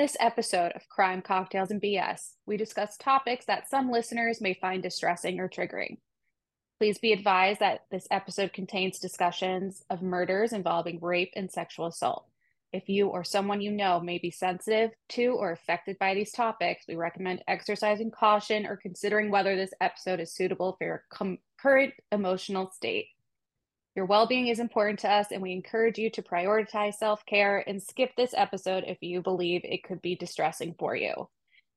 In 0.00 0.04
this 0.06 0.16
episode 0.18 0.72
of 0.72 0.88
Crime, 0.88 1.20
Cocktails, 1.20 1.70
and 1.70 1.78
BS, 1.78 2.30
we 2.46 2.56
discuss 2.56 2.96
topics 2.96 3.44
that 3.44 3.68
some 3.68 3.90
listeners 3.90 4.40
may 4.40 4.54
find 4.54 4.82
distressing 4.82 5.38
or 5.38 5.46
triggering. 5.46 5.98
Please 6.78 6.96
be 6.96 7.12
advised 7.12 7.60
that 7.60 7.84
this 7.90 8.08
episode 8.10 8.54
contains 8.54 8.98
discussions 8.98 9.84
of 9.90 10.00
murders 10.00 10.54
involving 10.54 11.00
rape 11.02 11.34
and 11.36 11.50
sexual 11.50 11.84
assault. 11.84 12.24
If 12.72 12.88
you 12.88 13.08
or 13.08 13.24
someone 13.24 13.60
you 13.60 13.72
know 13.72 14.00
may 14.00 14.16
be 14.16 14.30
sensitive 14.30 14.92
to 15.10 15.34
or 15.34 15.52
affected 15.52 15.98
by 15.98 16.14
these 16.14 16.32
topics, 16.32 16.86
we 16.88 16.96
recommend 16.96 17.44
exercising 17.46 18.10
caution 18.10 18.64
or 18.64 18.78
considering 18.78 19.30
whether 19.30 19.54
this 19.54 19.74
episode 19.82 20.18
is 20.18 20.32
suitable 20.32 20.76
for 20.78 20.84
your 20.86 21.04
com- 21.10 21.40
current 21.60 21.92
emotional 22.10 22.70
state. 22.70 23.08
Your 24.00 24.06
well 24.06 24.24
being 24.26 24.46
is 24.46 24.60
important 24.60 24.98
to 25.00 25.12
us, 25.12 25.26
and 25.30 25.42
we 25.42 25.52
encourage 25.52 25.98
you 25.98 26.08
to 26.12 26.22
prioritize 26.22 26.94
self 26.94 27.26
care 27.26 27.62
and 27.66 27.82
skip 27.82 28.16
this 28.16 28.32
episode 28.34 28.84
if 28.86 28.96
you 29.02 29.20
believe 29.20 29.60
it 29.62 29.84
could 29.84 30.00
be 30.00 30.16
distressing 30.16 30.74
for 30.78 30.96
you. 30.96 31.28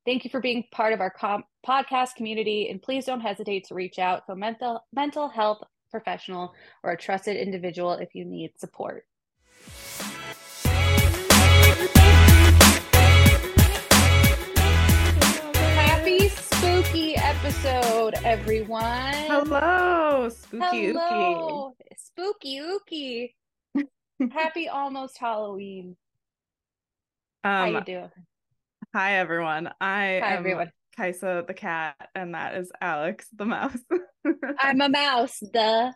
Thank 0.06 0.24
you 0.24 0.30
for 0.30 0.40
being 0.40 0.64
part 0.72 0.94
of 0.94 1.02
our 1.02 1.10
com- 1.10 1.44
podcast 1.68 2.16
community, 2.16 2.70
and 2.70 2.82
please 2.82 3.04
don't 3.04 3.20
hesitate 3.20 3.66
to 3.66 3.76
reach 3.76 4.00
out 4.00 4.26
to 4.26 4.32
a 4.32 4.36
mental, 4.38 4.86
mental 4.94 5.28
health 5.28 5.64
professional 5.92 6.54
or 6.82 6.92
a 6.92 6.98
trusted 6.98 7.36
individual 7.36 7.92
if 7.92 8.16
you 8.16 8.24
need 8.24 8.58
support. 8.58 9.04
Spooky 16.94 17.16
episode, 17.16 18.14
everyone. 18.24 19.14
Hello, 19.26 20.30
spooky 20.30 20.94
Hello. 20.94 21.74
Spooky 21.98 22.60
ookie. 22.60 23.34
Happy 24.32 24.68
almost 24.70 25.18
Halloween. 25.18 25.96
ookie. 27.44 27.50
How 27.50 27.64
Um, 27.66 27.74
you 27.74 27.82
doing? 27.82 28.12
hi 28.94 29.16
everyone. 29.16 29.70
I 29.82 30.20
Hi, 30.24 30.34
am 30.34 30.38
everyone. 30.38 30.72
Kaisa 30.96 31.44
the 31.48 31.56
cat, 31.56 31.96
and 32.14 32.36
that 32.36 32.58
is 32.58 32.72
Alex 32.80 33.26
the 33.36 33.46
mouse. 33.46 33.76
I'm 34.60 34.80
a 34.80 34.90
mouse, 34.90 35.40
duh. 35.52 35.92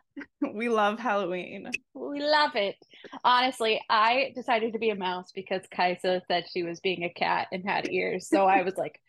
we 0.51 0.67
love 0.67 0.97
Halloween. 0.97 1.69
We 1.93 2.21
love 2.21 2.55
it. 2.55 2.75
Honestly, 3.23 3.79
I 3.87 4.31
decided 4.35 4.73
to 4.73 4.79
be 4.79 4.89
a 4.89 4.95
mouse 4.95 5.31
because 5.35 5.61
Kaisa 5.69 6.23
said 6.27 6.45
she 6.51 6.63
was 6.63 6.79
being 6.79 7.03
a 7.03 7.13
cat 7.13 7.49
and 7.51 7.63
had 7.69 7.87
ears. 7.87 8.27
So 8.27 8.47
I 8.47 8.63
was 8.63 8.75
like, 8.77 8.99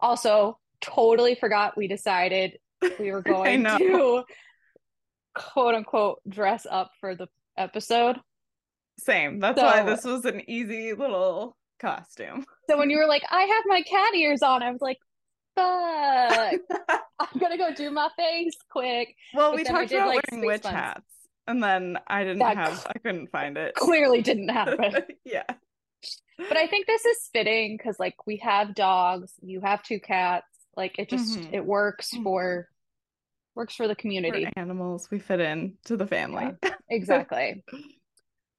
also 0.00 0.58
totally 0.84 1.34
forgot 1.34 1.76
we 1.76 1.88
decided 1.88 2.58
we 2.98 3.10
were 3.12 3.22
going 3.34 3.64
to 3.64 4.24
quote 5.34 5.74
unquote 5.74 6.20
dress 6.28 6.66
up 6.70 6.90
for 7.00 7.14
the 7.14 7.26
episode. 7.56 8.16
Same. 8.98 9.40
That's 9.40 9.60
why 9.60 9.82
this 9.82 10.04
was 10.04 10.24
an 10.24 10.42
easy 10.48 10.92
little 10.92 11.56
costume. 11.80 12.44
So 12.70 12.78
when 12.78 12.90
you 12.90 12.98
were 12.98 13.06
like, 13.06 13.22
I 13.30 13.42
have 13.42 13.64
my 13.66 13.82
cat 13.82 14.14
ears 14.14 14.42
on, 14.42 14.62
I 14.62 14.70
was 14.70 14.80
like, 14.80 14.98
fuck. 15.56 16.60
I'm 17.18 17.40
gonna 17.40 17.58
go 17.58 17.74
do 17.74 17.90
my 17.90 18.08
face 18.16 18.54
quick. 18.70 19.14
well, 19.34 19.50
But 19.50 19.56
we 19.56 19.64
talked 19.64 19.88
did, 19.88 19.96
about 19.96 20.08
like, 20.14 20.24
wearing 20.30 20.46
witch 20.46 20.62
buns. 20.62 20.74
hats, 20.74 21.10
and 21.46 21.62
then 21.62 21.98
I 22.06 22.22
didn't 22.22 22.38
That 22.40 22.56
have. 22.56 22.76
cl- 22.78 22.92
I 22.94 22.98
couldn't 22.98 23.30
find 23.32 23.56
it. 23.56 23.74
Clearly 23.74 24.22
didn't 24.22 24.48
happen. 24.48 24.94
yeah. 25.24 25.44
But 26.36 26.56
I 26.56 26.66
think 26.66 26.86
this 26.86 27.04
is 27.04 27.28
fitting 27.32 27.76
because 27.76 27.98
like 27.98 28.14
we 28.26 28.36
have 28.38 28.74
dogs, 28.74 29.32
you 29.42 29.60
have 29.60 29.82
two 29.82 29.98
cats. 30.00 30.46
Like 30.76 30.98
it 30.98 31.08
just 31.08 31.38
Mhm. 31.38 31.52
it 31.52 31.64
works 31.64 32.10
Mhm. 32.14 32.22
for 32.24 32.68
works 33.54 33.74
for 33.76 33.84
the 33.86 33.90
We're 33.92 33.94
community. 33.96 34.48
animals. 34.56 35.08
We 35.10 35.18
fit 35.20 35.40
in 35.40 35.78
to 35.84 35.96
the 35.96 36.06
family. 36.06 36.50
Exactly. 36.90 37.64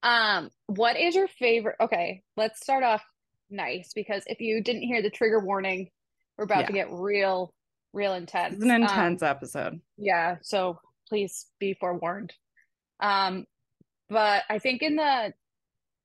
Um, 0.03 0.49
what 0.67 0.97
is 0.97 1.15
your 1.15 1.27
favorite? 1.27 1.75
Okay, 1.79 2.23
let's 2.37 2.61
start 2.61 2.83
off 2.83 3.03
nice 3.49 3.91
because 3.93 4.23
if 4.27 4.39
you 4.39 4.61
didn't 4.61 4.83
hear 4.83 5.01
the 5.01 5.09
trigger 5.09 5.39
warning, 5.39 5.89
we're 6.37 6.45
about 6.45 6.67
to 6.67 6.73
get 6.73 6.87
real, 6.91 7.53
real 7.93 8.13
intense. 8.13 8.55
It's 8.55 8.63
an 8.63 8.71
Um, 8.71 8.81
intense 8.83 9.21
episode. 9.21 9.81
yeah, 9.97 10.37
so 10.41 10.79
please 11.07 11.51
be 11.59 11.73
forewarned. 11.75 12.33
Um, 12.99 13.45
but 14.09 14.43
I 14.49 14.59
think 14.59 14.81
in 14.81 14.95
the 14.95 15.33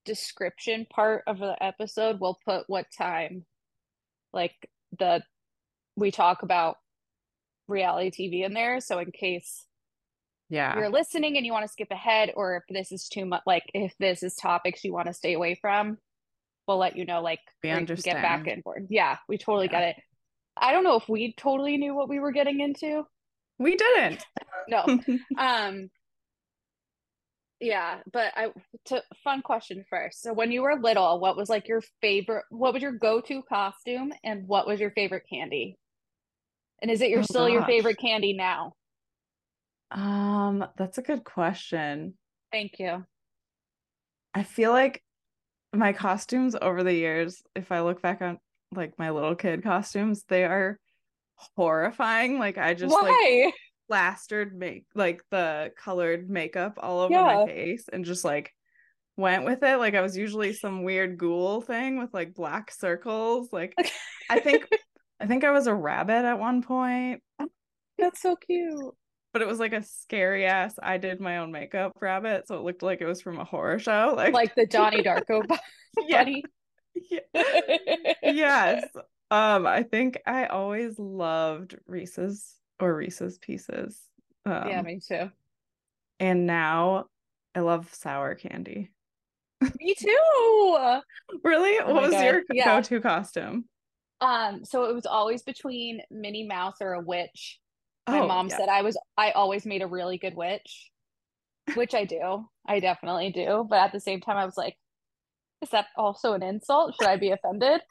description 0.04 0.86
part 0.86 1.24
of 1.26 1.38
the 1.38 1.56
episode, 1.62 2.20
we'll 2.20 2.38
put 2.44 2.68
what 2.68 2.86
time, 2.96 3.44
like 4.32 4.70
the 4.98 5.22
we 5.96 6.10
talk 6.10 6.42
about 6.42 6.76
reality 7.68 8.10
TV 8.10 8.44
in 8.44 8.54
there. 8.54 8.80
So 8.80 8.98
in 8.98 9.10
case 9.12 9.66
Yeah. 10.48 10.76
you're 10.76 10.88
listening 10.90 11.36
and 11.36 11.46
you 11.46 11.52
want 11.52 11.64
to 11.66 11.72
skip 11.72 11.90
ahead, 11.90 12.32
or 12.34 12.56
if 12.56 12.62
this 12.68 12.90
is 12.92 13.08
too 13.08 13.24
much, 13.26 13.42
like 13.46 13.64
if 13.74 13.94
this 13.98 14.22
is 14.22 14.34
topics 14.34 14.84
you 14.84 14.92
want 14.92 15.06
to 15.06 15.12
stay 15.14 15.34
away 15.34 15.54
from, 15.54 15.98
we'll 16.66 16.78
let 16.78 16.96
you 16.96 17.04
know. 17.04 17.20
Like 17.22 17.40
We 17.62 17.70
can 17.70 17.84
get 17.84 18.04
back 18.04 18.40
understand. 18.40 18.48
in 18.48 18.60
board. 18.62 18.86
Yeah, 18.90 19.18
we 19.28 19.38
totally 19.38 19.66
Yeah. 19.66 19.80
get 19.80 19.96
it. 19.96 19.96
I 20.56 20.72
don't 20.72 20.84
know 20.84 20.96
if 20.96 21.08
we 21.08 21.32
totally 21.34 21.76
knew 21.76 21.94
what 21.94 22.08
we 22.08 22.18
were 22.18 22.32
getting 22.32 22.60
into. 22.60 23.06
We 23.58 23.76
didn't. 23.76 24.24
No. 24.68 24.84
Um, 25.38 25.90
yeah, 27.60 27.98
but 28.12 28.32
I 28.34 28.48
to 28.86 29.02
fun 29.22 29.42
question 29.42 29.84
first. 29.88 30.22
So 30.22 30.32
when 30.32 30.50
you 30.50 30.62
were 30.62 30.80
little, 30.80 31.20
what 31.20 31.36
was 31.36 31.48
like 31.48 31.68
your 31.68 31.82
favorite, 32.00 32.44
what 32.50 32.72
was 32.72 32.82
your 32.82 32.92
go-to 32.92 33.42
costume 33.42 34.12
and 34.24 34.48
what 34.48 34.66
was 34.66 34.80
your 34.80 34.90
favorite 34.92 35.24
candy? 35.30 35.76
And 36.80 36.90
is 36.90 37.02
it 37.02 37.10
your 37.10 37.20
Oh, 37.20 37.24
still 37.24 37.48
your 37.48 37.64
favorite 37.64 37.98
candy 37.98 38.32
now? 38.32 38.72
Um, 39.90 40.64
that's 40.76 40.98
a 40.98 41.02
good 41.02 41.24
question. 41.24 42.14
Thank 42.50 42.78
you. 42.78 43.04
I 44.32 44.42
feel 44.44 44.70
like 44.70 45.02
my 45.74 45.92
costumes 45.92 46.56
over 46.60 46.82
the 46.82 46.94
years, 46.94 47.42
if 47.54 47.70
I 47.72 47.82
look 47.82 48.00
back 48.00 48.22
on 48.22 48.38
like 48.74 48.98
my 48.98 49.10
little 49.10 49.34
kid 49.34 49.62
costumes, 49.62 50.24
they 50.28 50.44
are 50.44 50.78
horrifying. 51.56 52.38
Like 52.38 52.56
I 52.56 52.74
just 52.74 52.92
like 52.92 53.02
Why? 53.02 53.52
Plastered 53.90 54.54
make 54.56 54.84
like 54.94 55.20
the 55.32 55.72
colored 55.76 56.30
makeup 56.30 56.78
all 56.80 57.00
over 57.00 57.12
Yeah. 57.12 57.24
my 57.24 57.46
face 57.46 57.88
and 57.92 58.04
just 58.04 58.24
like 58.24 58.54
went 59.16 59.44
with 59.44 59.64
it. 59.64 59.78
Like 59.78 59.94
I 59.96 60.00
was 60.00 60.16
usually 60.16 60.52
some 60.52 60.84
weird 60.84 61.18
ghoul 61.18 61.60
thing 61.60 61.98
with 61.98 62.14
like 62.14 62.32
black 62.34 62.70
circles. 62.70 63.48
Like 63.52 63.74
I 64.30 64.38
think 64.38 64.68
I 65.20 65.26
think 65.26 65.42
I 65.42 65.50
was 65.50 65.66
a 65.66 65.74
rabbit 65.74 66.24
at 66.24 66.38
one 66.38 66.62
point, 66.62 67.20
That's 67.98 68.22
so 68.22 68.36
cute. 68.36 68.94
but 69.32 69.42
it 69.42 69.48
was 69.48 69.58
like 69.58 69.72
a 69.72 69.82
scary 69.82 70.46
ass 70.46 70.76
I 70.80 70.96
did 70.98 71.20
my 71.20 71.38
own 71.38 71.50
makeup 71.50 71.92
rabbit, 72.00 72.46
so 72.46 72.54
it 72.56 72.62
looked 72.62 72.82
like 72.84 73.00
it 73.00 73.06
was 73.06 73.20
from 73.20 73.38
a 73.40 73.44
horror 73.44 73.80
show. 73.80 74.14
Like, 74.16 74.32
Like 74.32 74.54
the 74.54 74.66
Johnny 74.66 75.02
Darko 75.02 75.46
bu- 75.48 75.56
yeah, 76.06 76.24
yeah. 77.10 77.20
yes. 78.22 78.84
Um, 79.32 79.66
I 79.66 79.82
think 79.82 80.18
I 80.26 80.46
always 80.46 80.96
loved 80.98 81.76
Reese's 81.86 82.54
or 82.80 82.94
Reese's 82.96 83.38
Pieces. 83.38 84.00
Um, 84.46 84.68
Yeah, 84.68 84.82
me 84.82 85.00
too. 85.06 85.30
and 86.18 86.46
now 86.46 87.06
I 87.54 87.60
love 87.60 87.92
sour 87.94 88.34
candy. 88.34 88.90
Me 89.78 89.94
too. 89.94 91.00
Really? 91.44 91.78
Oh 91.80 91.92
what 91.92 92.02
was 92.02 92.12
God. 92.12 92.24
your 92.24 92.42
Yeah. 92.50 92.64
go-to 92.64 93.00
costume? 93.00 93.66
Um, 94.22 94.64
so 94.64 94.84
it 94.84 94.94
was 94.94 95.06
always 95.06 95.42
between 95.42 96.00
Minnie 96.10 96.46
Mouse 96.46 96.76
or 96.80 96.94
a 96.94 97.00
witch. 97.00 97.58
My 98.08 98.20
Oh, 98.20 98.26
mom 98.26 98.48
yeah. 98.48 98.56
said 98.56 98.68
I 98.68 98.82
was 98.82 98.98
I 99.16 99.32
always 99.32 99.66
made 99.66 99.82
a 99.82 99.86
really 99.86 100.18
good 100.18 100.34
witch, 100.34 100.90
which 101.74 101.94
I 101.94 102.04
do. 102.04 102.46
I 102.66 102.80
definitely 102.80 103.30
do. 103.32 103.66
But 103.68 103.80
at 103.80 103.92
the 103.92 104.00
same 104.00 104.20
time, 104.20 104.36
I 104.36 104.44
was 104.46 104.56
like, 104.56 104.76
is 105.62 105.70
that 105.70 105.86
also 105.96 106.32
an 106.32 106.42
insult? 106.42 106.94
Should 106.96 107.08
I 107.08 107.16
be 107.16 107.30
offended? 107.30 107.82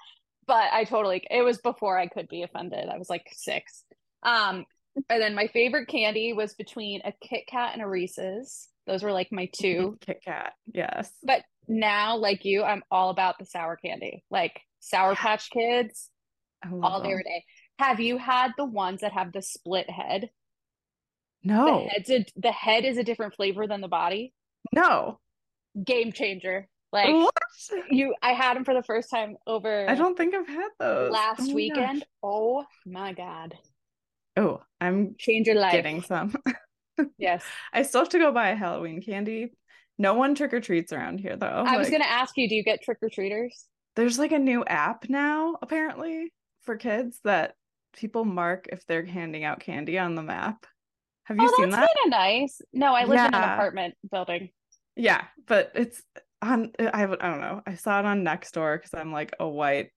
But 0.47 0.73
I 0.73 0.83
totally 0.85 1.25
it 1.29 1.43
was 1.43 1.59
before 1.59 1.97
I 1.97 2.07
could 2.07 2.27
be 2.27 2.41
offended. 2.43 2.89
I 2.89 2.97
was 2.97 3.09
like 3.09 3.27
six. 3.31 3.83
Um, 4.23 4.65
and 5.09 5.21
then 5.21 5.35
my 5.35 5.47
favorite 5.47 5.87
candy 5.87 6.33
was 6.33 6.53
between 6.55 7.01
a 7.05 7.13
Kit 7.21 7.43
Kat 7.47 7.73
and 7.73 7.81
a 7.81 7.87
Reese's. 7.87 8.67
Those 8.87 9.03
were 9.03 9.11
like 9.11 9.29
my 9.31 9.49
two. 9.59 9.97
Kit 10.05 10.21
Kat. 10.25 10.53
Yes. 10.73 11.11
But 11.23 11.43
now, 11.67 12.17
like 12.17 12.45
you, 12.45 12.63
I'm 12.63 12.83
all 12.89 13.09
about 13.11 13.37
the 13.39 13.45
sour 13.45 13.75
candy, 13.77 14.23
like 14.31 14.59
Sour. 14.79 15.13
Patch 15.15 15.49
Kids 15.51 16.09
all 16.71 17.01
day 17.03 17.11
every 17.11 17.23
day. 17.23 17.43
Have 17.77 17.99
you 17.99 18.17
had 18.17 18.51
the 18.57 18.65
ones 18.65 19.01
that 19.01 19.13
have 19.13 19.31
the 19.31 19.41
split 19.41 19.89
head? 19.89 20.29
The 21.43 21.53
No. 21.53 21.87
head's 21.89 22.09
a, 22.09 22.25
the 22.35 22.51
head 22.51 22.83
is 22.85 22.97
a 22.97 23.03
different 23.03 23.35
flavor 23.35 23.67
than 23.67 23.81
the 23.81 23.87
body. 23.87 24.33
No. 24.73 25.19
Game 25.81 26.11
changer. 26.11 26.67
Like 26.91 27.13
what? 27.13 27.33
you, 27.91 28.15
I 28.21 28.33
had 28.33 28.55
them 28.55 28.65
for 28.65 28.73
the 28.73 28.81
first 28.83 29.11
time 29.11 29.37
over 29.45 29.87
I 29.87 29.93
don't 29.95 30.17
think 30.17 30.33
I've 30.33 30.47
had 30.47 30.69
those. 30.79 31.11
last 31.11 31.41
Oh 31.49 31.53
weekend. 31.53 31.99
gosh. 31.99 32.07
Oh 32.23 32.65
my 32.85 33.13
God. 33.13 33.55
Oh, 34.39 34.61
I'm 34.81 35.15
Change 35.17 35.47
your 35.47 35.55
life. 35.57 35.73
getting 35.73 36.01
some. 36.01 36.35
Yes. 37.17 37.43
I 37.71 37.83
still 37.83 38.01
have 38.01 38.09
to 38.09 38.19
go 38.19 38.31
buy 38.31 38.49
a 38.49 38.55
Halloween 38.55 39.01
candy. 39.01 39.53
No 39.97 40.13
one 40.15 40.35
trick 40.35 40.53
or 40.53 40.59
treats 40.61 40.91
around 40.93 41.19
here 41.19 41.35
though. 41.35 41.47
I 41.65 41.77
was 41.77 41.87
Like, 41.87 41.93
gonna 41.93 42.05
ask 42.05 42.37
you, 42.37 42.47
do 42.49 42.55
you 42.55 42.63
get 42.63 42.81
trick 42.81 42.97
or 43.01 43.09
treaters? 43.09 43.67
there's 43.95 44.19
like 44.19 44.31
a 44.31 44.39
new 44.39 44.63
app 44.65 45.09
now, 45.09 45.57
apparently, 45.61 46.33
for 46.61 46.77
kids 46.77 47.19
that 47.23 47.55
people 47.93 48.23
mark 48.25 48.67
if 48.71 48.85
they're 48.85 49.05
handing 49.05 49.43
out 49.43 49.59
candy 49.59 49.97
on 49.97 50.15
the 50.15 50.23
map. 50.23 50.65
Have 51.25 51.37
you 51.37 51.47
Oh, 51.47 51.55
seen 51.57 51.71
that's 51.71 51.75
that? 51.81 51.89
kind 51.89 52.05
of 52.05 52.09
nice. 52.11 52.61
No, 52.73 52.93
I 52.95 53.05
live 53.05 53.23
in 53.23 53.33
an 53.33 53.43
apartment 53.43 53.95
building. 54.11 54.49
Yeah, 54.95 55.25
but 55.47 55.71
it's 55.75 56.01
on 56.41 56.71
I, 56.79 57.03
I 57.03 57.05
don't 57.05 57.41
know. 57.41 57.61
I 57.65 57.75
saw 57.75 57.99
it 57.99 58.05
on 58.05 58.23
Nextdoor 58.23 58.77
because 58.77 58.93
I'm 58.93 59.11
like 59.11 59.33
a 59.39 59.47
white 59.47 59.91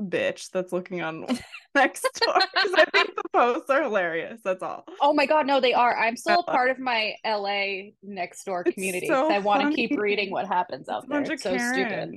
bitch 0.00 0.50
that's 0.50 0.72
looking 0.72 1.02
on 1.02 1.26
next 1.74 2.02
door 2.20 2.34
because 2.54 2.72
I 2.74 2.84
think 2.92 3.14
the 3.16 3.22
posts 3.32 3.70
are 3.70 3.82
hilarious. 3.82 4.40
That's 4.44 4.62
all. 4.62 4.84
Oh 5.00 5.12
my 5.12 5.26
god, 5.26 5.46
no, 5.46 5.60
they 5.60 5.74
are. 5.74 5.96
I'm 5.96 6.16
still 6.16 6.44
a 6.46 6.50
part 6.50 6.70
of 6.70 6.78
my 6.78 7.14
LA 7.24 7.90
next 8.02 8.44
door 8.44 8.64
community. 8.64 9.06
so 9.06 9.30
I 9.30 9.38
want 9.38 9.68
to 9.68 9.74
keep 9.74 9.98
reading 9.98 10.30
what 10.30 10.46
happens 10.46 10.88
out 10.88 11.04
It's 11.04 11.10
there. 11.10 11.32
It's 11.32 11.42
so 11.42 11.58
stupid. 11.58 12.14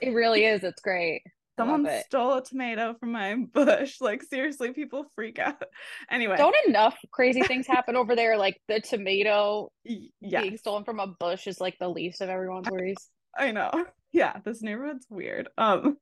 It 0.00 0.10
really 0.10 0.44
is. 0.44 0.64
It's 0.64 0.80
great. 0.80 1.22
Someone 1.58 1.86
it. 1.86 2.04
stole 2.04 2.34
a 2.34 2.44
tomato 2.44 2.94
from 3.00 3.12
my 3.12 3.34
bush. 3.34 4.00
Like 4.00 4.22
seriously, 4.22 4.72
people 4.72 5.06
freak 5.14 5.38
out. 5.38 5.62
Anyway, 6.10 6.36
Don't 6.36 6.54
enough 6.66 6.96
crazy 7.12 7.40
things 7.42 7.66
happen 7.66 7.96
over 7.96 8.14
there? 8.14 8.36
Like 8.36 8.60
the 8.68 8.80
tomato 8.80 9.70
y- 9.88 10.08
yeah, 10.20 10.42
being 10.42 10.58
stolen 10.58 10.84
from 10.84 11.00
a 11.00 11.06
bush 11.06 11.46
is 11.46 11.58
like 11.58 11.78
the 11.80 11.88
least 11.88 12.20
of 12.20 12.28
everyone's 12.28 12.70
worries. 12.70 12.98
I 13.38 13.52
know. 13.52 13.70
Yeah, 14.12 14.38
this 14.44 14.62
neighborhood's 14.62 15.06
weird. 15.10 15.48
Um, 15.56 15.96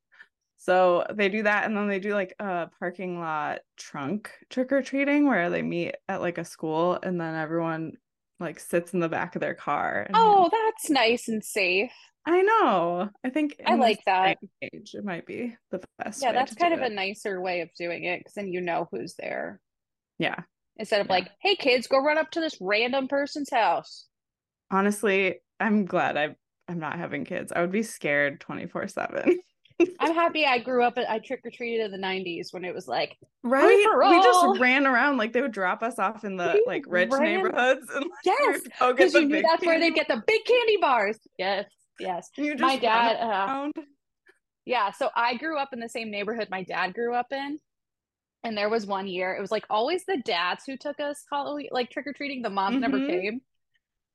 so 0.57 1.05
they 1.13 1.29
do 1.29 1.43
that, 1.43 1.65
and 1.65 1.77
then 1.77 1.89
they 1.89 1.99
do 2.01 2.15
like 2.15 2.35
a 2.39 2.69
parking 2.79 3.19
lot 3.21 3.61
trunk 3.77 4.31
trick 4.51 4.73
or 4.73 4.83
treating 4.83 5.27
where 5.27 5.51
they 5.51 5.63
meet 5.63 5.95
at 6.09 6.21
like 6.21 6.39
a 6.39 6.45
school, 6.45 6.99
and 7.03 7.21
then 7.21 7.35
everyone 7.35 7.93
like 8.41 8.59
sits 8.59 8.93
in 8.95 9.01
the 9.01 9.09
back 9.09 9.37
of 9.37 9.41
their 9.41 9.55
car. 9.55 10.09
Oh, 10.15 10.49
that's 10.51 10.91
nice 10.91 11.29
and 11.29 11.45
safe. 11.45 11.93
I 12.27 12.41
know. 12.43 13.11
I 13.23 13.29
think 13.31 13.61
I 13.67 13.75
like 13.75 14.01
that. 14.07 14.39
age, 14.63 14.95
it 14.95 15.05
might 15.05 15.27
be 15.27 15.55
the 15.71 15.81
best. 15.99 16.23
Yeah, 16.23 16.33
that's 16.33 16.55
kind 16.55 16.73
of 16.73 16.81
a 16.81 16.89
nicer 16.89 17.41
way 17.41 17.61
of 17.61 17.69
doing 17.79 18.05
it 18.05 18.21
because 18.21 18.33
then 18.35 18.49
you 18.53 18.61
know 18.63 18.89
who's 18.91 19.15
there. 19.19 19.61
yeah. 20.19 20.41
Instead 20.77 21.01
of 21.03 21.07
Yeah. 21.07 21.13
like, 21.13 21.31
hey 21.41 21.55
kids, 21.55 21.87
go 21.87 21.99
run 22.03 22.19
up 22.19 22.31
to 22.33 22.41
this 22.41 22.57
random 22.61 23.07
person's 23.09 23.51
house. 23.51 24.07
Honestly, 24.71 25.37
I'm 25.61 25.85
glad 25.85 26.17
I 26.17 26.35
I'm 26.67 26.79
not 26.81 26.99
having 26.99 27.25
kids. 27.25 27.53
I 27.55 27.61
would 27.61 27.71
be 27.71 27.83
scared 27.83 28.41
24 28.41 28.89
seven. 28.89 29.39
I'm 29.99 30.15
happy 30.15 30.47
I 30.47 30.59
grew 30.59 30.83
up, 30.85 30.97
I 30.97 31.19
trick 31.19 31.41
or 31.45 31.51
treated 31.51 31.85
in 31.87 31.91
the 32.01 32.07
90s 32.07 32.53
when 32.53 32.65
it 32.65 32.75
was 32.75 32.87
like, 32.87 33.17
Right? 33.43 33.67
We 34.09 34.23
just 34.23 34.61
ran 34.61 34.87
around 34.87 35.17
like 35.17 35.33
they 35.33 35.43
would 35.43 35.53
drop 35.53 35.83
us 35.83 35.99
off 35.99 36.25
in 36.25 36.37
the 36.37 36.53
We 36.55 36.65
like 36.67 36.85
rich 36.87 37.11
ran- 37.11 37.23
neighborhoods 37.23 37.91
and 37.93 38.05
like, 38.05 38.13
yes, 38.25 38.63
we'd 38.63 38.73
go 38.79 38.93
get 38.93 38.97
because 38.97 39.15
you 39.15 39.27
knew 39.27 39.43
that's 39.43 39.65
where 39.67 39.75
candy 39.75 39.91
they 39.91 39.95
get 39.95 40.09
the 40.09 40.23
big 40.27 40.45
candy 40.45 40.77
bars. 40.81 41.19
Yes, 41.39 41.67
yes. 41.99 42.31
you 42.37 42.53
just 42.53 42.63
My 42.63 42.77
dad, 42.77 43.17
uh, 43.17 43.71
yeah, 44.65 44.93
so 44.93 45.11
I 45.15 45.37
grew 45.37 45.59
up 45.59 45.71
in 45.73 45.81
the 45.81 45.89
same 45.89 46.11
neighborhood 46.11 46.49
my 46.51 46.63
dad 46.63 46.95
grew 46.95 47.15
up 47.15 47.33
in. 47.33 47.59
And 48.45 48.57
there 48.57 48.69
was 48.69 48.87
one 48.87 49.07
year, 49.09 49.35
it 49.35 49.41
was 49.41 49.51
like 49.51 49.65
always 49.71 50.05
the 50.07 50.19
dads 50.25 50.65
who 50.67 50.77
took 50.77 51.01
us 51.01 51.25
Halloween, 51.33 51.69
like 51.73 51.91
trick 51.91 52.07
or 52.07 52.13
treating. 52.13 52.43
The 52.43 52.51
moms 52.51 52.79
never 52.79 52.99
Mhm. 52.99 53.07
came. 53.09 53.41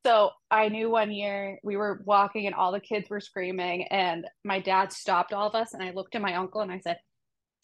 So 0.05 0.31
I 0.49 0.69
knew 0.69 0.89
one 0.89 1.11
year 1.11 1.59
we 1.63 1.75
were 1.75 2.01
walking 2.05 2.45
and 2.45 2.55
all 2.55 2.71
the 2.71 2.79
kids 2.79 3.09
were 3.09 3.19
screaming, 3.19 3.83
and 3.91 4.25
my 4.45 4.59
dad 4.59 4.93
stopped 4.93 5.33
all 5.33 5.47
of 5.47 5.55
us. 5.55 5.73
And 5.73 5.83
I 5.83 5.91
looked 5.91 6.15
at 6.15 6.21
my 6.21 6.35
uncle 6.35 6.61
and 6.61 6.71
I 6.71 6.79
said, 6.79 6.97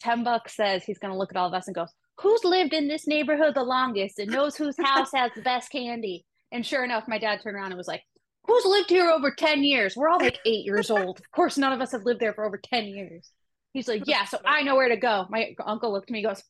10 0.00 0.24
bucks 0.24 0.54
says 0.54 0.84
he's 0.84 0.98
going 0.98 1.12
to 1.12 1.18
look 1.18 1.30
at 1.32 1.36
all 1.36 1.48
of 1.48 1.54
us 1.54 1.66
and 1.66 1.74
goes, 1.74 1.92
Who's 2.20 2.44
lived 2.44 2.72
in 2.72 2.88
this 2.88 3.06
neighborhood 3.06 3.54
the 3.54 3.62
longest 3.62 4.18
and 4.18 4.30
knows 4.30 4.56
whose 4.56 4.76
house 4.78 5.10
has 5.14 5.30
the 5.34 5.42
best 5.42 5.70
candy? 5.70 6.24
And 6.52 6.64
sure 6.64 6.84
enough, 6.84 7.04
my 7.08 7.18
dad 7.18 7.40
turned 7.42 7.56
around 7.56 7.68
and 7.68 7.76
was 7.76 7.88
like, 7.88 8.02
Who's 8.46 8.64
lived 8.64 8.90
here 8.90 9.10
over 9.10 9.30
10 9.30 9.64
years? 9.64 9.96
We're 9.96 10.08
all 10.08 10.20
like 10.20 10.38
eight 10.46 10.64
years 10.64 10.90
old. 10.90 11.18
Of 11.18 11.30
course, 11.32 11.58
none 11.58 11.72
of 11.72 11.80
us 11.80 11.92
have 11.92 12.04
lived 12.04 12.20
there 12.20 12.32
for 12.32 12.44
over 12.44 12.58
10 12.58 12.86
years. 12.86 13.30
He's 13.72 13.88
like, 13.88 14.02
Yeah, 14.06 14.24
so 14.24 14.38
I 14.44 14.62
know 14.62 14.76
where 14.76 14.88
to 14.88 14.96
go. 14.96 15.26
My 15.30 15.54
uncle 15.64 15.92
looked 15.92 16.10
at 16.10 16.12
me 16.12 16.22
goes, 16.22 16.42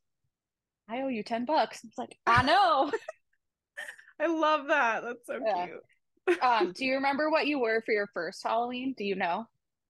I 0.88 1.02
owe 1.02 1.08
you 1.08 1.22
10 1.22 1.46
bucks. 1.46 1.80
I 1.84 1.88
was 1.88 1.98
like, 1.98 2.16
I 2.26 2.42
know. 2.42 2.92
I 4.20 4.26
love 4.26 4.68
that. 4.68 5.02
That's 5.02 5.26
so 5.26 5.40
Yeah. 5.44 5.66
cute. 5.66 6.42
um, 6.42 6.72
do 6.76 6.84
you 6.84 6.94
remember 6.94 7.30
what 7.30 7.46
you 7.46 7.58
were 7.58 7.82
for 7.84 7.92
your 7.92 8.08
first 8.14 8.42
Halloween? 8.42 8.94
Do 8.96 9.04
you 9.04 9.14
know? 9.14 9.46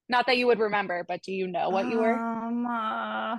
Not 0.09 0.27
that 0.27 0.37
you 0.37 0.47
would 0.47 0.61
remember, 0.61 1.05
but 1.07 1.23
do 1.23 1.33
you 1.33 1.49
know 1.49 1.71
what 1.71 1.89
you 1.89 1.99
were? 1.99 2.15
Um, 2.15 2.67
uh, 2.67 3.39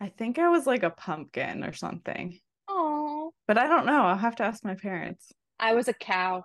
I 0.00 0.08
think 0.18 0.38
I 0.38 0.48
was 0.48 0.66
like 0.66 0.82
a 0.82 0.90
pumpkin 0.90 1.64
or 1.64 1.72
something, 1.72 2.38
Oh, 2.68 3.32
but 3.46 3.56
I 3.56 3.68
don't 3.68 3.86
know. 3.86 4.02
I'll 4.02 4.16
have 4.16 4.36
to 4.36 4.42
ask 4.42 4.64
my 4.64 4.74
parents. 4.74 5.32
I 5.58 5.74
was 5.74 5.88
a 5.88 5.94
cow. 5.94 6.44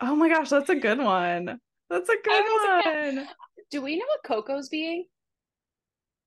Oh 0.00 0.14
my 0.14 0.28
gosh, 0.28 0.50
that's 0.50 0.68
a 0.68 0.74
good 0.74 0.98
one. 0.98 1.58
That's 1.88 2.08
a 2.08 2.16
good 2.24 3.14
one. 3.14 3.28
Do 3.70 3.80
we 3.80 3.96
know 3.96 4.04
what 4.06 4.24
Coco's 4.24 4.68
being? 4.68 5.06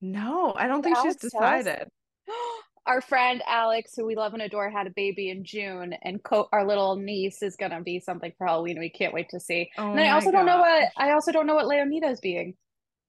No, 0.01 0.53
I 0.55 0.67
don't 0.67 0.81
think 0.81 0.95
she's 0.95 1.05
Alex, 1.05 1.21
decided. 1.21 1.88
Our 2.87 3.01
friend 3.01 3.41
Alex, 3.47 3.91
who 3.95 4.05
we 4.05 4.15
love 4.15 4.33
and 4.33 4.41
adore, 4.41 4.69
had 4.69 4.87
a 4.87 4.91
baby 4.95 5.29
in 5.29 5.43
June, 5.43 5.93
and 6.01 6.23
Co- 6.23 6.49
our 6.51 6.65
little 6.65 6.95
niece 6.95 7.41
is 7.43 7.55
gonna 7.55 7.81
be 7.81 7.99
something 7.99 8.31
for 8.37 8.47
Halloween. 8.47 8.79
We 8.79 8.89
can't 8.89 9.13
wait 9.13 9.29
to 9.29 9.39
see. 9.39 9.69
Oh 9.77 9.91
and 9.91 9.99
I 9.99 10.09
also 10.09 10.31
don't 10.31 10.45
know 10.45 10.59
what. 10.59 10.89
I 10.97 11.11
also 11.11 11.31
don't 11.31 11.45
know 11.45 11.55
what 11.55 11.65
Leonida's 11.65 12.19
being. 12.19 12.55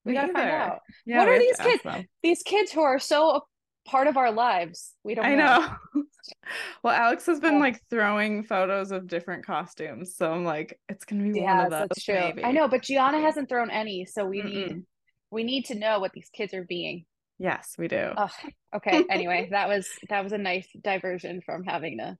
We 0.05 0.15
gotta 0.15 0.33
find 0.33 0.49
out. 0.51 0.81
Yeah, 1.07 1.19
What 1.19 1.29
are 1.29 1.39
these 1.39 1.57
kids? 1.57 1.83
them. 1.83 2.05
These 2.23 2.43
kids 2.43 2.73
who 2.73 2.83
are 2.83 2.99
so 2.99 3.31
a 3.37 3.41
part 3.89 4.07
of 4.07 4.17
our 4.17 4.31
lives. 4.33 4.93
We 5.05 5.15
don't 5.15 5.25
I 5.27 5.35
know. 5.35 5.67
know. 5.95 6.03
well, 6.83 6.95
Alex 6.95 7.27
has 7.27 7.41
been 7.41 7.55
Yeah. 7.55 7.61
like 7.61 7.81
throwing 7.91 8.45
photos 8.45 8.93
of 8.93 9.07
different 9.07 9.45
costumes, 9.47 10.17
so 10.17 10.33
I'm 10.33 10.45
like, 10.45 10.79
it's 10.89 11.05
gonna 11.05 11.31
be 11.33 11.41
one 11.41 11.59
of 11.67 11.71
those. 11.71 11.89
that's 11.89 12.05
true. 12.05 12.15
maybe. 12.15 12.45
I 12.45 12.53
know, 12.53 12.69
but 12.69 12.83
Gianna 12.83 13.21
hasn't 13.21 13.49
thrown 13.49 13.71
any, 13.71 14.05
so 14.07 14.25
we 14.27 14.43
need 14.43 14.71
Mm-mm. 14.71 14.83
we 15.31 15.45
need 15.45 15.67
to 15.67 15.75
know 15.75 16.01
what 16.01 16.13
these 16.13 16.29
kids 16.33 16.55
are 16.55 16.65
being. 16.65 17.05
Yes, 17.41 17.75
we 17.79 17.89
do. 17.89 18.13
Ugh, 18.19 18.31
okay. 18.77 19.03
Anyway, 19.09 19.49
that 19.51 19.67
was 19.67 19.89
that 20.11 20.23
was 20.23 20.33
a 20.33 20.39
nice 20.39 20.69
diversion 20.85 21.41
from 21.41 21.65
having 21.65 21.97
to. 21.97 22.19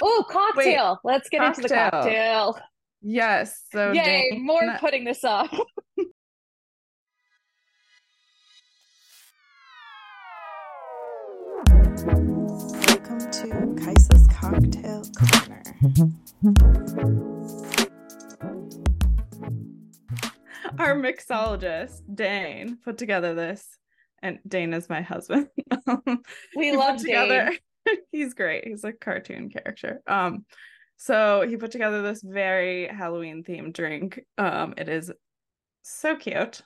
Oh, 0.00 0.24
cocktail! 0.30 1.00
Let's 1.02 1.28
get 1.28 1.42
into 1.42 1.62
the 1.62 1.68
cocktail. 1.68 2.00
cocktail. 2.00 2.58
yes. 3.02 3.60
So 3.72 3.90
Yay! 3.90 4.30
Dane- 4.30 4.46
More 4.46 4.76
putting 4.78 5.02
this 5.02 5.24
up. 5.24 5.50
Welcome 12.06 13.18
to 13.18 13.74
Kaisa's 13.84 14.28
Cocktail 14.28 15.02
Corner. 15.18 15.62
our 20.78 20.94
mixologist 20.94 22.02
Dane 22.14 22.78
put 22.84 22.96
together 22.98 23.34
this, 23.34 23.66
and 24.22 24.38
Dane 24.46 24.72
is 24.74 24.88
my 24.88 25.00
husband. 25.02 25.48
Um, 25.86 26.22
We 26.56 26.76
love 26.76 26.98
together. 26.98 27.50
Dane. 27.86 27.96
he's 28.12 28.34
great. 28.34 28.66
He's 28.68 28.84
a 28.84 28.92
cartoon 28.92 29.50
character. 29.50 30.00
Um, 30.06 30.44
so 30.96 31.44
he 31.48 31.56
put 31.56 31.72
together 31.72 32.02
this 32.02 32.22
very 32.22 32.86
Halloween 32.86 33.42
themed 33.42 33.72
drink. 33.72 34.20
Um, 34.38 34.74
it 34.76 34.88
is 34.88 35.10
so 35.82 36.14
cute. 36.14 36.60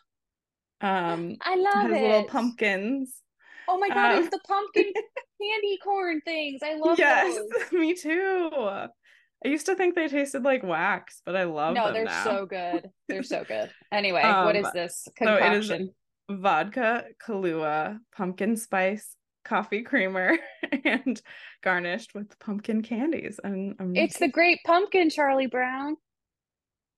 Um, 0.83 1.37
I 1.41 1.55
it 1.55 1.59
love 1.61 1.75
has 1.91 1.91
it. 1.93 2.03
little 2.03 2.25
pumpkins. 2.25 3.15
Oh 3.69 3.79
my 3.79 3.89
god! 3.89 4.17
Um, 4.17 4.23
it's 4.23 4.31
the 4.31 4.41
pumpkin 4.47 4.93
candy 5.43 5.79
corn 5.83 6.21
things. 6.25 6.61
I 6.63 6.75
love 6.77 6.99
yes, 6.99 7.35
those. 7.37 7.73
me 7.73 7.95
too. 7.95 8.51
I 8.55 9.49
used 9.49 9.67
to 9.67 9.75
think 9.75 9.95
they 9.95 10.09
tasted 10.09 10.43
like 10.43 10.63
wax, 10.63 11.23
but 11.25 11.35
I 11.37 11.45
love 11.45 11.75
No, 11.75 11.87
them 11.87 11.95
they're 11.95 12.05
now. 12.05 12.25
so 12.25 12.47
good. 12.47 12.91
They're 13.09 13.23
so 13.23 13.45
good. 13.49 13.71
Anyway, 13.91 14.23
what 14.23 14.57
is 14.57 14.67
Um, 14.67 14.73
this 14.75 15.05
so 15.19 15.35
it 15.35 15.53
is- 15.55 15.69
concoction? 15.69 15.95
Vodka, 16.31 17.05
Kahlua, 17.25 17.99
pumpkin 18.17 18.57
spice, 18.57 19.15
coffee 19.45 19.83
creamer, 19.83 20.37
and 20.85 21.21
garnished 21.63 22.15
with 22.15 22.39
pumpkin 22.39 22.83
candies. 22.83 23.39
And 23.43 23.77
I'm 23.79 23.95
It's 23.97 24.19
the 24.19 24.29
Great 24.29 24.61
Pumpkin, 24.65 25.11
Charlie 25.11 25.47
Brown. 25.47 25.97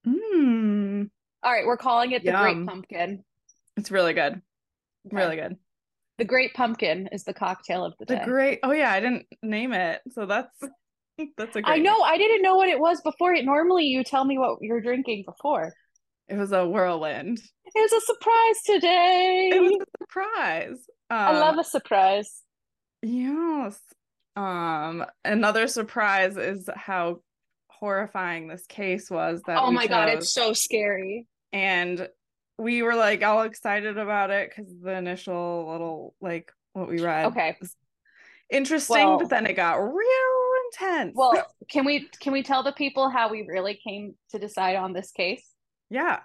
Mmm. 0.06 1.10
All 1.42 1.52
right, 1.52 1.66
we're 1.66 1.76
calling 1.76 2.12
it 2.12 2.24
the 2.24 2.30
Yum. 2.32 2.42
Great 2.42 2.66
Pumpkin. 2.66 3.24
It's 3.76 3.90
really 3.90 4.12
good. 4.14 4.40
Okay. 5.06 5.16
Really 5.16 5.36
good. 5.36 5.56
The 6.18 6.24
Great 6.24 6.52
Pumpkin 6.54 7.08
is 7.12 7.24
the 7.24 7.34
cocktail 7.34 7.84
of 7.84 7.94
the 7.98 8.06
The 8.06 8.16
day. 8.16 8.24
great. 8.24 8.58
Oh 8.62 8.72
yeah, 8.72 8.92
I 8.92 9.00
didn't 9.00 9.26
name 9.42 9.72
it, 9.72 10.00
so 10.10 10.26
that's 10.26 10.52
that's 11.36 11.54
a 11.56 11.62
great. 11.62 11.74
I 11.74 11.78
know. 11.78 12.00
I 12.02 12.18
didn't 12.18 12.42
know 12.42 12.56
what 12.56 12.68
it 12.68 12.80
was 12.80 13.00
before. 13.02 13.34
It 13.34 13.44
normally, 13.44 13.84
you 13.84 14.02
tell 14.02 14.24
me 14.24 14.36
what 14.38 14.58
you're 14.60 14.80
drinking 14.80 15.24
before. 15.26 15.72
It 16.28 16.36
was 16.36 16.52
a 16.52 16.66
whirlwind. 16.66 17.38
It 17.74 17.90
was 17.90 17.92
a 17.92 18.04
surprise 18.04 18.62
today. 18.66 19.50
It 19.54 19.60
was 19.60 19.72
a 19.72 20.04
surprise. 20.04 20.78
Um, 21.10 21.18
I 21.18 21.38
love 21.38 21.58
a 21.58 21.64
surprise. 21.64 22.42
Yes. 23.02 23.78
Um, 24.36 25.04
another 25.24 25.66
surprise 25.68 26.36
is 26.36 26.68
how 26.74 27.20
horrifying 27.70 28.48
this 28.48 28.66
case 28.66 29.10
was 29.10 29.40
that 29.46 29.58
Oh 29.58 29.70
my 29.70 29.86
god, 29.86 30.08
it's 30.08 30.32
so 30.32 30.52
scary. 30.52 31.26
and 31.52 32.08
we 32.58 32.82
were 32.82 32.96
like 32.96 33.22
all 33.22 33.42
excited 33.42 33.98
about 33.98 34.30
it 34.30 34.50
because 34.50 34.72
the 34.82 34.92
initial 34.92 35.68
little 35.70 36.14
like 36.20 36.50
what 36.72 36.88
we 36.88 37.00
read 37.00 37.26
Okay. 37.26 37.56
was 37.60 37.74
interesting, 38.50 38.96
Well- 38.96 39.18
but 39.20 39.28
then 39.30 39.46
it 39.46 39.54
got 39.54 39.74
real 39.76 40.50
intense. 40.72 41.12
Well, 41.14 41.46
can 41.70 41.84
we 41.84 42.08
can 42.20 42.32
we 42.32 42.42
tell 42.42 42.62
the 42.64 42.72
people 42.72 43.08
how 43.10 43.30
we 43.30 43.46
really 43.48 43.78
came 43.82 44.14
to 44.30 44.38
decide 44.38 44.76
on 44.76 44.92
this 44.92 45.12
case? 45.12 45.44
Yeah, 45.90 46.20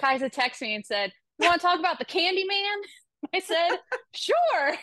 Kaisa 0.00 0.30
texted 0.30 0.62
me 0.62 0.74
and 0.74 0.84
said, 0.86 1.12
"You 1.38 1.48
want 1.48 1.60
to 1.60 1.66
talk 1.66 1.78
about 1.78 1.98
the 1.98 2.04
Candy 2.04 2.44
Man?" 2.44 2.78
I 3.34 3.38
said, 3.40 3.78
"Sure." 4.14 4.74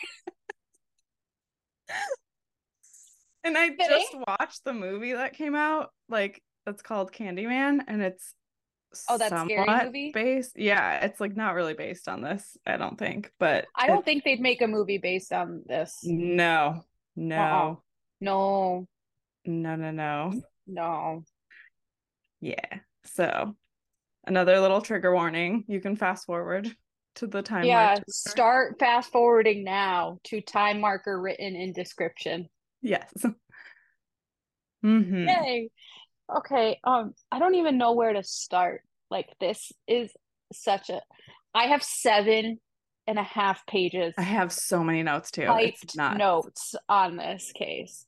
and 3.44 3.58
I 3.58 3.70
Kidding? 3.70 3.86
just 3.88 4.14
watched 4.26 4.64
the 4.64 4.72
movie 4.72 5.12
that 5.12 5.34
came 5.34 5.54
out, 5.54 5.90
like 6.08 6.42
that's 6.66 6.82
called 6.82 7.12
Candyman, 7.12 7.80
and 7.86 8.02
it's 8.02 8.34
Oh, 9.08 9.16
that's 9.16 9.32
scary 9.44 9.84
movie? 9.86 10.10
based. 10.12 10.52
Yeah, 10.54 11.04
it's 11.04 11.18
like 11.20 11.34
not 11.34 11.54
really 11.54 11.74
based 11.74 12.08
on 12.08 12.20
this, 12.20 12.56
I 12.66 12.76
don't 12.76 12.98
think. 12.98 13.32
But 13.38 13.66
I 13.74 13.86
don't 13.86 14.04
think 14.04 14.22
they'd 14.22 14.40
make 14.40 14.60
a 14.60 14.66
movie 14.66 14.98
based 14.98 15.32
on 15.32 15.62
this. 15.66 15.98
no, 16.02 16.84
no, 17.16 17.36
Uh-uh. 17.36 17.74
No, 18.20 18.86
no, 19.46 19.76
no, 19.76 19.90
no. 19.90 20.42
no. 20.66 21.24
Yeah. 22.40 22.80
So 23.04 23.56
another 24.26 24.60
little 24.60 24.80
trigger 24.80 25.12
warning. 25.14 25.64
You 25.68 25.80
can 25.80 25.96
fast 25.96 26.26
forward 26.26 26.74
to 27.16 27.26
the 27.26 27.42
time. 27.42 27.64
yeah, 27.64 27.98
start 28.08 28.78
fast 28.78 29.12
forwarding 29.12 29.64
now 29.64 30.18
to 30.24 30.40
time 30.40 30.80
marker 30.80 31.20
written 31.20 31.54
in 31.54 31.72
description. 31.72 32.48
Yes. 32.80 33.12
hmm 34.82 35.28
Yay. 35.28 35.70
Okay, 36.34 36.78
um, 36.84 37.12
I 37.30 37.38
don't 37.38 37.56
even 37.56 37.78
know 37.78 37.92
where 37.92 38.12
to 38.12 38.22
start. 38.22 38.82
Like 39.10 39.28
this 39.40 39.72
is 39.86 40.10
such 40.52 40.88
a 40.88 41.00
I 41.54 41.64
have 41.66 41.82
seven 41.82 42.58
and 43.06 43.18
a 43.18 43.22
half 43.22 43.66
pages 43.66 44.14
I 44.16 44.22
have 44.22 44.52
so 44.52 44.82
many 44.82 45.02
notes 45.02 45.30
too. 45.30 45.44
typed 45.44 45.84
It's 45.84 45.96
not 45.96 46.16
notes 46.16 46.74
on 46.88 47.16
this 47.16 47.52
case. 47.54 48.06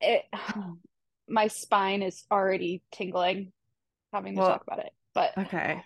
It 0.00 0.22
my 1.28 1.48
spine 1.48 2.02
is 2.02 2.24
already 2.30 2.82
tingling 2.92 3.52
having 4.12 4.34
to 4.34 4.40
Well, 4.40 4.48
talk 4.50 4.62
about 4.66 4.80
it. 4.80 4.92
But 5.14 5.36
okay. 5.38 5.82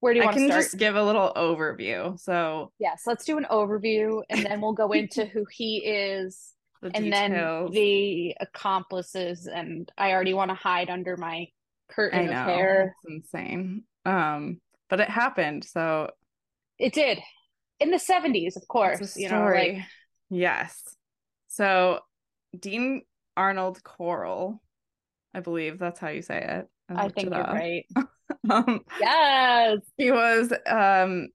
where 0.00 0.12
do 0.14 0.18
you 0.18 0.22
I 0.22 0.26
want 0.26 0.36
to 0.36 0.40
can 0.42 0.48
start? 0.50 0.64
just 0.64 0.78
give 0.78 0.96
a 0.96 1.02
little 1.04 1.32
overview. 1.36 2.18
So 2.20 2.72
Yes, 2.78 3.02
let's 3.06 3.24
do 3.24 3.38
an 3.38 3.46
overview 3.50 4.22
and 4.30 4.44
then 4.44 4.60
we'll 4.60 4.72
go 4.72 4.92
into 4.92 5.24
who 5.32 5.44
he 5.50 5.78
is 5.78 6.52
the 6.82 6.90
and 6.94 7.12
then 7.12 7.32
the 7.72 8.36
accomplices 8.40 9.46
and 9.46 9.90
I 9.96 10.12
already 10.12 10.34
want 10.34 10.50
to 10.50 10.54
hide 10.54 10.90
under 10.90 11.16
my 11.16 11.46
curtain 11.90 12.28
of 12.28 12.34
hair. 12.34 12.94
it's 13.06 13.32
insane. 13.32 13.84
Um, 14.04 14.60
but 14.90 15.00
it 15.00 15.08
happened. 15.08 15.64
So 15.64 16.10
It 16.78 16.92
did. 16.92 17.20
In 17.80 17.90
the 17.90 17.98
70s, 17.98 18.56
of 18.56 18.66
course, 18.68 19.16
you 19.16 19.28
know, 19.28 19.44
like 19.46 19.78
yes. 20.30 20.80
So 21.48 22.00
Dean 22.58 23.02
Arnold 23.36 23.82
Corll, 23.82 24.60
I 25.34 25.40
believe 25.40 25.78
that's 25.78 26.00
how 26.00 26.08
you 26.08 26.22
say 26.22 26.38
it. 26.38 26.68
I 26.94 27.04
looked 27.04 27.16
think 27.16 27.28
it 27.28 27.34
you're 27.34 27.44
right. 27.44 27.86
Um, 28.50 28.80
Yes. 29.00 29.78
He 29.96 30.10
was 30.10 30.52
um, 30.66 31.28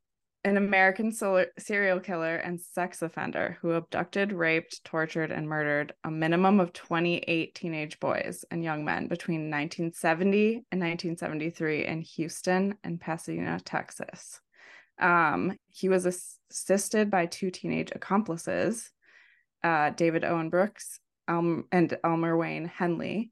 an 0.44 0.58
American 0.58 1.12
sol- 1.12 1.46
serial 1.58 2.00
killer 2.00 2.36
and 2.36 2.60
sex 2.60 3.02
offender 3.02 3.58
who 3.62 3.72
abducted, 3.72 4.32
raped, 4.32 4.84
tortured, 4.84 5.32
and 5.32 5.48
murdered 5.48 5.94
a 6.04 6.12
minimum 6.12 6.60
of 6.60 6.74
28 6.74 7.54
teenage 7.56 8.00
boys 8.00 8.46
and 8.52 8.64
young 8.64 8.86
men 8.86 9.08
between 9.08 9.50
1970 9.50 10.66
and 10.72 10.82
1973 10.82 11.86
in 11.86 12.02
Houston 12.02 12.76
and 12.84 13.00
Pasadena, 13.00 13.60
Texas. 13.64 14.40
Um, 15.00 15.58
he 15.68 15.90
was 15.90 16.06
assisted 16.06 17.10
by 17.10 17.26
two 17.26 17.52
teenage 17.52 17.92
accomplices, 17.94 18.92
uh, 19.64 19.92
David 19.92 20.24
Owen 20.24 20.50
Brooks 20.50 21.00
um, 21.28 21.66
and 21.72 21.98
Elmer 22.04 22.38
Wayne 22.38 22.66
Henley. 22.66 23.32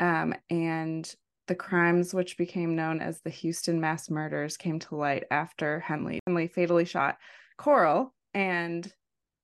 Um, 0.00 0.34
and 0.48 1.12
the 1.46 1.54
crimes, 1.54 2.14
which 2.14 2.38
became 2.38 2.74
known 2.74 3.00
as 3.00 3.20
the 3.20 3.30
Houston 3.30 3.80
mass 3.80 4.08
murders, 4.10 4.56
came 4.56 4.78
to 4.80 4.96
light 4.96 5.24
after 5.30 5.80
Henley, 5.80 6.20
Henley 6.26 6.48
fatally 6.48 6.84
shot 6.84 7.18
Corll, 7.58 8.12
and 8.34 8.90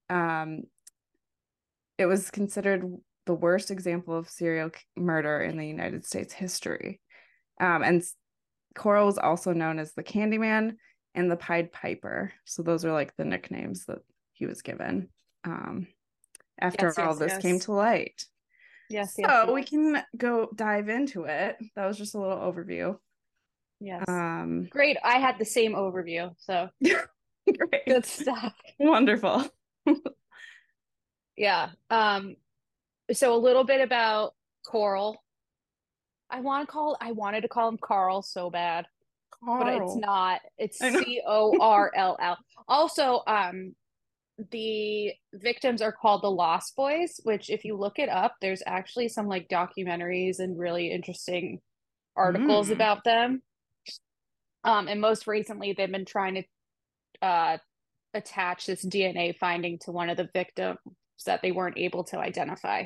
um, 0.09 0.63
it 1.99 2.07
was 2.07 2.31
considered 2.31 2.85
the 3.27 3.35
worst 3.35 3.71
example 3.71 4.17
of 4.17 4.31
serial 4.31 4.71
murder 4.97 5.41
in 5.41 5.57
the 5.57 5.67
United 5.67 6.07
States 6.07 6.33
history. 6.33 7.01
Um, 7.61 7.83
and 7.83 8.03
Corll 8.75 9.07
was 9.07 9.19
also 9.19 9.53
known 9.53 9.79
as 9.79 9.93
the 9.93 10.05
Candyman 10.05 10.77
and 11.15 11.31
the 11.31 11.37
Pied 11.37 11.73
Piper. 11.73 12.33
So 12.45 12.63
those 12.63 12.85
are 12.85 12.93
like 12.93 13.17
the 13.17 13.25
nicknames 13.25 13.87
that 13.87 13.99
he 14.33 14.47
was 14.47 14.63
given 14.63 15.09
um, 15.45 15.89
after 16.61 16.87
Yes, 16.87 16.99
all 16.99 17.19
yes, 17.19 17.19
this 17.19 17.39
came 17.39 17.59
to 17.61 17.73
light. 17.73 18.25
Yes, 18.89 19.15
So 19.15 19.23
yes. 19.23 19.49
we 19.51 19.63
can 19.65 20.03
go 20.17 20.49
dive 20.55 20.89
into 20.89 21.25
it. 21.25 21.57
That 21.75 21.87
was 21.87 21.99
just 21.99 22.15
a 22.15 22.19
little 22.21 22.37
overview. 22.39 22.97
Yes. 23.81 24.05
Um, 24.09 24.69
Great. 24.71 24.97
I 25.05 25.19
had 25.19 25.39
the 25.39 25.45
same 25.45 25.75
overview. 25.75 26.35
So 26.39 26.69
great, 26.83 27.87
good 27.87 28.07
stuff. 28.07 28.55
wonderful. 28.79 29.45
Yeah. 31.37 31.71
Um 31.91 32.37
so 33.13 33.35
a 33.35 33.39
little 33.39 33.65
bit 33.65 33.81
about 33.81 34.35
Corll. 34.67 35.23
I 36.31 36.41
want 36.41 36.67
to 36.67 36.73
call 36.73 36.97
I 37.01 37.13
wanted 37.13 37.43
to 37.43 37.49
call 37.49 37.69
him 37.69 37.79
Carl 37.81 38.23
so 38.23 38.51
bad, 38.51 38.87
but 39.45 39.69
it's 39.69 39.97
not. 39.97 40.41
It's. 40.59 40.79
C 40.79 41.21
O 41.27 41.57
R 41.61 41.93
L 41.95 42.17
L. 42.21 42.39
Also, 42.67 43.23
um 43.27 43.75
the 44.51 45.13
victims 45.33 45.81
are 45.81 45.93
called 45.93 46.23
the 46.23 46.31
Lost 46.31 46.77
Boys, 46.77 47.21
which 47.25 47.49
if 47.51 47.65
you 47.65 47.77
look 47.77 47.99
it 47.99 48.09
up, 48.09 48.35
there's 48.41 48.63
actually 48.67 49.09
some 49.09 49.27
like 49.29 49.49
documentaries 49.49 50.39
and 50.41 50.59
really 50.59 50.91
interesting 50.91 51.61
articles 52.15 52.69
Mm. 52.69 52.73
about 52.73 53.05
them. 53.05 53.43
Um, 54.65 54.89
and 54.89 55.01
most 55.01 55.27
recently, 55.27 55.73
they've 55.73 55.91
been 55.91 56.05
trying 56.05 56.35
to 56.35 57.27
uh, 57.27 57.59
attach 58.15 58.67
this 58.67 58.85
DNA 58.85 59.37
finding 59.39 59.79
to 59.81 59.93
one 59.93 60.11
of 60.11 60.17
the 60.17 60.29
victims 60.35 60.79
that 61.25 61.41
they 61.41 61.53
weren't 61.53 61.79
able 61.79 62.05
to 62.05 62.19
identify. 62.19 62.85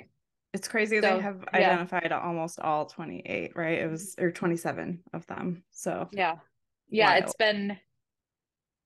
It's 0.52 0.69
crazy 0.69 1.00
So, 1.00 1.16
they 1.16 1.21
have 1.23 1.45
yeah. 1.52 1.71
identified 1.71 2.12
almost 2.12 2.61
all 2.61 2.87
28, 2.87 3.52
right? 3.57 3.78
It 3.78 3.90
was 3.90 4.14
or 4.19 4.30
27 4.30 5.02
of 5.12 5.26
them. 5.26 5.64
So 5.71 6.09
Yeah. 6.12 6.37
Yeah, 6.88 7.14
It's 7.14 7.35
been 7.35 7.78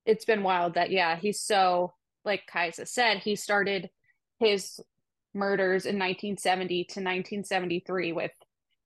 it's 0.07 0.25
been 0.27 0.43
wild 0.43 0.75
that 0.75 0.91
yeah, 0.91 1.17
he's 1.17 1.41
so 1.41 1.95
like 2.25 2.47
Kaisa 2.47 2.87
said, 2.87 3.19
he 3.19 3.37
started 3.37 3.91
his 4.39 4.81
murders 5.35 5.85
in 5.85 5.99
1970 5.99 6.85
to 6.85 7.01
1973 7.01 8.13
with 8.13 8.31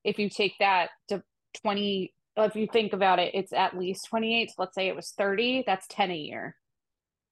if 0.04 0.18
you 0.18 0.30
take 0.30 0.54
that 0.61 0.90
to 1.09 1.23
20 1.62 2.14
if 2.45 2.54
you 2.54 2.68
think 2.73 2.92
about 2.92 3.18
it, 3.18 3.35
it's 3.35 3.52
at 3.52 3.76
least 3.76 4.07
28. 4.07 4.50
So 4.50 4.54
let's 4.59 4.75
say 4.75 4.87
it 4.87 4.95
was 4.95 5.11
30, 5.11 5.64
that's 5.66 5.87
10 5.88 6.12
a 6.12 6.16
year. 6.16 6.57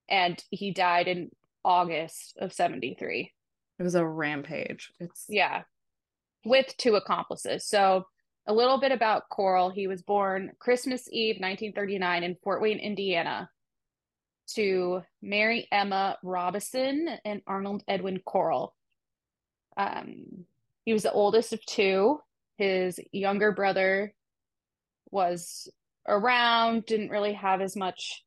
And 0.09 0.43
he 0.51 0.73
died 0.73 1.07
in 1.07 1.31
August 1.65 2.37
of 2.41 2.53
73. 2.53 3.33
it 3.79 3.83
was 3.83 3.95
a 3.95 4.07
rampage. 4.07 4.93
It's 4.99 5.27
Yeah. 5.29 5.63
With 6.45 6.77
two 6.77 6.97
accomplices. 6.97 7.67
So 7.69 8.07
a 8.47 8.55
little 8.55 8.79
bit 8.79 8.93
about 8.93 9.29
Corll. 9.31 9.71
He 9.71 9.87
was 9.87 10.03
born 10.03 10.53
Christmas 10.59 11.09
Eve, 11.11 11.37
1939 11.37 12.25
in 12.25 12.37
Fort 12.43 12.63
Wayne, 12.63 12.79
Indiana 12.79 13.49
to 14.55 15.03
Mary 15.23 15.69
Emma 15.73 16.17
Robison 16.23 17.09
and 17.25 17.43
Arnold 17.47 17.83
Edwin 17.89 18.21
Corll. 18.25 18.75
Um, 19.77 20.47
he 20.85 20.93
was 20.93 21.03
the 21.03 21.13
oldest 21.13 21.53
of 21.53 21.65
two. 21.67 22.21
His 22.57 22.99
younger 23.13 23.53
brother 23.53 24.15
was 25.11 25.69
around, 26.09 26.87
didn't 26.87 27.11
really 27.11 27.35
have 27.35 27.61
as 27.61 27.77
much 27.77 28.25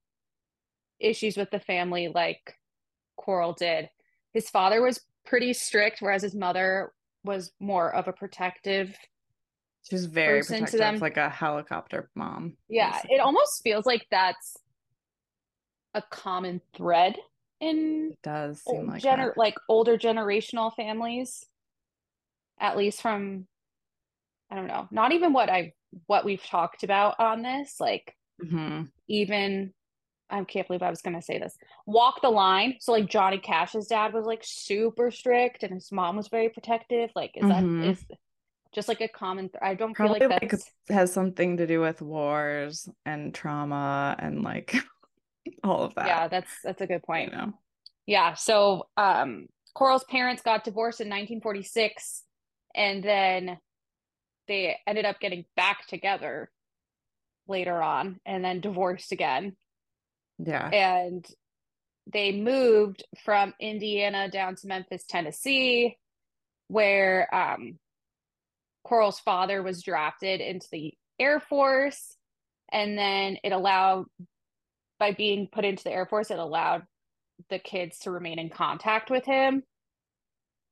issues 0.99 1.37
with 1.37 1.49
the 1.51 1.59
family 1.59 2.09
like 2.13 2.55
Corll 3.17 3.53
did. 3.53 3.89
His 4.33 4.49
father 4.49 4.81
was 4.81 5.01
pretty 5.25 5.53
strict, 5.53 6.01
whereas 6.01 6.21
his 6.21 6.35
mother 6.35 6.93
was 7.23 7.51
more 7.59 7.93
of 7.93 8.07
a 8.07 8.13
protective. 8.13 8.95
she 9.83 9.95
was 9.95 10.05
very 10.05 10.39
person 10.39 10.57
to 10.57 10.61
protective, 10.63 10.79
them. 10.79 10.99
like 10.99 11.17
a 11.17 11.29
helicopter 11.29 12.09
mom. 12.15 12.57
Yeah, 12.67 12.91
basically. 12.91 13.15
it 13.15 13.19
almost 13.19 13.63
feels 13.63 13.85
like 13.85 14.05
that's 14.11 14.57
a 15.93 16.01
common 16.01 16.61
thread 16.75 17.17
in 17.59 18.11
It 18.13 18.21
does 18.23 18.61
seem 18.63 18.87
like 18.87 19.01
gener- 19.03 19.27
that. 19.29 19.37
like 19.37 19.55
older 19.67 19.97
generational 19.97 20.73
families, 20.75 21.45
at 22.59 22.77
least 22.77 23.01
from 23.01 23.47
I 24.51 24.55
don't 24.55 24.67
know, 24.67 24.87
not 24.91 25.11
even 25.11 25.33
what 25.33 25.49
I 25.49 25.73
what 26.07 26.25
we've 26.25 26.43
talked 26.43 26.83
about 26.83 27.19
on 27.19 27.41
this, 27.41 27.79
like 27.79 28.15
Mhm. 28.43 28.91
even 29.07 29.73
I 30.31 30.43
can't 30.43 30.67
believe 30.67 30.83
I 30.83 30.89
was 30.91 31.01
gonna 31.01 31.21
say 31.21 31.39
this. 31.39 31.57
Walk 31.87 32.21
the 32.21 32.29
line. 32.29 32.77
So 32.79 32.91
like 32.91 33.07
Johnny 33.09 33.39
Cash's 33.39 33.87
dad 33.87 34.13
was 34.13 34.25
like 34.25 34.41
super 34.43 35.09
strict 35.11 35.63
and 35.63 35.73
his 35.73 35.91
mom 35.91 36.15
was 36.15 36.27
very 36.27 36.49
protective. 36.49 37.09
Like 37.15 37.31
is 37.35 37.43
Mhm. 37.45 37.81
that 37.81 37.89
is 37.89 38.05
just 38.71 38.87
like 38.87 39.01
a 39.01 39.07
common 39.07 39.49
th- 39.49 39.61
I 39.61 39.73
don't 39.73 39.93
Probably 39.95 40.19
feel 40.19 40.29
like 40.29 40.41
like 40.43 40.51
that's 40.51 40.71
has 40.89 41.11
something 41.11 41.57
to 41.57 41.65
do 41.65 41.81
with 41.81 42.01
wars 42.03 42.87
and 43.05 43.33
trauma 43.33 44.15
and 44.19 44.43
like 44.43 44.75
all 45.63 45.83
of 45.83 45.95
that. 45.95 46.07
yeah, 46.07 46.27
that's 46.27 46.51
that's 46.63 46.81
a 46.81 46.87
good 46.87 46.95
you 46.95 46.99
point. 47.05 47.31
know. 47.31 47.53
Yeah, 48.05 48.33
so 48.33 48.87
um 48.97 49.47
Corll's 49.75 50.03
parents 50.05 50.41
got 50.41 50.63
divorced 50.63 50.99
in 50.99 51.07
1946 51.07 52.23
and 52.75 53.03
then 53.03 53.57
they 54.47 54.75
ended 54.87 55.05
up 55.05 55.19
getting 55.19 55.45
back 55.55 55.85
together 55.87 56.49
later 57.47 57.81
on 57.81 58.19
and 58.25 58.43
then 58.43 58.61
divorced 58.61 59.11
again. 59.11 59.55
Yeah. 60.39 60.67
And 60.69 61.25
they 62.11 62.31
moved 62.31 63.03
from 63.23 63.53
Indiana 63.59 64.29
down 64.29 64.55
to 64.55 64.67
Memphis, 64.67 65.03
Tennessee, 65.07 65.97
where 66.67 67.33
um 67.33 67.77
Corll's 68.83 69.19
father 69.19 69.61
was 69.61 69.83
drafted 69.83 70.41
into 70.41 70.67
the 70.71 70.93
Air 71.19 71.39
Force. 71.39 72.15
And 72.71 72.97
then 72.97 73.37
it 73.43 73.51
allowed, 73.51 74.05
by 74.99 75.13
being 75.13 75.47
put 75.51 75.65
into 75.65 75.83
the 75.83 75.91
Air 75.91 76.05
Force, 76.05 76.29
it 76.31 76.39
allowed 76.39 76.83
the 77.49 77.59
kids 77.59 77.99
to 77.99 78.11
remain 78.11 78.37
in 78.37 78.49
contact 78.49 79.09
with 79.09 79.25
him. 79.25 79.63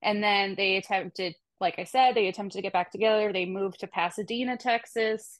And 0.01 0.22
then 0.22 0.55
they 0.55 0.75
attempted, 0.75 1.36
like 1.60 1.79
I 1.79 1.86
said, 1.86 2.13
they 2.13 2.27
attempted 2.27 2.57
to 2.57 2.62
get 2.62 2.74
back 2.74 2.91
together. 2.91 3.31
They 3.31 3.46
moved 3.46 3.79
to 3.79 3.88
Pasadena, 3.88 4.57
Texas. 4.57 5.39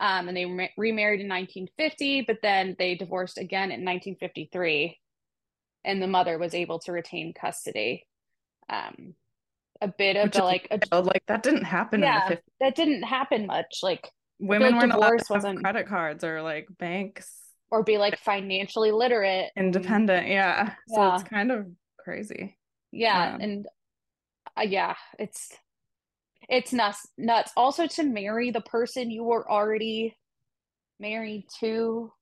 Um, 0.00 0.28
and 0.28 0.36
they 0.36 0.46
re- 0.46 0.72
remarried 0.78 1.20
in 1.20 1.28
1950, 1.28 2.22
but 2.22 2.38
then 2.42 2.74
they 2.78 2.94
divorced 2.94 3.36
again 3.38 3.64
in 3.70 3.84
1953. 3.84 4.98
And 5.84 6.00
the 6.02 6.06
mother 6.06 6.38
was 6.38 6.54
able 6.54 6.78
to 6.80 6.92
retain 6.92 7.34
custody. 7.34 8.06
Um, 8.70 9.14
a 9.82 9.88
bit 9.88 10.16
of 10.16 10.30
the 10.30 10.42
like, 10.42 10.68
a, 10.70 11.00
like 11.00 11.22
that 11.26 11.42
didn't 11.42 11.64
happen 11.64 12.00
yeah, 12.00 12.24
in 12.24 12.30
the 12.30 12.36
50s. 12.36 12.40
that 12.60 12.74
didn't 12.76 13.02
happen 13.02 13.46
much. 13.46 13.80
Like, 13.82 14.08
Women 14.38 14.72
like 14.72 14.80
weren't 14.80 14.92
allowed 14.94 15.18
to 15.18 15.34
have 15.34 15.44
wasn't- 15.44 15.60
credit 15.62 15.86
cards 15.86 16.24
or 16.24 16.40
like 16.40 16.66
banks 16.78 17.41
or 17.72 17.82
be 17.82 17.96
like 17.96 18.18
financially 18.18 18.92
literate. 18.92 19.50
independent. 19.56 20.28
Yeah. 20.28 20.74
So 20.88 21.14
it's 21.14 21.22
kind 21.24 21.50
of 21.50 21.66
crazy. 21.98 22.58
Yeah, 22.92 23.34
Um, 23.34 23.40
and 23.40 23.66
uh, 24.58 24.62
yeah, 24.62 24.94
it's 25.18 25.50
it's 26.50 26.74
nuts. 26.74 27.08
Nuts. 27.16 27.50
Also, 27.56 27.86
to 27.86 28.02
marry 28.02 28.50
the 28.50 28.60
person 28.60 29.10
you 29.10 29.24
were 29.24 29.50
already 29.50 30.14
married 31.00 31.46
to. 31.60 32.12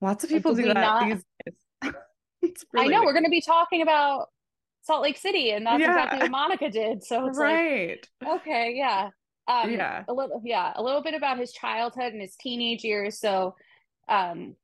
Lots 0.00 0.22
of 0.22 0.30
people 0.30 0.54
do 0.54 0.62
that 0.66 0.74
not- 0.74 1.04
these 1.08 1.24
days. 1.44 1.54
it's 2.42 2.64
I 2.76 2.82
really 2.82 2.94
know 2.94 3.02
we're 3.02 3.12
going 3.12 3.24
to 3.24 3.30
be 3.30 3.40
talking 3.40 3.82
about 3.82 4.28
Salt 4.82 5.02
Lake 5.02 5.18
City, 5.18 5.50
and 5.50 5.66
that's 5.66 5.80
exactly 5.82 6.20
what 6.20 6.30
Monica 6.30 6.70
did. 6.70 7.02
So 7.02 7.26
it's 7.26 7.38
like, 7.38 7.52
right. 7.52 8.08
okay, 8.36 8.74
yeah, 8.76 9.08
um, 9.48 9.72
Yeah. 9.72 10.04
a 10.06 10.12
little, 10.12 10.40
yeah, 10.44 10.72
a 10.76 10.82
little 10.82 11.02
bit 11.02 11.14
about 11.14 11.38
his 11.40 11.52
childhood 11.52 12.12
and 12.12 12.20
his 12.20 12.36
teenage 12.36 12.84
years. 12.84 13.18
So, 13.18 13.56
um, 14.08 14.54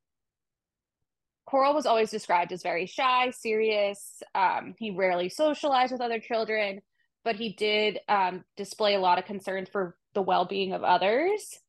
Corll 1.53 1.75
was 1.75 1.85
always 1.85 2.09
described 2.09 2.51
as 2.51 2.63
very 2.63 2.87
shy, 2.87 3.29
serious. 3.29 4.23
Um, 4.33 4.73
he 4.79 4.89
rarely 4.89 5.29
socialized 5.29 5.91
with 5.91 6.01
other 6.01 6.17
children, 6.17 6.81
but 7.23 7.35
he 7.35 7.53
did 7.53 7.99
um, 8.09 8.43
display 8.57 8.95
a 8.95 8.99
lot 8.99 9.19
of 9.19 9.25
concerns 9.25 9.69
for 9.69 9.95
the 10.15 10.23
well-being 10.23 10.73
of 10.73 10.83
others. 10.83 11.59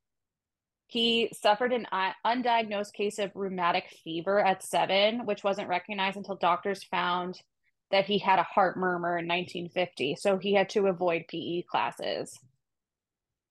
He 0.86 1.28
suffered 1.34 1.74
an 1.74 1.86
undiagnosed 2.24 2.94
case 2.94 3.18
of 3.18 3.32
rheumatic 3.34 3.90
fever 4.02 4.40
at 4.40 4.62
seven, 4.62 5.26
which 5.26 5.44
wasn't 5.44 5.68
recognized 5.68 6.16
until 6.16 6.36
doctors 6.36 6.82
found 6.84 7.42
that 7.90 8.06
he 8.06 8.16
had 8.16 8.38
a 8.38 8.44
heart 8.44 8.78
murmur 8.78 9.18
in 9.18 9.28
1950. 9.28 10.16
So 10.16 10.38
he 10.38 10.54
had 10.54 10.70
to 10.70 10.86
avoid 10.86 11.26
PE 11.28 11.60
classes. 11.68 12.38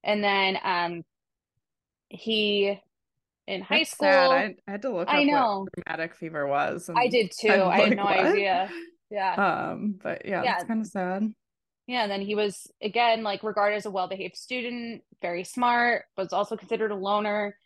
And 0.03 0.23
then 0.23 0.57
um, 0.63 1.03
he, 2.09 2.81
in 3.47 3.61
high 3.61 3.79
That's 3.79 3.91
school. 3.91 4.07
I, 4.07 4.55
I 4.67 4.71
had 4.71 4.81
to 4.83 4.89
look 4.91 5.09
I 5.09 5.23
up 5.23 5.25
know. 5.25 5.65
what 5.65 5.85
rheumatic 5.87 6.15
fever 6.15 6.47
was. 6.47 6.89
I 6.95 7.07
did 7.07 7.31
too. 7.31 7.49
I'm 7.49 7.61
I 7.63 7.77
had 7.77 7.89
like, 7.89 7.97
no 7.97 8.03
"What?" 8.03 8.19
idea. 8.35 8.69
Yeah. 9.09 9.35
Um, 9.37 9.99
but 10.01 10.25
yeah, 10.25 10.41
Yeah. 10.43 10.53
that's 10.53 10.63
kind 10.63 10.81
of 10.81 10.87
sad. 10.87 11.33
Yeah, 11.87 12.03
and 12.03 12.11
then 12.11 12.21
he 12.21 12.35
was 12.35 12.67
again 12.81 13.23
like 13.23 13.43
regarded 13.43 13.75
as 13.75 13.85
a 13.85 13.91
well-behaved 13.91 14.37
student, 14.37 15.03
very 15.21 15.43
smart, 15.43 16.05
was 16.17 16.31
also 16.31 16.55
considered 16.55 16.91
a 16.91 16.95
loner. 16.95 17.57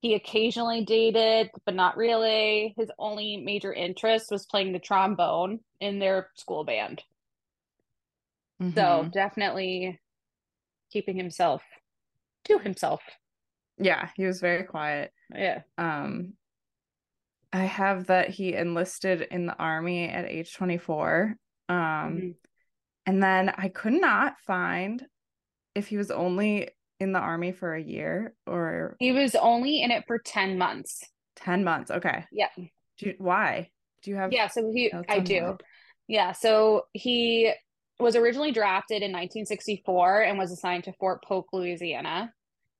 He 0.00 0.14
occasionally 0.14 0.84
dated, 0.84 1.50
but 1.64 1.74
not 1.74 1.96
really. 1.96 2.74
His 2.76 2.90
only 2.98 3.38
major 3.38 3.72
interest 3.72 4.30
was 4.30 4.46
playing 4.46 4.72
the 4.72 4.78
trombone 4.78 5.60
in 5.80 5.98
their 5.98 6.30
school 6.36 6.64
band. 6.64 7.02
So 8.74 9.06
Mhm. 9.06 9.12
definitely 9.12 10.00
keeping 10.92 11.16
himself 11.16 11.62
to 12.46 12.58
himself. 12.58 13.02
Yeah, 13.78 14.08
he 14.16 14.24
was 14.26 14.40
very 14.40 14.64
quiet. 14.64 15.12
Yeah. 15.34 15.62
Um, 15.78 16.34
I 17.52 17.64
have 17.64 18.06
that 18.06 18.30
he 18.30 18.54
enlisted 18.54 19.22
in 19.22 19.46
the 19.46 19.56
army 19.56 20.08
at 20.08 20.26
age 20.26 20.54
24. 20.54 21.36
Um, 21.68 21.76
Mhm. 21.76 22.34
and 23.06 23.22
then 23.22 23.48
I 23.56 23.68
could 23.68 23.92
not 23.92 24.38
find 24.40 25.04
if 25.74 25.86
he 25.88 25.96
was 25.96 26.10
only 26.10 26.70
in 27.00 27.12
the 27.12 27.18
army 27.20 27.52
for 27.52 27.74
a 27.74 27.82
year 27.82 28.34
or 28.46 28.96
He 28.98 29.12
was 29.12 29.34
only 29.34 29.82
in 29.82 29.90
it 29.90 30.04
for 30.06 30.18
10 30.18 30.58
months. 30.58 31.04
10 31.36 31.64
months. 31.64 31.90
Okay. 31.90 32.24
Yeah. 32.32 32.48
Do 32.56 33.06
you, 33.06 33.14
why? 33.18 33.70
Do 34.02 34.10
you 34.10 34.16
have 34.16 34.32
Yeah, 34.32 34.46
so 34.48 34.70
he 34.72 34.92
I 35.08 35.18
do. 35.20 35.42
why? 35.42 35.56
Yeah, 36.06 36.32
so 36.32 36.86
he 36.92 37.52
was 37.98 38.14
originally 38.16 38.52
drafted 38.52 39.02
in 39.02 39.10
1964 39.12 40.22
and 40.22 40.38
was 40.38 40.52
assigned 40.52 40.84
to 40.84 40.92
Fort 40.94 41.22
Polk, 41.24 41.52
Louisiana. 41.52 42.32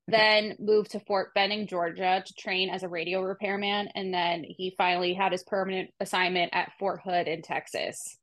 Then 0.07 0.55
moved 0.59 0.91
to 0.91 0.99
Fort 0.99 1.33
Benning, 1.33 1.67
Georgia 1.67 2.23
to 2.25 2.33
train 2.35 2.69
as 2.69 2.83
a 2.83 2.89
radio 2.89 3.21
repairman. 3.21 3.89
And 3.95 4.13
then 4.13 4.43
he 4.47 4.75
finally 4.77 5.13
had 5.13 5.31
his 5.31 5.43
permanent 5.43 5.91
assignment 5.99 6.51
at 6.53 6.73
Fort 6.77 7.01
Hood 7.03 7.27
in 7.27 7.41
Texas. 7.41 8.17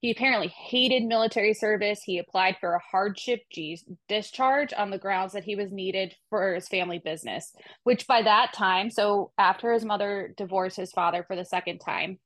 He 0.00 0.12
apparently 0.12 0.48
hated 0.48 1.04
military 1.04 1.54
service. 1.54 2.00
He 2.04 2.18
applied 2.18 2.56
for 2.60 2.74
a 2.74 2.78
hardship 2.78 3.40
G- 3.50 3.80
discharge 4.08 4.72
on 4.72 4.90
the 4.90 4.98
grounds 4.98 5.32
that 5.32 5.42
he 5.42 5.56
was 5.56 5.72
needed 5.72 6.14
for 6.30 6.54
his 6.54 6.68
family 6.68 6.98
business, 6.98 7.52
which 7.82 8.06
by 8.06 8.22
that 8.22 8.52
time, 8.52 8.90
so 8.90 9.32
after 9.38 9.72
his 9.72 9.84
mother 9.84 10.32
divorced 10.36 10.76
his 10.76 10.92
father 10.92 11.24
for 11.26 11.34
the 11.34 11.44
second 11.44 11.78
time, 11.78 12.20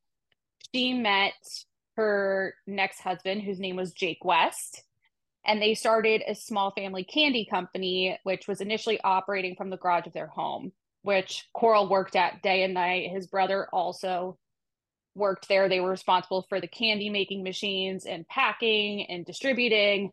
she 0.75 0.93
met 0.93 1.33
her 1.97 2.55
next 2.67 3.01
husband, 3.01 3.43
whose 3.43 3.59
name 3.59 3.77
was 3.77 3.93
Jake 3.93 4.23
West, 4.23 4.83
and 5.45 5.61
they 5.61 5.75
started 5.75 6.23
a 6.27 6.35
small 6.35 6.71
family 6.71 7.05
candy 7.05 7.47
company, 7.51 8.19
which 8.23 8.47
was 8.47 8.61
initially 8.61 9.01
operating 9.03 9.57
from 9.57 9.71
the 9.71 9.77
garage 9.77 10.07
of 10.07 10.13
their 10.13 10.29
home, 10.29 10.73
which 11.03 11.49
Corll 11.53 11.89
worked 11.89 12.15
at 12.17 12.43
day 12.43 12.63
and 12.63 12.75
night. 12.75 13.11
His 13.11 13.27
brother 13.27 13.69
also 13.73 14.39
worked 15.15 15.49
there. 15.49 15.69
They 15.69 15.81
were 15.81 15.91
responsible 15.91 16.47
for 16.49 16.61
the 16.61 16.69
candy 16.69 17.11
making 17.11 17.43
machines 17.43 18.07
and 18.07 18.27
packing 18.29 19.07
and 19.11 19.27
distributing. 19.27 20.13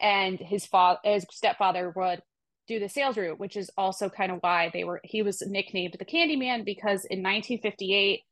And 0.00 0.38
his 0.38 0.66
father, 0.66 1.00
his 1.04 1.26
stepfather 1.30 1.92
would 1.94 2.22
do 2.66 2.80
the 2.80 2.88
sales 2.88 3.16
route, 3.16 3.38
which 3.38 3.56
is 3.56 3.70
also 3.76 4.08
kind 4.08 4.32
of 4.32 4.38
why 4.40 4.70
they 4.72 4.84
were 4.84 5.00
he 5.04 5.22
was 5.22 5.42
nicknamed 5.46 5.96
the 5.98 6.04
Candy 6.04 6.36
Man 6.36 6.64
because 6.64 7.04
in 7.04 7.22
1958 7.22 8.22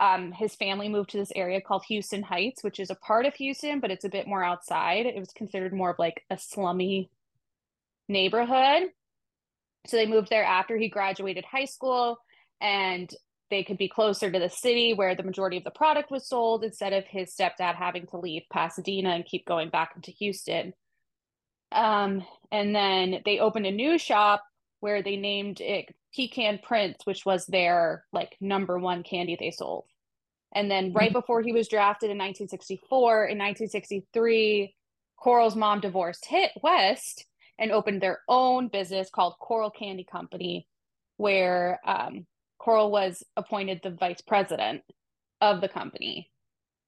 um, 0.00 0.32
his 0.32 0.54
family 0.54 0.88
moved 0.88 1.10
to 1.10 1.18
this 1.18 1.32
area 1.34 1.60
called 1.60 1.84
Houston 1.88 2.22
Heights, 2.22 2.62
which 2.62 2.78
is 2.78 2.90
a 2.90 2.94
part 2.94 3.26
of 3.26 3.34
Houston, 3.34 3.80
but 3.80 3.90
it's 3.90 4.04
a 4.04 4.10
bit 4.10 4.28
more 4.28 4.44
outside. 4.44 5.06
It 5.06 5.18
was 5.18 5.30
considered 5.30 5.72
more 5.72 5.90
of 5.90 5.98
like 5.98 6.24
a 6.30 6.38
slummy 6.38 7.10
neighborhood. 8.08 8.90
So 9.86 9.96
they 9.96 10.06
moved 10.06 10.30
there 10.30 10.44
after 10.44 10.76
he 10.76 10.88
graduated 10.88 11.44
high 11.44 11.64
school 11.64 12.18
and 12.60 13.12
they 13.50 13.64
could 13.64 13.78
be 13.78 13.88
closer 13.88 14.30
to 14.30 14.38
the 14.38 14.50
city 14.50 14.92
where 14.92 15.14
the 15.14 15.22
majority 15.22 15.56
of 15.56 15.64
the 15.64 15.70
product 15.70 16.10
was 16.10 16.28
sold 16.28 16.62
instead 16.62 16.92
of 16.92 17.04
his 17.06 17.34
stepdad 17.34 17.74
having 17.74 18.06
to 18.08 18.18
leave 18.18 18.42
Pasadena 18.52 19.10
and 19.10 19.24
keep 19.24 19.46
going 19.46 19.70
back 19.70 19.92
into 19.96 20.10
Houston. 20.12 20.74
Um, 21.72 22.24
and 22.52 22.74
then 22.74 23.22
they 23.24 23.38
opened 23.38 23.66
a 23.66 23.70
new 23.70 23.98
shop 23.98 24.44
where 24.80 25.02
they 25.02 25.16
named 25.16 25.60
it 25.60 25.94
Pecan 26.14 26.58
Prince, 26.62 26.98
which 27.04 27.24
was 27.24 27.46
their 27.46 28.04
like 28.12 28.36
number 28.40 28.78
one 28.78 29.02
candy 29.02 29.36
they 29.38 29.50
sold. 29.50 29.84
And 30.54 30.70
then 30.70 30.92
right 30.92 31.12
before 31.12 31.42
he 31.42 31.52
was 31.52 31.68
drafted 31.68 32.10
in 32.10 32.16
1964, 32.16 33.24
in 33.26 33.38
1963, 33.38 34.74
Corll's 35.16 35.56
mom 35.56 35.80
divorced 35.80 36.24
Hit 36.26 36.52
West 36.62 37.26
and 37.58 37.72
opened 37.72 38.00
their 38.00 38.20
own 38.28 38.68
business 38.68 39.10
called 39.10 39.34
Corll 39.40 39.70
Candy 39.70 40.04
Company, 40.10 40.66
where 41.16 41.80
um, 41.84 42.26
Corll 42.58 42.90
was 42.90 43.22
appointed 43.36 43.80
the 43.82 43.90
vice 43.90 44.20
president 44.20 44.82
of 45.40 45.60
the 45.60 45.68
company, 45.68 46.30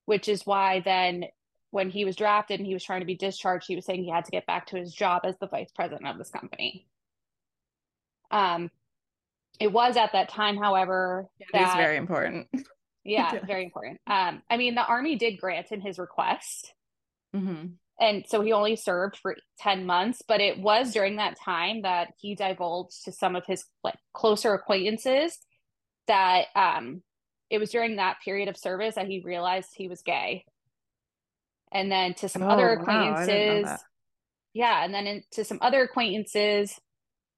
which 0.06 0.28
is 0.28 0.46
why 0.46 0.80
then 0.80 1.24
when 1.70 1.90
he 1.90 2.04
was 2.04 2.16
drafted 2.16 2.60
and 2.60 2.66
he 2.66 2.74
was 2.74 2.84
trying 2.84 3.00
to 3.00 3.06
be 3.06 3.16
discharged, 3.16 3.66
he 3.66 3.76
was 3.76 3.84
saying 3.84 4.02
he 4.02 4.10
had 4.10 4.24
to 4.24 4.30
get 4.30 4.46
back 4.46 4.66
to 4.66 4.76
his 4.76 4.92
job 4.92 5.22
as 5.24 5.36
the 5.38 5.46
vice 5.46 5.70
president 5.70 6.08
of 6.08 6.18
this 6.18 6.30
company. 6.30 6.86
Um, 8.30 8.70
it 9.60 9.72
was 9.72 9.96
at 9.96 10.12
that 10.12 10.30
time, 10.30 10.56
however, 10.56 11.26
It 11.38 11.46
is 11.46 11.52
that 11.52 11.76
very 11.76 11.96
important. 11.96 12.48
yeah, 13.04 13.32
Yes. 13.32 13.44
very 13.46 13.64
important. 13.64 14.00
Um, 14.06 14.42
I 14.50 14.56
mean, 14.56 14.74
the 14.74 14.84
army 14.84 15.16
did 15.16 15.38
grant 15.38 15.68
him 15.70 15.80
his 15.80 15.98
request, 15.98 16.72
hmm 17.32 17.66
and 18.00 18.24
so 18.26 18.40
he 18.40 18.52
only 18.52 18.76
served 18.76 19.18
for 19.18 19.36
10 19.58 19.84
months, 19.84 20.22
but 20.26 20.40
it 20.40 20.58
was 20.58 20.92
during 20.94 21.16
that 21.16 21.38
time 21.38 21.82
that 21.82 22.14
he 22.18 22.34
divulged 22.34 23.04
to 23.04 23.12
some 23.12 23.36
of 23.36 23.44
his 23.46 23.64
like 23.84 23.96
closer 24.14 24.54
acquaintances 24.54 25.36
that 26.06 26.46
um 26.56 27.02
it 27.50 27.58
was 27.58 27.70
during 27.70 27.96
that 27.96 28.16
period 28.24 28.48
of 28.48 28.56
service 28.56 28.94
that 28.94 29.06
he 29.08 29.20
realized 29.24 29.68
he 29.74 29.88
was 29.88 30.00
gay. 30.02 30.44
And 31.72 31.90
then 31.92 32.14
to 32.14 32.28
some 32.28 32.42
other 32.42 32.70
Oh, 32.70 32.76
wow, 32.76 32.76
know 32.76 32.82
acquaintances, 32.82 33.64
that. 33.64 33.80
yeah, 34.54 34.84
and 34.84 34.94
then 34.94 35.06
in, 35.06 35.22
to 35.32 35.44
some 35.44 35.58
other 35.60 35.82
acquaintances, 35.82 36.78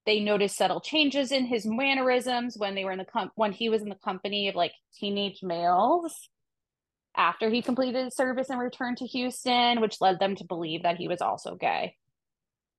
they 0.07 0.21
noticed 0.21 0.57
subtle 0.57 0.81
changes 0.81 1.31
in 1.33 1.47
his 1.47 1.65
mannerisms 1.65 2.57
when 2.57 2.75
they 2.75 2.85
were 2.85 2.93
in 2.93 2.99
the 2.99 3.05
com- 3.05 3.31
when 3.37 3.53
he 3.53 3.69
was 3.69 3.83
in 3.83 3.89
the 3.89 3.95
company 3.95 4.49
of 4.49 4.55
like 4.55 4.73
teenage 4.99 5.41
males 5.43 6.29
after 7.17 7.51
he 7.51 7.63
completed 7.63 8.05
his 8.05 8.17
service 8.17 8.49
and 8.51 8.59
returned 8.59 8.97
to 8.99 9.07
Houston, 9.07 9.81
which 9.81 10.01
led 10.01 10.19
them 10.19 10.35
to 10.37 10.45
believe 10.45 10.83
that 10.83 10.97
he 10.97 11.09
was 11.09 11.21
also 11.21 11.55
gay. 11.55 11.95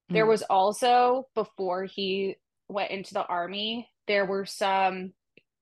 There 0.10 0.26
Mm. 0.26 0.30
was 0.30 0.42
also 0.44 1.28
before 1.36 1.86
he 1.86 2.36
went 2.68 2.92
into 2.92 3.14
the 3.14 3.26
army, 3.26 3.90
there 4.08 4.26
were 4.26 4.46
some 4.46 5.14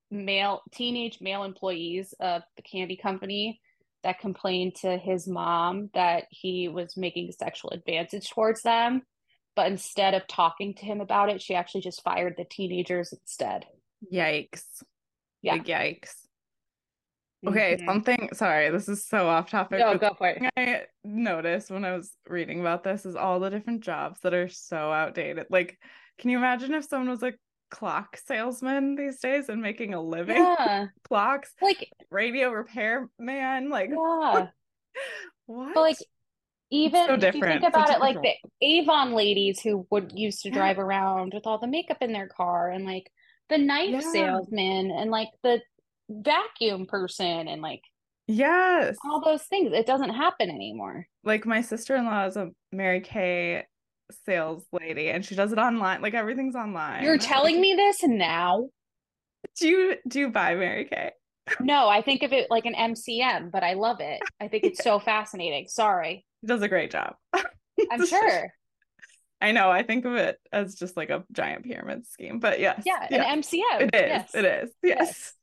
male 0.09 0.61
teenage 0.71 1.19
male 1.21 1.43
employees 1.43 2.13
of 2.19 2.43
the 2.55 2.61
candy 2.63 2.97
company 2.97 3.61
that 4.03 4.19
complained 4.19 4.75
to 4.75 4.97
his 4.97 5.27
mom 5.27 5.89
that 5.93 6.25
he 6.31 6.67
was 6.67 6.97
making 6.97 7.31
sexual 7.31 7.69
advances 7.69 8.27
towards 8.27 8.61
them. 8.63 9.03
But 9.55 9.67
instead 9.67 10.13
of 10.13 10.27
talking 10.27 10.73
to 10.75 10.85
him 10.85 11.01
about 11.01 11.29
it, 11.29 11.41
she 11.41 11.55
actually 11.55 11.81
just 11.81 12.03
fired 12.03 12.35
the 12.37 12.45
teenagers 12.45 13.11
instead. 13.13 13.65
Yikes. 14.11 14.63
Yeah. 15.41 15.55
Big 15.55 15.65
yikes. 15.65 16.13
Okay, 17.45 17.75
Mhm. 17.77 17.85
something 17.85 18.29
sorry, 18.33 18.69
this 18.69 18.87
is 18.87 19.03
so 19.05 19.27
off 19.27 19.49
topic. 19.49 19.79
No, 19.79 19.97
go 19.97 20.13
for 20.13 20.27
it. 20.27 20.43
I 20.55 20.85
noticed 21.03 21.71
when 21.71 21.83
I 21.83 21.95
was 21.95 22.15
reading 22.27 22.59
about 22.61 22.83
this 22.83 23.03
is 23.05 23.15
all 23.15 23.39
the 23.39 23.49
different 23.49 23.81
jobs 23.81 24.19
that 24.21 24.33
are 24.35 24.47
so 24.47 24.91
outdated. 24.91 25.47
Like, 25.49 25.79
can 26.19 26.29
you 26.29 26.37
imagine 26.37 26.73
if 26.75 26.85
someone 26.85 27.09
was 27.09 27.23
a 27.23 27.33
clock 27.71 28.17
salesman 28.17 28.95
these 28.95 29.19
days 29.19 29.49
and 29.49 29.59
making 29.61 29.95
a 29.95 30.01
living 30.01 30.35
Yeah. 30.37 30.87
clocks, 31.03 31.55
Like, 31.61 31.91
radio 32.11 32.51
repair 32.51 33.09
man? 33.17 33.69
Like, 33.69 33.89
yeah. 33.89 34.49
what? 35.47 35.73
But 35.73 35.81
like 35.81 35.97
even 36.71 37.05
so 37.07 37.13
if 37.15 37.35
you 37.35 37.41
think 37.41 37.63
about 37.63 37.89
it, 37.89 37.99
like 37.99 38.17
the 38.21 38.33
Avon 38.61 39.13
ladies 39.13 39.59
who 39.59 39.85
would 39.91 40.11
used 40.15 40.41
to 40.43 40.49
Yeah. 40.49 40.55
drive 40.55 40.79
around 40.85 41.33
with 41.33 41.45
all 41.45 41.59
the 41.59 41.67
makeup 41.67 41.97
in 42.01 42.13
their 42.13 42.27
car 42.27 42.69
and 42.71 42.85
like 42.85 43.11
the 43.49 43.57
knife 43.57 43.89
Yeah. 43.89 43.99
salesman 43.99 44.91
and 44.91 45.11
like 45.11 45.29
the 45.43 45.61
vacuum 46.09 46.85
person 46.85 47.47
and 47.47 47.61
like 47.61 47.81
yes. 48.27 48.97
all 49.05 49.21
those 49.23 49.43
things. 49.43 49.73
It 49.73 49.85
doesn't 49.85 50.11
happen 50.13 50.49
anymore. 50.49 51.05
Like 51.23 51.45
my 51.45 51.61
sister-in-law 51.61 52.25
is 52.27 52.37
a 52.37 52.49
Mary 52.71 53.01
Kay 53.01 53.65
sales 54.25 54.65
lady 54.71 55.09
and 55.09 55.25
she 55.25 55.35
does 55.35 55.51
it 55.51 55.57
online. 55.57 56.01
Like 56.01 56.13
everything's 56.13 56.55
online. 56.55 57.03
You're 57.03 57.17
telling 57.17 57.59
me 57.59 57.73
this 57.75 58.03
now? 58.03 58.69
Do 59.59 59.67
you 59.67 59.95
do 60.07 60.19
you 60.19 60.29
buy 60.29 60.55
Mary 60.55 60.85
Kay? 60.85 61.11
No, 61.59 61.89
I 61.89 62.01
think 62.03 62.21
of 62.23 62.31
it 62.31 62.49
like 62.51 62.65
an 62.65 62.75
MCM, 62.75 63.51
but 63.51 63.63
I 63.63 63.73
love 63.73 63.99
it. 63.99 64.21
I 64.39 64.47
think 64.47 64.63
it's 64.63 64.83
so 64.83 64.99
fascinating. 64.99 65.67
Sorry. 65.67 66.25
Does 66.45 66.61
a 66.61 66.67
great 66.67 66.91
job. 66.91 67.15
I'm 67.33 68.05
sure. 68.07 68.53
I 69.39 69.51
know. 69.53 69.71
I 69.71 69.83
think 69.83 70.05
of 70.05 70.13
it 70.15 70.37
as 70.51 70.75
just 70.75 70.95
like 70.95 71.09
a 71.09 71.23
giant 71.31 71.63
pyramid 71.65 72.05
scheme, 72.07 72.39
but 72.39 72.59
yes. 72.59 72.83
Yeah, 72.85 73.07
yes, 73.09 73.25
an 73.27 73.41
MCM. 73.41 73.89
It 73.93 73.95
is. 73.95 74.01
Yes. 74.09 74.35
It 74.35 74.45
is. 74.45 74.69
Yes. 74.83 75.33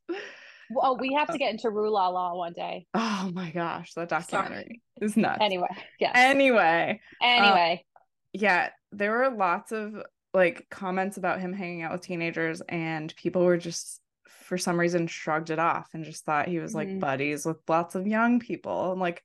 Well, 0.71 0.97
we 0.99 1.15
have 1.15 1.33
to 1.33 1.39
get 1.39 1.51
into 1.53 1.71
Rue 1.71 1.91
La 1.91 2.09
La 2.09 2.35
one 2.35 2.53
day. 2.53 2.87
Oh 2.95 3.31
my 3.33 3.51
gosh, 3.51 3.93
that 3.95 4.11
Sorry. 4.11 4.25
documentary 4.31 4.83
is 5.01 5.17
nuts. 5.17 5.39
Anyway, 5.41 5.67
yes. 5.99 6.13
Anyway, 6.15 7.01
Anyway, 7.23 7.85
yeah, 8.33 8.71
there 8.93 9.11
were 9.13 9.31
lots 9.31 9.73
of 9.73 9.95
like 10.35 10.67
comments 10.71 11.17
about 11.17 11.41
him 11.41 11.53
hanging 11.53 11.83
out 11.83 11.91
with 11.93 12.03
teenagers, 12.03 12.61
and 12.69 13.15
people 13.17 13.45
were 13.45 13.57
just 13.57 14.01
for 14.29 14.59
some 14.59 14.79
reason 14.79 15.07
shrugged 15.07 15.51
it 15.51 15.59
off 15.59 15.89
and 15.93 16.05
just 16.05 16.25
thought 16.25 16.49
he 16.49 16.59
was 16.59 16.75
like 16.75 16.89
Mhm. 16.89 17.01
buddies 17.01 17.45
with 17.45 17.59
lots 17.69 17.95
of 17.95 18.07
young 18.07 18.39
people. 18.39 18.93
And 18.93 19.01
like 19.01 19.23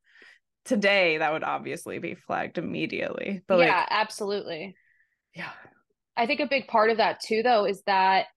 today, 0.65 1.17
that 1.17 1.34
would 1.34 1.43
obviously 1.43 1.99
be 1.99 2.15
flagged 2.15 2.58
immediately. 2.58 3.41
But 3.47 3.60
yeah, 3.60 3.80
like, 3.80 3.88
absolutely. 3.89 4.76
yeah. 5.36 5.49
I 6.15 6.28
think 6.28 6.39
a 6.39 6.47
big 6.47 6.67
part 6.67 6.89
of 6.89 6.97
that 6.97 7.19
too, 7.19 7.41
though, 7.43 7.65
is 7.65 7.82
that 7.86 8.28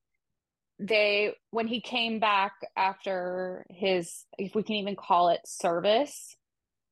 they, 0.78 1.34
when 1.50 1.66
he 1.66 1.80
came 1.80 2.20
back 2.20 2.52
after 2.76 3.66
his, 3.70 4.24
if 4.38 4.54
we 4.54 4.62
can 4.62 4.76
even 4.76 4.96
call 4.96 5.28
it 5.28 5.40
service, 5.46 6.36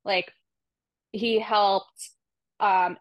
like 0.05 0.33
he 1.13 1.39
helped, 1.39 2.11
um, 2.61 2.97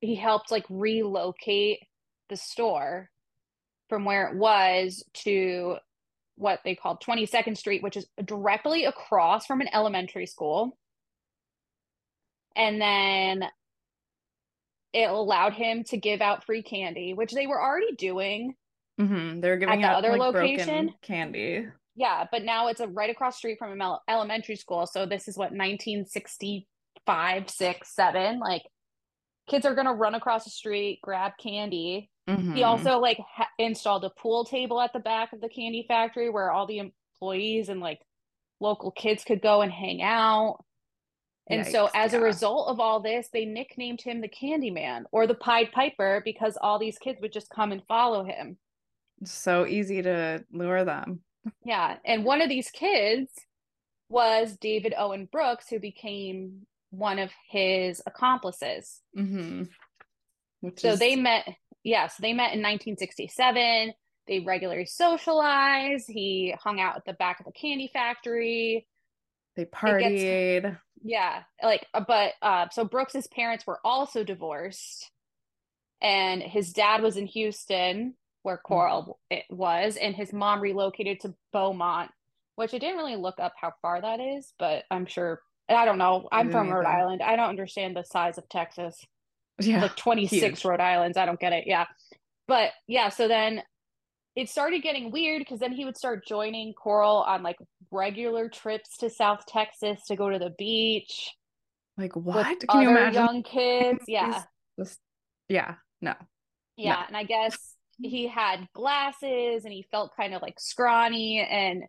he 0.00 0.14
helped 0.14 0.50
like 0.50 0.66
relocate 0.68 1.80
the 2.28 2.36
store 2.36 3.10
from 3.88 4.04
where 4.04 4.28
it 4.28 4.36
was 4.36 5.04
to 5.14 5.76
what 6.36 6.60
they 6.64 6.74
called 6.74 7.02
22nd 7.02 7.56
Street, 7.56 7.82
which 7.82 7.96
is 7.96 8.06
directly 8.24 8.84
across 8.84 9.46
from 9.46 9.60
an 9.60 9.68
elementary 9.72 10.26
school. 10.26 10.76
And 12.56 12.80
then 12.80 13.44
it 14.92 15.10
allowed 15.10 15.52
him 15.52 15.84
to 15.84 15.96
give 15.98 16.20
out 16.20 16.44
free 16.44 16.62
candy, 16.62 17.12
which 17.14 17.32
they 17.32 17.46
were 17.46 17.60
already 17.62 17.94
doing. 17.96 18.54
hmm 18.98 19.40
They 19.40 19.50
were 19.50 19.58
giving 19.58 19.80
the 19.82 19.86
out 19.88 19.96
other 19.96 20.10
like 20.16 20.20
location? 20.34 20.94
candy. 21.02 21.66
Yeah, 21.94 22.26
but 22.32 22.42
now 22.44 22.68
it's 22.68 22.80
a 22.80 22.88
right 22.88 23.10
across 23.10 23.34
the 23.36 23.38
street 23.38 23.58
from 23.58 23.78
an 23.80 23.96
elementary 24.08 24.56
school. 24.56 24.86
So 24.86 25.06
this 25.06 25.28
is 25.28 25.36
what 25.36 25.52
1965, 25.52 27.50
six, 27.50 27.94
seven. 27.94 28.38
Like 28.38 28.62
kids 29.48 29.64
are 29.66 29.74
gonna 29.74 29.94
run 29.94 30.14
across 30.14 30.44
the 30.44 30.50
street, 30.50 31.00
grab 31.02 31.32
candy. 31.42 32.10
He 32.26 32.32
Mhm. 32.34 32.66
also 32.66 32.98
like 32.98 33.18
ha- 33.18 33.48
installed 33.58 34.04
a 34.04 34.10
pool 34.10 34.44
table 34.44 34.80
at 34.80 34.92
the 34.92 34.98
back 34.98 35.32
of 35.32 35.40
the 35.40 35.48
candy 35.48 35.84
factory 35.86 36.28
where 36.28 36.50
all 36.50 36.66
the 36.66 36.78
employees 36.78 37.68
and 37.68 37.80
like 37.80 38.00
local 38.60 38.90
kids 38.90 39.22
could 39.24 39.40
go 39.40 39.60
and 39.62 39.70
hang 39.72 40.02
out. 40.02 40.64
And 41.48 41.66
so 41.66 41.86
Yikes, 41.86 41.90
as 41.94 42.12
a 42.14 42.20
result 42.20 42.68
of 42.68 42.80
all 42.80 43.00
this, 43.00 43.28
they 43.32 43.44
nicknamed 43.44 44.00
him 44.00 44.20
the 44.20 44.28
Candy 44.28 44.70
Man 44.70 45.06
or 45.12 45.26
the 45.26 45.34
Pied 45.34 45.70
Piper 45.72 46.20
because 46.24 46.58
all 46.60 46.78
these 46.78 46.98
kids 46.98 47.20
would 47.20 47.32
just 47.32 47.50
come 47.50 47.70
and 47.72 47.82
follow 47.86 48.24
him. 48.24 48.58
so 49.24 49.64
easy 49.66 50.02
to 50.02 50.44
lure 50.52 50.84
them. 50.84 51.20
Yeah, 51.64 51.96
and 52.04 52.24
one 52.24 52.42
of 52.42 52.48
these 52.48 52.70
kids 52.70 53.30
was 54.08 54.56
David 54.56 54.94
Owen 54.98 55.28
Brooks, 55.30 55.68
who 55.68 55.78
became 55.78 56.66
one 56.90 57.18
of 57.20 57.30
his 57.50 58.02
accomplices. 58.06 59.00
hmm 59.14 59.64
So 60.76 60.92
is 60.92 60.98
they 60.98 61.14
met, 61.16 61.46
yes, 61.84 62.16
they 62.18 62.32
met 62.32 62.54
in 62.54 62.62
1967. 62.62 63.92
They 64.26 64.40
regularly 64.40 64.86
socialized. 64.86 66.06
He 66.08 66.54
hung 66.60 66.80
out 66.80 66.96
at 66.96 67.04
the 67.04 67.12
back 67.12 67.38
of 67.38 67.46
the 67.46 67.52
candy 67.52 67.88
factory. 67.92 68.88
They 69.56 69.64
partied. 69.64 70.78
Yeah, 71.02 71.42
like, 71.62 71.86
uh, 71.94 72.04
but 72.06 72.32
uh, 72.42 72.68
so 72.70 72.84
Brooks's 72.84 73.26
parents 73.26 73.66
were 73.66 73.80
also 73.84 74.24
divorced, 74.24 75.10
and 76.00 76.42
his 76.42 76.72
dad 76.72 77.02
was 77.02 77.16
in 77.16 77.26
Houston, 77.26 78.14
where 78.42 78.58
Corll 78.58 79.18
it 79.30 79.44
was, 79.50 79.96
and 79.96 80.14
his 80.14 80.32
mom 80.32 80.60
relocated 80.60 81.20
to 81.20 81.34
Beaumont, 81.52 82.10
which 82.56 82.74
I 82.74 82.78
didn't 82.78 82.96
really 82.98 83.16
look 83.16 83.38
up 83.38 83.54
how 83.60 83.72
far 83.82 84.00
that 84.00 84.20
is, 84.20 84.52
but 84.58 84.84
I'm 84.90 85.06
sure. 85.06 85.40
I 85.68 85.84
don't 85.84 85.98
know. 85.98 86.28
I'm 86.30 86.50
from 86.52 86.70
Rhode 86.70 86.86
either. 86.86 86.98
Island. 86.98 87.22
I 87.22 87.34
don't 87.34 87.48
understand 87.48 87.96
the 87.96 88.04
size 88.04 88.38
of 88.38 88.48
Texas. 88.48 89.04
Yeah. 89.58 89.82
like 89.82 89.96
26 89.96 90.40
huge. 90.42 90.64
Rhode 90.64 90.80
Islands. 90.80 91.16
I 91.16 91.26
don't 91.26 91.40
get 91.40 91.52
it. 91.52 91.64
Yeah. 91.66 91.86
But 92.46 92.70
yeah, 92.86 93.08
so 93.08 93.26
then 93.26 93.62
it 94.36 94.48
started 94.48 94.82
getting 94.82 95.10
weird 95.10 95.40
because 95.40 95.58
then 95.58 95.72
he 95.72 95.84
would 95.84 95.96
start 95.96 96.26
joining 96.26 96.74
Corll 96.74 97.22
on 97.22 97.42
like 97.42 97.56
regular 97.90 98.48
trips 98.48 98.98
to 98.98 99.10
South 99.10 99.44
Texas 99.46 100.00
to 100.06 100.16
go 100.16 100.30
to 100.30 100.38
the 100.38 100.54
beach 100.58 101.32
like 101.98 102.14
what? 102.14 102.60
Can 102.68 102.82
you 102.82 102.90
imagine? 102.90 103.14
young 103.24 103.42
kids. 103.42 104.04
Yeah. 104.08 104.42
This- 104.76 104.98
yeah. 105.48 105.74
No. 106.00 106.14
Yeah. 106.76 107.04
And 107.06 107.16
I 107.16 107.24
guess 107.24 107.56
he 107.98 108.26
had 108.28 108.68
glasses 108.74 109.64
and 109.64 109.72
he 109.72 109.86
felt 109.90 110.16
kind 110.16 110.34
of 110.34 110.42
like 110.42 110.60
scrawny. 110.60 111.40
And 111.40 111.84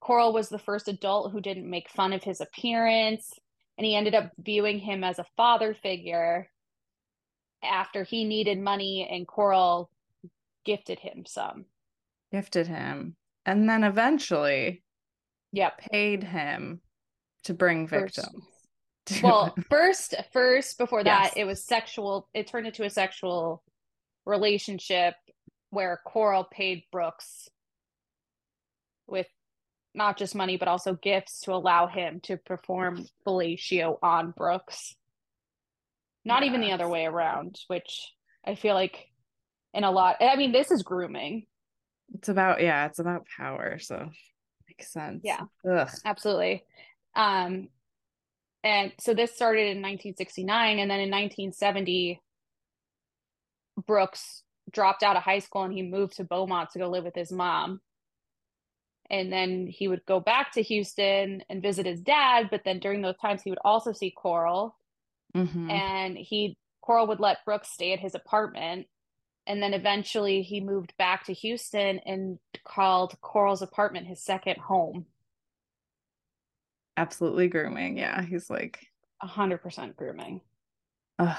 Corll 0.00 0.32
was 0.32 0.48
the 0.48 0.58
first 0.58 0.88
adult 0.88 1.32
who 1.32 1.40
didn't 1.40 1.68
make 1.68 1.90
fun 1.90 2.12
of 2.14 2.22
his 2.22 2.40
appearance. 2.40 3.30
And 3.76 3.84
he 3.84 3.94
ended 3.94 4.14
up 4.14 4.30
viewing 4.38 4.78
him 4.78 5.04
as 5.04 5.18
a 5.18 5.26
father 5.36 5.74
figure 5.74 6.48
after 7.62 8.04
he 8.04 8.24
needed 8.24 8.58
money 8.58 9.06
and 9.10 9.28
Corll 9.28 9.90
gifted 10.64 10.98
him 10.98 11.24
some. 11.26 11.66
Gifted 12.32 12.66
him, 12.68 13.16
and 13.44 13.68
then 13.68 13.82
eventually 13.84 14.82
yeah, 15.52 15.70
paid 15.90 16.22
him 16.22 16.80
to 17.44 17.54
bring 17.54 17.86
First- 17.88 18.16
victims. 18.16 18.44
to 19.06 19.20
Well, 19.22 19.44
him. 19.56 19.64
first, 19.70 20.14
first 20.32 20.78
before 20.78 21.02
that, 21.02 21.24
Yes. 21.24 21.32
it 21.36 21.44
was 21.44 21.64
sexual. 21.64 22.28
It 22.34 22.46
turned 22.46 22.66
into 22.66 22.84
a 22.84 22.90
sexual 22.90 23.62
relationship 24.26 25.14
where 25.70 26.00
Corll 26.06 26.44
paid 26.44 26.84
Brooks 26.92 27.48
with 29.08 29.26
not 29.94 30.16
just 30.16 30.34
money 30.36 30.56
but 30.56 30.68
also 30.68 30.94
gifts 30.94 31.40
to 31.40 31.52
allow 31.52 31.88
him 31.88 32.20
to 32.20 32.36
perform 32.36 33.04
fellatio 33.26 33.98
on 34.02 34.30
Brooks. 34.36 34.94
Not 36.24 36.44
even 36.44 36.60
the 36.60 36.72
other 36.72 36.86
way 36.88 37.06
around, 37.06 37.58
which 37.66 38.12
I 38.46 38.54
feel 38.54 38.74
like 38.74 39.06
in 39.74 39.82
a 39.84 39.90
lot. 39.90 40.16
I 40.20 40.36
mean, 40.36 40.52
this 40.52 40.70
is 40.70 40.82
grooming. 40.82 41.46
It's 42.20 42.28
about 42.28 42.62
yeah, 42.62 42.84
it's 42.84 42.98
about 42.98 43.26
power. 43.34 43.78
So 43.78 44.10
makes 44.68 44.92
sense. 44.92 45.22
Yeah. 45.24 45.40
Ugh. 45.66 45.88
Absolutely. 46.04 46.64
Um, 47.16 47.68
and 48.62 48.92
so 49.00 49.14
this 49.14 49.34
started 49.34 49.62
in 49.62 49.78
1969, 49.80 50.78
and 50.78 50.90
then 50.90 51.00
in 51.00 51.10
1970, 51.10 52.20
Brooks 53.86 54.42
dropped 54.70 55.02
out 55.02 55.16
of 55.16 55.22
high 55.22 55.38
school 55.38 55.62
and 55.62 55.72
he 55.72 55.80
moved 55.80 56.16
to 56.16 56.24
Beaumont 56.24 56.68
to 56.72 56.78
go 56.78 56.90
live 56.90 57.04
with 57.04 57.14
his 57.14 57.32
mom. 57.32 57.80
And 59.08 59.32
then 59.32 59.66
he 59.66 59.88
would 59.88 60.04
go 60.04 60.20
back 60.20 60.52
to 60.52 60.62
Houston 60.62 61.42
and 61.48 61.62
visit 61.62 61.86
his 61.86 62.02
dad, 62.02 62.48
but 62.50 62.64
then 62.66 62.80
during 62.80 63.00
those 63.00 63.16
times 63.16 63.40
he 63.42 63.50
would 63.50 63.58
also 63.64 63.92
see 63.92 64.10
Corll, 64.14 64.76
Mhm. 65.34 65.70
and 65.70 66.18
he 66.18 66.58
Corll 66.82 67.06
would 67.06 67.18
let 67.18 67.46
Brooks 67.46 67.70
stay 67.70 67.94
at 67.94 67.98
his 67.98 68.14
apartment. 68.14 68.88
And 69.46 69.62
then 69.62 69.74
eventually 69.74 70.42
he 70.42 70.60
moved 70.60 70.94
back 70.96 71.24
to 71.24 71.32
Houston 71.32 72.00
and 72.06 72.38
called 72.64 73.20
Corll's 73.20 73.62
apartment 73.62 74.06
his 74.06 74.22
second 74.22 74.58
home. 74.58 75.06
Absolutely 76.96 77.48
grooming. 77.48 77.98
Yeah. 77.98 78.22
He's 78.22 78.50
like, 78.50 78.86
100% 79.24 79.96
grooming. 79.96 80.40
ugh. 81.18 81.36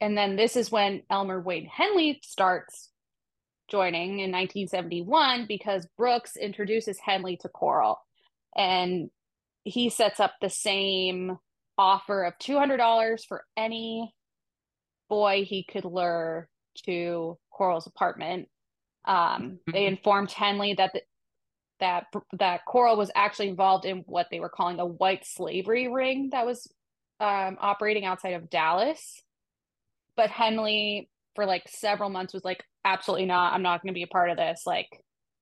And 0.00 0.18
then 0.18 0.34
this 0.34 0.56
is 0.56 0.72
when 0.72 1.02
Elmer 1.10 1.40
Wade 1.40 1.68
Henley 1.70 2.20
starts 2.24 2.90
joining 3.68 4.18
in 4.18 4.32
1971 4.32 5.46
because 5.46 5.86
Brooks 5.96 6.36
introduces 6.36 6.98
Henley 6.98 7.36
to 7.38 7.48
Corll. 7.48 8.00
And 8.56 9.10
he 9.64 9.90
sets 9.90 10.18
up 10.18 10.34
the 10.40 10.50
same 10.50 11.38
offer 11.78 12.24
of 12.24 12.34
$200 12.38 13.24
for 13.26 13.44
any 13.56 14.12
boy 15.08 15.44
he 15.44 15.62
could 15.62 15.84
lure 15.84 16.48
to 16.86 17.38
Corll's 17.50 17.86
apartment. 17.86 18.48
Um, 19.04 19.58
they 19.72 19.86
informed 19.86 20.30
Henley 20.30 20.74
that 20.74 20.92
the, 20.92 21.02
that 21.80 22.06
that 22.38 22.60
Corll 22.66 22.96
was 22.96 23.10
actually 23.14 23.48
involved 23.48 23.84
in 23.84 24.04
what 24.06 24.28
they 24.30 24.40
were 24.40 24.48
calling 24.48 24.78
a 24.78 24.86
white 24.86 25.26
slavery 25.26 25.88
ring 25.88 26.30
that 26.30 26.46
was 26.46 26.72
um, 27.18 27.56
operating 27.60 28.04
outside 28.04 28.34
of 28.34 28.50
Dallas. 28.50 29.20
But 30.16 30.30
Henley, 30.30 31.08
for 31.34 31.46
like 31.46 31.64
several 31.68 32.10
months, 32.10 32.32
was 32.32 32.44
like, 32.44 32.62
"Absolutely 32.84 33.26
not! 33.26 33.52
I'm 33.52 33.62
not 33.62 33.82
going 33.82 33.92
to 33.92 33.98
be 33.98 34.04
a 34.04 34.08
part 34.08 34.30
of 34.30 34.36
this." 34.36 34.62
Like, 34.66 34.88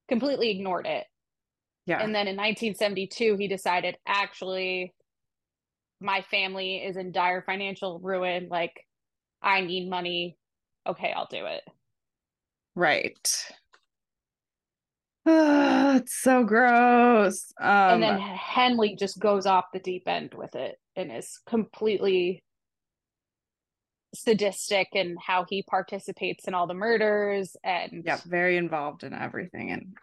completely 0.08 0.50
ignored 0.50 0.86
it. 0.86 1.06
Yeah. 1.86 2.02
And 2.02 2.14
then 2.14 2.28
in 2.28 2.36
1972, 2.36 3.36
he 3.36 3.48
decided, 3.48 3.96
actually, 4.06 4.94
my 6.00 6.22
family 6.30 6.76
is 6.76 6.96
in 6.96 7.12
dire 7.12 7.42
financial 7.42 7.98
ruin. 7.98 8.48
Like, 8.50 8.86
I 9.42 9.62
need 9.62 9.88
money. 9.88 10.36
Okay, 10.86 11.12
I'll 11.14 11.28
do 11.30 11.46
it. 11.46 11.62
right. 12.74 13.44
Ah, 15.26 15.96
it's 15.96 16.16
so 16.16 16.44
gross. 16.44 17.52
Um, 17.60 17.68
and 17.68 18.02
then 18.02 18.18
Henley 18.18 18.96
just 18.96 19.18
goes 19.20 19.46
off 19.46 19.66
the 19.72 19.80
deep 19.80 20.04
end 20.06 20.34
with 20.34 20.54
it 20.54 20.78
and 20.96 21.12
is 21.12 21.40
completely 21.46 22.42
sadistic 24.14 24.88
in 24.92 25.16
how 25.24 25.44
he 25.48 25.62
participates 25.62 26.48
in 26.48 26.54
all 26.54 26.66
the 26.66 26.74
murders. 26.74 27.56
And 27.62 28.02
yeah, 28.04 28.18
very 28.26 28.56
involved 28.56 29.04
in 29.04 29.12
everything. 29.12 29.70
And 29.70 29.94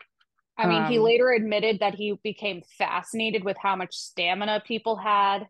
I 0.58 0.66
mean, 0.66 0.86
he 0.86 0.98
um, 0.98 1.04
later 1.04 1.32
admitted 1.32 1.80
that 1.80 1.96
he 1.96 2.18
became 2.24 2.62
fascinated 2.78 3.44
with 3.44 3.58
how 3.62 3.76
much 3.76 3.96
stamina 3.96 4.64
people 4.66 4.96
had 4.96 5.48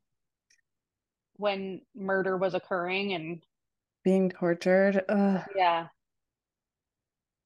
when 1.36 1.82
murder 1.96 2.38
was 2.38 2.54
occurring. 2.54 3.14
And 3.14 3.44
being 4.08 4.30
tortured. 4.30 5.04
Ugh. 5.10 5.42
yeah, 5.54 5.88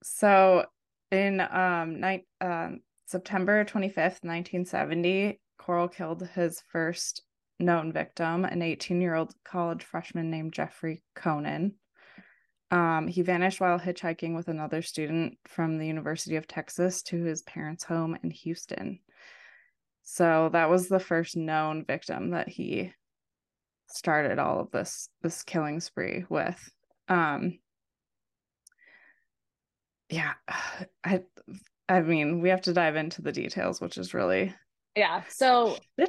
So 0.03 0.65
in 1.09 1.41
um, 1.41 1.99
ni- 1.99 2.27
um 2.39 2.81
September 3.07 3.65
25th, 3.65 4.21
1970, 4.21 5.41
Corll 5.57 5.87
killed 5.87 6.21
his 6.35 6.61
first 6.71 7.23
known 7.59 7.91
victim, 7.91 8.45
an 8.45 8.59
18-year-old 8.59 9.33
college 9.43 9.83
freshman 9.83 10.29
named 10.29 10.53
Jeffrey 10.53 11.01
Konen. 11.15 11.71
Um, 12.69 13.07
he 13.07 13.23
vanished 13.23 13.59
while 13.59 13.79
hitchhiking 13.79 14.35
with 14.35 14.47
another 14.47 14.83
student 14.83 15.39
from 15.47 15.79
the 15.79 15.87
University 15.87 16.35
of 16.35 16.47
Texas 16.47 17.01
to 17.03 17.23
his 17.23 17.41
parents' 17.41 17.83
home 17.83 18.15
in 18.21 18.29
Houston. 18.29 18.99
So 20.03 20.49
that 20.53 20.69
was 20.69 20.87
the 20.87 20.99
first 20.99 21.35
known 21.35 21.85
victim 21.85 22.29
that 22.29 22.49
he 22.49 22.93
started 23.93 24.39
all 24.39 24.59
of 24.59 24.71
this 24.71 25.09
this 25.21 25.43
killing 25.43 25.79
spree 25.79 26.25
with. 26.29 26.71
Um, 27.07 27.59
yeah, 30.09 30.33
I 31.03 31.21
I 31.89 32.01
mean, 32.01 32.41
we 32.41 32.49
have 32.49 32.61
to 32.61 32.73
dive 32.73 32.95
into 32.95 33.21
the 33.21 33.31
details, 33.31 33.81
which 33.81 33.97
is 33.97 34.13
really 34.13 34.53
yeah. 34.95 35.23
So 35.29 35.77
the 35.97 36.07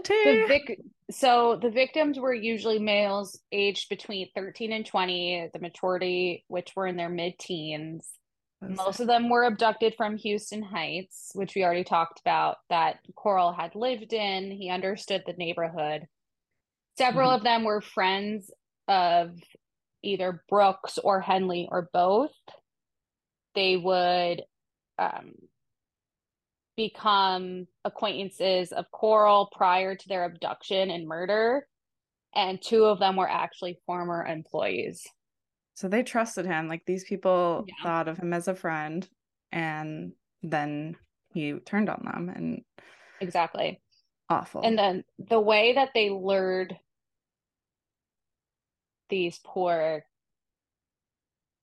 vic 0.49 0.79
so 1.13 1.59
the 1.61 1.71
victims 1.71 2.19
were 2.19 2.35
usually 2.35 2.79
males 2.79 3.39
aged 3.53 3.89
between 3.89 4.29
13 4.35 4.73
and 4.73 4.87
20 4.87 5.51
the 5.53 5.59
majority 5.59 6.45
which 6.49 6.75
were 6.75 6.87
in 6.87 6.97
their 6.97 7.09
mid-teens 7.09 8.09
most 8.63 9.01
of 9.01 9.09
them 9.09 9.29
were 9.29 9.45
abducted 9.45 9.95
from 9.97 10.17
houston 10.17 10.63
heights 10.63 11.33
which 11.35 11.55
we 11.55 11.65
already 11.65 11.85
talked 11.85 12.21
about 12.21 12.59
that 12.71 12.99
Corll 13.17 13.53
had 13.53 13.75
lived 13.75 14.13
in 14.13 14.51
he 14.51 14.71
understood 14.71 15.23
the 15.27 15.33
neighborhood 15.35 16.07
several 16.97 17.31
Mhm. 17.31 17.37
of 17.37 17.43
them 17.43 17.65
were 17.65 17.81
friends 17.81 18.51
of 18.89 19.39
either 20.03 20.45
brooks 20.49 20.99
or 20.99 21.21
henley 21.21 21.69
or 21.71 21.89
both 21.93 22.33
they 23.55 23.77
would 23.77 24.43
um, 24.99 25.35
become 26.77 27.67
acquaintances 27.85 28.73
of 28.73 28.91
Corll 28.91 29.51
prior 29.53 29.95
to 29.95 30.09
their 30.09 30.25
abduction 30.25 30.91
and 30.91 31.07
murder. 31.07 31.67
And 32.35 32.61
two 32.63 32.85
of 32.87 32.99
them 32.99 33.17
were 33.17 33.29
actually 33.29 33.79
former 33.85 34.25
employees. 34.25 35.07
So 35.75 35.89
they 35.89 36.03
trusted 36.03 36.47
him. 36.47 36.69
Like 36.69 36.85
these 36.87 37.05
people 37.05 37.65
Yeah. 37.67 37.75
thought 37.83 38.09
of 38.09 38.19
him 38.19 38.33
as 38.33 38.49
a 38.49 38.55
friend, 38.55 39.07
and 39.51 40.13
then 40.43 40.97
he 41.35 41.53
turned 41.61 41.91
on 41.91 42.03
them 42.05 42.29
and 42.31 42.65
Exactly. 43.21 43.81
Awful. 44.33 44.63
And 44.63 44.79
then 44.79 45.05
the 45.19 45.41
way 45.41 45.75
that 45.75 45.91
they 45.95 46.09
lured 46.09 46.79
these 49.11 49.39
poor 49.45 50.07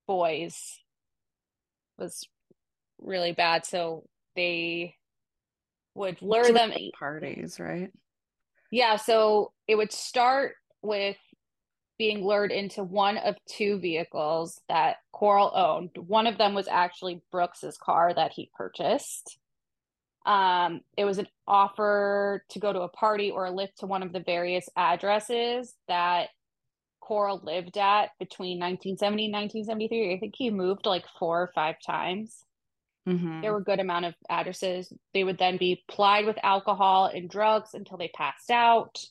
boys 0.05 0.79
was 1.97 2.27
really 2.99 3.31
bad. 3.31 3.65
So 3.65 4.03
they 4.35 4.95
would 5.95 6.21
lure 6.21 6.53
them. 6.53 6.71
parties, 6.93 7.59
right? 7.59 7.91
Yeah, 8.69 8.97
so 8.97 9.51
it 9.67 9.75
would 9.75 9.91
start 9.91 10.53
with 10.83 11.17
being 11.97 12.23
lured 12.23 12.51
into 12.51 12.83
one 12.83 13.17
of 13.17 13.35
two 13.47 13.79
vehicles 13.79 14.61
that 14.69 14.97
Corll 15.11 15.51
owned. 15.55 15.89
One 15.97 16.27
of 16.27 16.37
them 16.37 16.53
was 16.53 16.67
actually 16.67 17.23
Brooks's 17.31 17.79
car 17.79 18.13
that 18.13 18.31
he 18.31 18.51
purchased. 18.55 19.39
Um, 20.29 20.81
it 20.95 21.05
was 21.05 21.17
an 21.17 21.27
offer 21.47 22.45
to 22.49 22.59
go 22.59 22.71
to 22.71 22.81
a 22.81 22.87
party 22.87 23.31
or 23.31 23.45
a 23.45 23.51
lift 23.51 23.79
to 23.79 23.87
one 23.87 24.03
of 24.03 24.13
the 24.13 24.19
various 24.19 24.69
addresses 24.77 25.73
that 25.87 26.29
Corll 27.01 27.41
lived 27.43 27.79
at 27.79 28.11
between 28.19 28.59
1970 28.59 29.25
and 29.25 29.33
1973. 29.33 30.13
I 30.13 30.19
think 30.19 30.35
he 30.37 30.51
moved 30.51 30.85
like 30.85 31.05
four 31.17 31.41
or 31.41 31.51
five 31.55 31.77
times. 31.83 32.45
Mhm. 33.07 33.41
There 33.41 33.51
were 33.51 33.57
a 33.57 33.63
good 33.63 33.79
amount 33.79 34.05
of 34.05 34.13
addresses. 34.29 34.93
They 35.15 35.23
would 35.23 35.39
then 35.39 35.57
be 35.57 35.83
plied 35.87 36.27
with 36.27 36.37
alcohol 36.43 37.07
and 37.07 37.27
drugs 37.27 37.73
until 37.73 37.97
they 37.97 38.09
passed 38.09 38.51
out. 38.51 39.03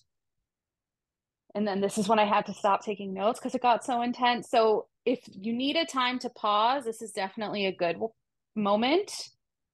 And 1.53 1.67
then 1.67 1.81
this 1.81 1.99
is 1.99 2.09
when 2.09 2.21
I 2.21 2.27
had 2.27 2.47
to 2.47 2.55
stop 2.55 2.85
taking 2.85 3.13
notes 3.13 3.41
because 3.41 3.57
it 3.57 3.63
got 3.63 3.85
so 3.85 4.03
intense. 4.03 4.49
So 4.49 4.87
if 5.05 5.19
you 5.27 5.53
need 5.53 5.75
a 5.75 5.85
time 5.85 6.21
to 6.21 6.31
pause, 6.31 6.85
this 6.85 7.03
is 7.03 7.11
definitely 7.11 7.67
a 7.67 7.73
good 7.73 7.97
moment 8.55 9.09
to 9.09 9.31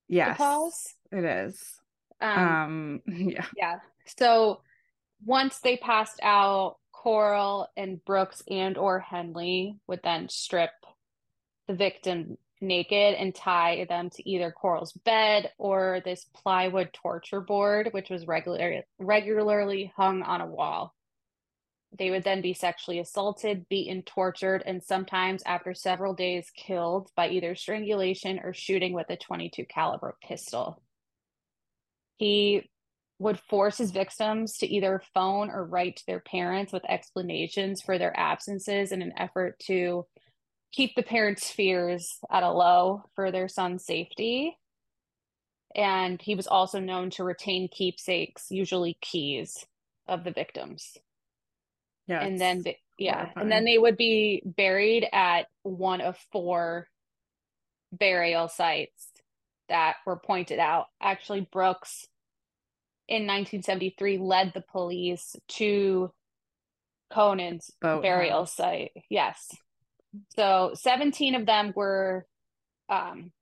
Yes, 0.08 0.36
pause. 0.36 0.94
It 1.14 1.24
is. 1.24 1.80
Um, 2.20 2.38
Um, 2.38 3.02
yeah. 3.06 3.46
yeah. 3.56 3.76
So 4.06 4.62
once 5.24 5.60
they 5.60 5.76
passed 5.76 6.20
out, 6.22 6.76
Corll 6.92 7.68
and 7.76 8.04
Brooks 8.04 8.42
and 8.50 8.78
or 8.78 8.98
Henley 9.00 9.78
would 9.86 10.00
then 10.02 10.28
strip 10.28 10.70
the 11.68 11.74
victim 11.74 12.38
naked 12.60 13.14
and 13.14 13.34
tie 13.34 13.84
them 13.88 14.10
to 14.10 14.28
either 14.28 14.50
Corll's 14.50 14.92
bed 14.92 15.52
or 15.58 16.00
this 16.04 16.26
plywood 16.34 16.92
torture 16.92 17.40
board, 17.40 17.88
which 17.92 18.10
was 18.10 18.26
regular 18.26 18.82
regularly 18.98 19.92
hung 19.96 20.22
on 20.22 20.40
a 20.40 20.46
wall. 20.46 20.94
They 21.96 22.10
would 22.10 22.24
then 22.24 22.40
be 22.42 22.54
sexually 22.54 22.98
assaulted, 23.00 23.68
beaten, 23.68 24.02
tortured, 24.02 24.62
and 24.66 24.82
sometimes 24.82 25.42
after 25.46 25.74
several 25.74 26.14
days 26.14 26.50
killed 26.56 27.10
by 27.16 27.28
either 27.28 27.54
strangulation 27.54 28.40
or 28.42 28.52
shooting 28.52 28.94
with 28.94 29.10
a 29.10 29.16
22 29.16 29.64
caliber 29.66 30.16
pistol. 30.26 30.82
He 32.16 32.68
would 33.18 33.38
force 33.38 33.78
his 33.78 33.90
victims 33.90 34.58
to 34.58 34.66
either 34.66 35.02
phone 35.14 35.50
or 35.50 35.64
write 35.64 35.96
to 35.96 36.06
their 36.06 36.20
parents 36.20 36.72
with 36.72 36.84
explanations 36.88 37.80
for 37.80 37.98
their 37.98 38.18
absences 38.18 38.92
in 38.92 39.02
an 39.02 39.12
effort 39.16 39.58
to 39.60 40.06
keep 40.72 40.94
the 40.96 41.02
parents' 41.02 41.50
fears 41.50 42.18
at 42.30 42.42
a 42.42 42.50
low 42.50 43.04
for 43.14 43.30
their 43.30 43.48
son's 43.48 43.84
safety. 43.84 44.58
And 45.76 46.20
he 46.20 46.34
was 46.34 46.46
also 46.46 46.80
known 46.80 47.10
to 47.10 47.24
retain 47.24 47.68
keepsakes, 47.68 48.50
usually 48.50 48.98
keys 49.00 49.66
of 50.06 50.24
the 50.24 50.30
victims. 50.30 50.96
Yeah. 52.06 52.20
and 52.20 52.38
then 52.38 52.62
they, 52.62 52.78
yeah, 52.98 53.14
horrifying. 53.14 53.42
and 53.42 53.52
then 53.52 53.64
they 53.64 53.78
would 53.78 53.96
be 53.96 54.42
buried 54.44 55.06
at 55.10 55.46
one 55.62 56.02
of 56.02 56.18
four 56.32 56.88
burial 57.92 58.48
sites 58.48 59.08
that 59.68 59.96
were 60.06 60.16
pointed 60.16 60.58
out. 60.58 60.86
Actually, 61.00 61.48
Brooks 61.52 62.06
in 63.08 63.22
1973 63.22 64.18
led 64.18 64.52
the 64.54 64.62
police 64.62 65.36
to 65.48 66.10
Konen's 67.12 67.70
burial 67.80 68.40
Boathouse. 68.40 68.54
site. 68.54 68.92
Yes. 69.08 69.54
So 70.36 70.72
17 70.74 71.34
of 71.34 71.46
them 71.46 71.72
were 71.74 72.26
um, 72.88 73.32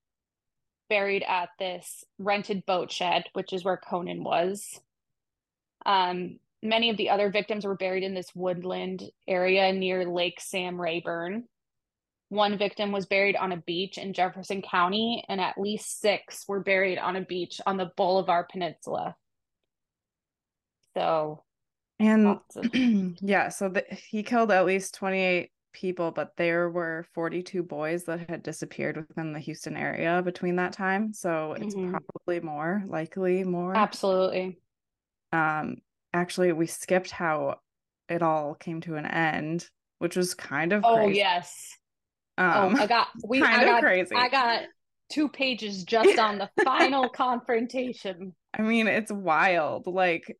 buried 0.89 1.23
at 1.23 1.51
this 1.59 2.05
rented 2.19 2.67
boat 2.67 2.91
shed, 2.91 3.25
which 3.33 3.53
is 3.53 3.65
where 3.65 3.77
Conan 3.77 4.25
was. 4.25 4.81
Um, 5.87 6.39
many 6.63 6.91
of 6.91 6.97
the 6.97 7.11
other 7.11 7.31
victims 7.31 7.65
were 7.65 7.77
buried 7.77 8.05
in 8.05 8.15
this 8.15 8.35
woodland 8.35 9.03
area 9.27 9.73
near 9.73 10.05
Lake 10.05 10.41
Sam 10.41 10.81
Rayburn. 10.81 11.45
One 12.33 12.57
victim 12.57 12.93
was 12.93 13.05
buried 13.05 13.37
on 13.37 13.53
a 13.53 13.59
beach 13.59 13.99
in 13.99 14.15
Jefferson 14.15 14.63
County, 14.63 15.23
and 15.29 15.39
at 15.39 15.59
least 15.59 16.01
six 16.01 16.49
were 16.49 16.61
buried 16.61 16.97
on 16.97 17.15
a 17.17 17.21
beach 17.21 17.61
on 17.67 17.77
the 17.77 17.91
Bolivar 17.95 18.49
Peninsula. 18.51 19.17
So, 20.97 21.45
And 22.01 22.27
of- 22.57 22.71
yeah, 23.21 23.51
so 23.51 23.69
the, 23.69 23.85
he 24.11 24.23
killed 24.23 24.51
at 24.51 24.65
least 24.65 24.95
28 24.95 25.51
people, 25.75 26.11
but 26.11 26.33
there 26.39 26.71
were 26.71 27.05
42 27.13 27.63
boys 27.63 28.05
that 28.05 28.31
had 28.31 28.43
disappeared 28.43 28.97
within 28.97 29.35
the 29.35 29.39
Houston 29.39 29.77
area 29.77 30.23
between 30.25 30.57
that 30.57 30.73
time. 30.73 31.13
So 31.13 31.53
it's 31.53 31.75
Mhm. 31.75 31.91
probably 31.91 32.41
more, 32.41 32.83
likely 32.87 33.45
more. 33.45 33.77
absolutely. 33.77 34.59
Um, 35.33 35.83
actually, 36.15 36.53
we 36.53 36.67
skipped 36.67 37.11
how 37.11 37.61
it 38.09 38.23
all 38.23 38.55
came 38.55 38.81
to 38.83 38.97
an 38.97 39.05
end, 39.05 39.69
which 39.99 40.17
was 40.17 40.33
kind 40.33 40.73
of 40.73 40.83
Oh, 40.83 40.95
crazy. 40.97 41.19
yes. 41.19 41.77
Um, 42.39 42.77
oh, 42.77 42.83
I 42.83 42.87
got 42.87 43.09
we 43.25 43.41
kind 43.41 43.63
I 43.63 43.65
got 43.65 43.83
crazy. 43.83 44.15
I 44.15 44.29
got 44.29 44.63
two 45.11 45.29
pages 45.29 45.85
just 45.85 46.19
on 46.19 46.39
the 46.39 46.51
final 46.65 47.09
confrontation. 47.09 48.35
I 48.57 48.63
mean, 48.63 48.87
it's 48.87 49.13
wild. 49.13 49.87
Like, 49.87 50.37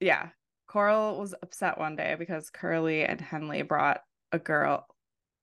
yeah, 0.00 0.28
Corll 0.68 1.18
was 1.18 1.34
upset 1.42 1.78
one 1.78 1.96
day 1.96 2.16
because 2.18 2.50
Kerley 2.50 3.08
and 3.08 3.20
Henley 3.20 3.62
brought 3.62 4.00
a 4.32 4.38
girl 4.38 4.86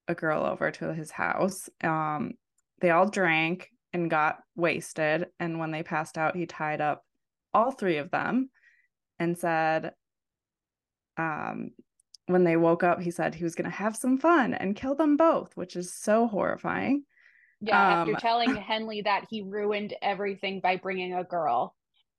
a 0.08 0.16
girl 0.16 0.46
over 0.46 0.72
to 0.72 0.94
his 0.94 1.12
house. 1.12 1.70
Um, 1.84 2.34
they 2.80 2.92
all 2.92 3.10
drank 3.10 3.70
and 3.94 4.10
got 4.10 4.38
wasted, 4.56 5.28
and 5.40 5.60
when 5.60 5.72
they 5.72 5.84
passed 5.84 6.18
out, 6.18 6.36
he 6.36 6.46
tied 6.46 6.82
up 6.82 7.04
all 7.54 7.72
three 7.72 7.98
of 7.98 8.12
them 8.12 8.50
and 9.20 9.38
said, 9.38 9.94
um, 11.18 11.72
when 12.28 12.44
they 12.44 12.58
woke 12.58 12.84
up, 12.84 13.02
he 13.02 13.12
said 13.12 13.34
he 13.36 13.44
was 13.44 13.56
gonna 13.56 13.70
have 13.70 13.96
some 13.96 14.18
fun 14.18 14.54
and 14.54 14.76
kill 14.76 14.96
them 14.96 15.18
both, 15.18 15.56
which 15.56 15.76
is 15.76 15.94
so 15.94 16.28
horrifying. 16.28 17.04
Yeah, 17.62 17.80
after 17.80 18.12
Um, 18.14 18.18
telling 18.18 18.56
Henley 18.56 19.02
that 19.02 19.26
he 19.30 19.42
ruined 19.42 19.96
everything 20.02 20.60
by 20.60 20.78
bringing 20.78 21.14
a 21.14 21.24
girl. 21.24 21.76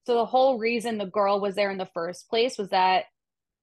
So 0.07 0.14
the 0.14 0.27
whole 0.27 0.59
reason 0.59 0.99
the 0.99 1.07
girl 1.07 1.40
was 1.40 1.55
there 1.55 1.71
in 1.71 1.79
the 1.79 1.90
first 1.94 2.29
place 2.29 2.59
was 2.59 2.71
that 2.71 3.05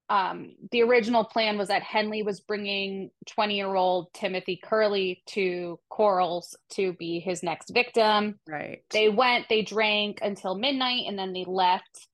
um 0.08 0.54
the 0.72 0.84
original 0.84 1.24
plan 1.24 1.58
was 1.58 1.70
that 1.70 1.82
Henley 1.82 2.22
was 2.22 2.40
bringing 2.42 3.10
20-year-old 3.28 4.14
Timothy 4.14 4.60
Kerley 4.64 5.24
to 5.30 5.80
Corll's 5.90 6.56
to 6.74 6.94
be 6.94 7.20
his 7.20 7.42
next 7.42 7.72
victim. 7.74 8.40
Right. 8.48 8.84
They 8.92 9.10
went, 9.10 9.50
they 9.50 9.64
drank 9.64 10.20
until 10.22 10.54
midnight 10.56 11.06
and 11.08 11.18
then 11.18 11.34
they 11.34 11.44
left 11.48 12.08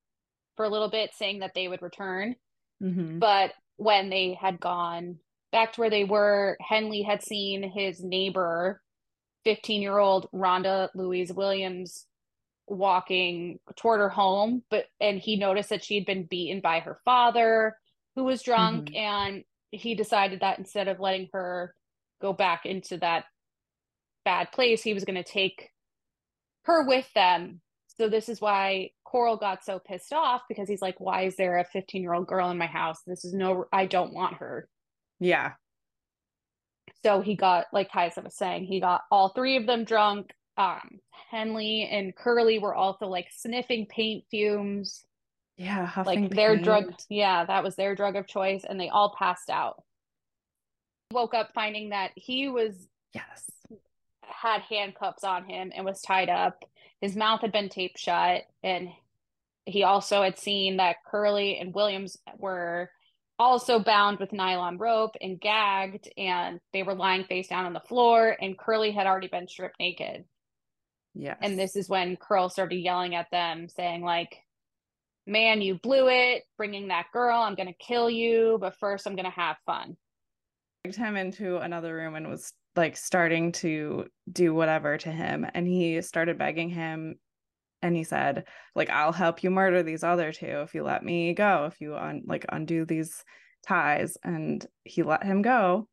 for 0.55 0.63
a 0.63 0.69
little 0.69 0.89
bit 0.89 1.11
saying 1.15 1.39
that 1.39 1.51
they 1.53 1.67
would 1.67 1.81
return. 1.81 2.35
Mhm. 2.81 3.19
But 3.19 3.51
when 3.77 4.09
they 4.09 4.37
had 4.39 4.59
gone 4.59 5.19
back 5.51 5.73
to 5.73 5.81
where 5.81 5.89
they 5.89 6.03
were, 6.03 6.57
Henley 6.61 7.01
had 7.01 7.23
seen 7.23 7.63
his 7.69 8.03
neighbor, 8.03 8.81
15 9.43 9.81
year 9.81 9.97
old 9.97 10.29
Rhonda 10.33 10.89
Louise 10.95 11.33
Williams, 11.33 12.05
walking 12.67 13.59
toward 13.75 13.99
her 13.99 14.09
home. 14.09 14.63
But 14.69 14.85
and 14.99 15.19
he 15.19 15.35
noticed 15.35 15.69
that 15.69 15.83
she'd 15.83 16.05
been 16.05 16.23
beaten 16.25 16.61
by 16.61 16.79
her 16.79 16.99
father, 17.05 17.77
who 18.15 18.23
was 18.23 18.43
drunk, 18.43 18.89
Mhm. 18.89 18.95
and 18.95 19.43
he 19.71 19.95
decided 19.95 20.41
that 20.41 20.59
instead 20.59 20.87
of 20.87 20.99
letting 20.99 21.29
her 21.33 21.75
go 22.21 22.33
back 22.33 22.65
into 22.65 22.97
that 22.97 23.25
bad 24.25 24.51
place, 24.51 24.83
he 24.83 24.93
was 24.93 25.05
going 25.05 25.21
to 25.21 25.23
take 25.23 25.71
her 26.65 26.83
with 26.85 27.11
them. 27.13 27.61
So 27.99 28.07
this 28.09 28.29
is 28.29 28.39
why 28.39 28.91
Corll 29.11 29.35
got 29.37 29.65
so 29.65 29.79
pissed 29.79 30.13
off 30.13 30.43
because 30.47 30.69
he's 30.69 30.81
like, 30.81 30.99
why 30.99 31.23
is 31.23 31.35
there 31.35 31.57
a 31.57 31.65
15 31.65 32.01
year 32.01 32.13
old 32.13 32.27
girl 32.27 32.49
in 32.49 32.57
my 32.57 32.67
house? 32.67 32.99
This 33.05 33.25
is 33.25 33.33
no, 33.33 33.65
I 33.73 33.85
don't 33.85 34.13
want 34.13 34.35
her. 34.35 34.69
Yeah. 35.19 35.53
So 37.03 37.21
he 37.21 37.35
got, 37.35 37.65
like 37.73 37.91
Kaisa 37.91 38.21
was 38.21 38.35
saying, 38.37 38.65
he 38.65 38.79
got 38.79 39.01
all 39.11 39.29
three 39.29 39.57
of 39.57 39.65
them 39.65 39.83
drunk. 39.83 40.31
Um, 40.57 40.99
Henley 41.29 41.87
and 41.91 42.15
Kerley 42.15 42.61
were 42.61 42.75
also 42.75 43.07
like 43.07 43.27
sniffing 43.31 43.87
paint 43.87 44.25
fumes, 44.29 45.03
Yeah. 45.57 45.91
Like 46.05 46.29
their 46.29 46.57
drug. 46.57 46.93
Yeah, 47.09 47.45
that 47.45 47.63
was 47.63 47.75
their 47.75 47.95
drug 47.95 48.15
of 48.15 48.27
choice, 48.27 48.63
and 48.67 48.79
they 48.79 48.89
all 48.89 49.15
passed 49.17 49.49
out. 49.49 49.81
Woke 51.11 51.33
up 51.33 51.49
finding 51.53 51.89
that 51.89 52.11
he 52.15 52.47
was 52.49 52.87
Yes. 53.13 53.49
had 54.23 54.61
handcuffs 54.61 55.23
on 55.23 55.45
him 55.45 55.71
and 55.75 55.83
was 55.85 56.01
tied 56.01 56.29
up. 56.29 56.63
His 57.01 57.15
mouth 57.15 57.41
had 57.41 57.51
been 57.51 57.69
taped 57.69 57.97
shut, 57.97 58.43
and 58.63 58.89
he 59.65 59.83
also 59.83 60.21
had 60.23 60.39
seen 60.39 60.77
that 60.77 60.97
Kerley 61.11 61.59
and 61.59 61.73
Williams 61.73 62.17
were 62.37 62.89
also 63.37 63.79
bound 63.79 64.19
with 64.19 64.33
nylon 64.33 64.77
rope 64.77 65.15
and 65.19 65.39
gagged, 65.39 66.09
and 66.17 66.59
they 66.73 66.83
were 66.83 66.93
lying 66.93 67.23
face 67.25 67.47
down 67.47 67.65
on 67.65 67.73
the 67.73 67.79
floor, 67.79 68.35
and 68.39 68.57
Kerley 68.57 68.93
had 68.93 69.07
already 69.07 69.27
been 69.27 69.47
stripped 69.47 69.79
naked. 69.79 70.25
Yes. 71.13 71.37
And 71.41 71.57
this 71.57 71.75
is 71.75 71.89
when 71.89 72.15
Corll 72.15 72.49
started 72.49 72.75
yelling 72.75 73.15
at 73.15 73.31
them, 73.31 73.67
saying, 73.67 74.01
like, 74.01 74.37
man, 75.27 75.61
you 75.61 75.75
blew 75.75 76.07
it, 76.09 76.43
bringing 76.57 76.87
that 76.87 77.07
girl. 77.11 77.41
I'm 77.41 77.55
going 77.55 77.67
to 77.67 77.85
kill 77.85 78.09
you, 78.09 78.57
but 78.61 78.77
first 78.79 79.05
I'm 79.05 79.15
going 79.15 79.25
to 79.25 79.31
have 79.31 79.57
fun. 79.65 79.97
dragged 80.83 80.97
him 80.97 81.17
into 81.17 81.57
another 81.57 81.93
room 81.93 82.15
and 82.15 82.29
was 82.29 82.53
like 82.75 82.95
starting 82.95 83.51
to 83.51 84.05
do 84.31 84.53
whatever 84.53 84.97
to 84.97 85.11
him 85.11 85.45
and 85.53 85.67
he 85.67 86.01
started 86.01 86.37
begging 86.37 86.69
him 86.69 87.15
and 87.81 87.95
he 87.95 88.03
said 88.03 88.45
like 88.75 88.89
I'll 88.89 89.11
help 89.11 89.43
you 89.43 89.49
murder 89.49 89.83
these 89.83 90.03
other 90.03 90.31
two 90.31 90.45
if 90.45 90.73
you 90.73 90.83
let 90.83 91.03
me 91.03 91.33
go 91.33 91.65
if 91.65 91.81
you 91.81 91.95
un- 91.95 92.23
like 92.25 92.45
undo 92.49 92.85
these 92.85 93.23
ties 93.65 94.17
and 94.23 94.65
he 94.83 95.03
let 95.03 95.23
him 95.23 95.41
go 95.41 95.87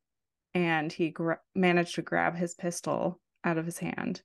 and 0.55 0.92
he 0.92 1.11
gra- 1.11 1.40
managed 1.55 1.94
to 1.96 2.03
grab 2.03 2.35
his 2.37 2.55
pistol 2.55 3.20
out 3.44 3.59
of 3.59 3.66
his 3.66 3.79
hand 3.79 4.22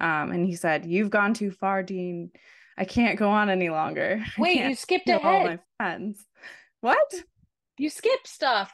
um 0.00 0.30
and 0.32 0.46
he 0.46 0.54
said 0.54 0.86
you've 0.86 1.10
gone 1.10 1.34
too 1.34 1.50
far 1.50 1.82
Dean 1.82 2.30
I 2.78 2.84
can't 2.84 3.18
go 3.18 3.30
on 3.30 3.50
any 3.50 3.68
longer 3.68 4.24
Wait, 4.38 4.56
you 4.56 4.74
skipped 4.74 5.06
kill 5.06 5.20
all 5.22 5.40
my 5.40 5.58
friends 5.76 6.26
what 6.80 7.12
You 7.78 7.90
skip 7.90 8.26
stuff. 8.26 8.72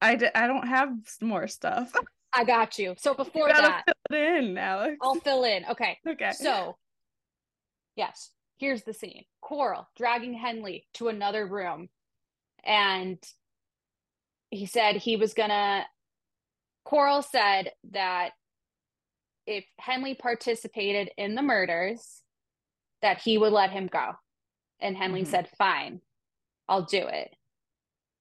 I, 0.00 0.16
d- 0.16 0.30
I 0.34 0.46
don't 0.48 0.66
have 0.66 0.90
more 1.20 1.46
stuff 1.46 1.92
I 2.34 2.44
got 2.44 2.78
you. 2.78 2.94
So 2.98 3.14
before 3.22 3.48
gotta 3.48 3.62
that, 3.62 3.84
fill 4.10 4.18
in, 4.18 4.58
Alex. 4.58 4.96
I'll 5.02 5.14
fill 5.14 5.44
in. 5.44 5.64
Okay. 5.70 5.98
okay. 6.08 6.32
So, 6.32 6.76
yes, 7.96 8.30
here's 8.58 8.82
the 8.84 8.94
scene 8.94 9.24
Corll 9.40 9.88
dragging 9.96 10.34
Henley 10.34 10.86
to 10.94 11.08
another 11.08 11.46
room. 11.46 11.88
And 12.64 13.18
he 14.50 14.66
said 14.66 14.96
he 14.96 15.16
was 15.16 15.34
gonna, 15.34 15.84
Corll 16.84 17.22
said 17.22 17.72
that 17.90 18.32
if 19.46 19.64
Henley 19.78 20.14
participated 20.14 21.10
in 21.16 21.34
the 21.34 21.42
murders, 21.42 22.22
that 23.00 23.18
he 23.18 23.36
would 23.36 23.52
let 23.52 23.70
him 23.70 23.88
go. 23.88 24.12
And 24.78 24.96
Henley 24.96 25.22
Mhm. 25.22 25.28
said, 25.28 25.48
fine, 25.58 26.00
I'll 26.68 26.84
do 26.84 27.06
it. 27.06 27.34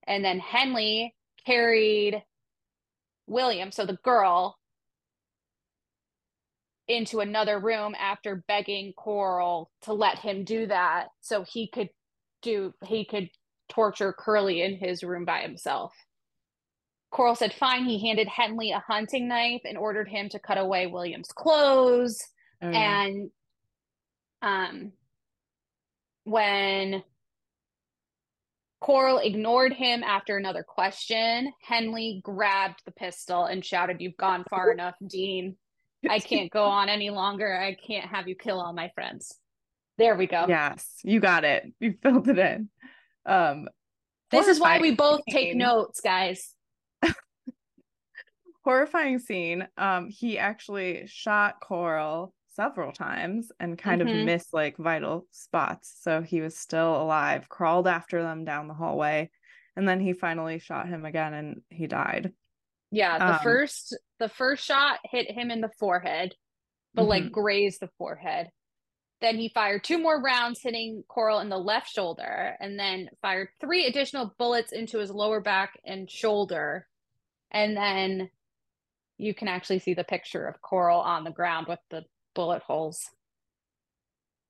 And 0.03 0.25
then 0.25 0.39
Henley 0.39 1.15
carried 1.45 2.23
William, 3.27 3.71
so 3.71 3.85
the 3.85 3.97
girl, 3.97 4.57
into 6.91 7.19
another 7.19 7.59
room 7.59 7.95
after 7.99 8.43
begging 8.47 8.93
Corll 8.97 9.71
to 9.83 9.93
let 9.93 10.19
him 10.19 10.43
do 10.43 10.67
that 10.67 11.07
so 11.21 11.43
he 11.43 11.67
could 11.67 11.89
do 12.41 12.73
he 12.85 13.05
could 13.05 13.29
torture 13.69 14.13
Kerley 14.13 14.65
in 14.65 14.77
his 14.77 15.03
room 15.03 15.25
by 15.25 15.41
himself. 15.41 15.93
Corll 17.11 17.35
said 17.35 17.53
fine. 17.53 17.85
He 17.85 18.05
handed 18.07 18.27
Henley 18.27 18.71
a 18.71 18.83
hunting 18.85 19.27
knife 19.27 19.61
and 19.65 19.77
ordered 19.77 20.07
him 20.07 20.29
to 20.29 20.39
cut 20.39 20.57
away 20.57 20.87
William's 20.87 21.29
clothes. 21.29 22.21
Oh, 22.61 22.69
yeah. 22.69 23.05
And 23.05 23.31
um 24.41 24.91
when 26.23 27.03
Corll 28.81 29.19
ignored 29.19 29.73
him 29.73 30.03
after 30.03 30.37
another 30.37 30.63
question, 30.63 31.53
Henley 31.61 32.19
grabbed 32.23 32.81
the 32.83 32.91
pistol 32.91 33.45
and 33.45 33.63
shouted, 33.63 34.01
You've 34.01 34.17
gone 34.17 34.43
far 34.49 34.71
enough, 34.73 34.95
Dean. 35.07 35.55
I 36.09 36.19
can't 36.19 36.51
go 36.51 36.65
on 36.65 36.89
any 36.89 37.09
longer. 37.09 37.55
I 37.55 37.73
can't 37.75 38.05
have 38.09 38.27
you 38.27 38.35
kill 38.35 38.59
all 38.59 38.73
my 38.73 38.89
friends. 38.95 39.37
There 39.97 40.15
we 40.15 40.27
go. 40.27 40.45
Yes, 40.47 40.87
you 41.03 41.19
got 41.19 41.43
it. 41.43 41.71
You 41.79 41.95
filled 42.01 42.27
it 42.27 42.39
in. 42.39 42.69
Um, 43.25 43.67
This 44.31 44.47
is 44.47 44.59
why 44.59 44.79
we 44.79 44.95
both 44.95 45.21
take 45.29 45.55
notes, 45.55 45.99
guys. 46.01 46.53
Horrifying 48.63 49.19
scene. 49.19 49.67
Um, 49.77 50.09
he 50.09 50.37
actually 50.37 51.07
shot 51.07 51.55
Corll 51.61 52.33
several 52.53 52.91
times 52.91 53.51
and 53.59 53.77
kind 53.77 54.01
Mhm. 54.01 54.19
of 54.19 54.25
missed 54.25 54.53
like 54.53 54.77
vital 54.77 55.25
spots. 55.31 55.95
So 56.01 56.21
he 56.21 56.41
was 56.41 56.57
still 56.57 57.01
alive, 57.01 57.49
crawled 57.49 57.87
after 57.87 58.21
them 58.21 58.43
down 58.45 58.67
the 58.67 58.73
hallway, 58.73 59.29
and 59.75 59.87
then 59.87 59.99
he 59.99 60.13
finally 60.13 60.59
shot 60.59 60.87
him 60.87 61.05
again 61.05 61.33
and 61.33 61.61
he 61.69 61.87
died. 61.87 62.33
Yeah, 62.91 63.17
the 63.17 63.35
Um, 63.35 63.39
first 63.41 63.97
the 64.19 64.29
first 64.29 64.63
shot 64.65 64.99
hit 65.05 65.31
him 65.31 65.49
in 65.49 65.61
the 65.61 65.71
forehead, 65.79 66.35
but 66.93 67.05
like 67.05 67.23
Mhm. 67.23 67.31
grazed 67.31 67.79
the 67.79 67.87
forehead. 67.97 68.51
Then 69.21 69.37
he 69.37 69.49
fired 69.49 69.83
two 69.83 69.97
more 69.97 70.19
rounds, 70.21 70.61
hitting 70.61 71.03
Corll 71.07 71.39
in 71.39 71.49
the 71.49 71.57
left 71.57 71.89
shoulder, 71.89 72.57
and 72.59 72.77
then 72.79 73.09
fired 73.21 73.49
three 73.59 73.85
additional 73.85 74.33
bullets 74.37 74.71
into 74.71 74.97
his 74.99 75.09
lower 75.11 75.39
back 75.41 75.79
and 75.85 76.09
shoulder. 76.09 76.87
And 77.51 77.75
then 77.77 78.29
you 79.17 79.33
can 79.33 79.47
actually 79.47 79.79
see 79.79 79.93
the 79.93 80.03
picture 80.03 80.47
of 80.47 80.61
Corll 80.61 80.99
on 81.01 81.23
the 81.23 81.31
ground 81.31 81.67
with 81.67 81.79
the 81.89 82.05
bullet 82.33 82.63
holes. 82.63 83.09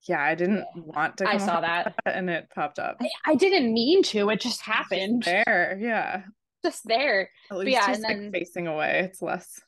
Yeah, 0.03 0.21
I 0.23 0.33
didn't 0.35 0.65
want 0.75 1.17
to 1.17 1.27
I 1.29 1.37
saw 1.37 1.59
across 1.59 1.93
that. 2.05 2.15
and 2.15 2.29
it 2.29 2.49
popped 2.55 2.79
up. 2.79 2.97
I, 3.01 3.09
I 3.25 3.35
didn't 3.35 3.71
mean 3.73 4.01
to, 4.03 4.29
it 4.29 4.39
just 4.41 4.61
happened. 4.61 5.23
there, 5.23 5.77
yeah. 5.79 6.23
Just 6.63 6.81
there. 6.85 7.29
At 7.49 7.57
least 7.57 7.71
yeah, 7.71 7.87
he's 7.87 7.97
and 7.97 8.03
like 8.03 8.17
then- 8.17 8.31
facing 8.31 8.67
away. 8.67 9.01
It's 9.05 9.21
less 9.21 9.59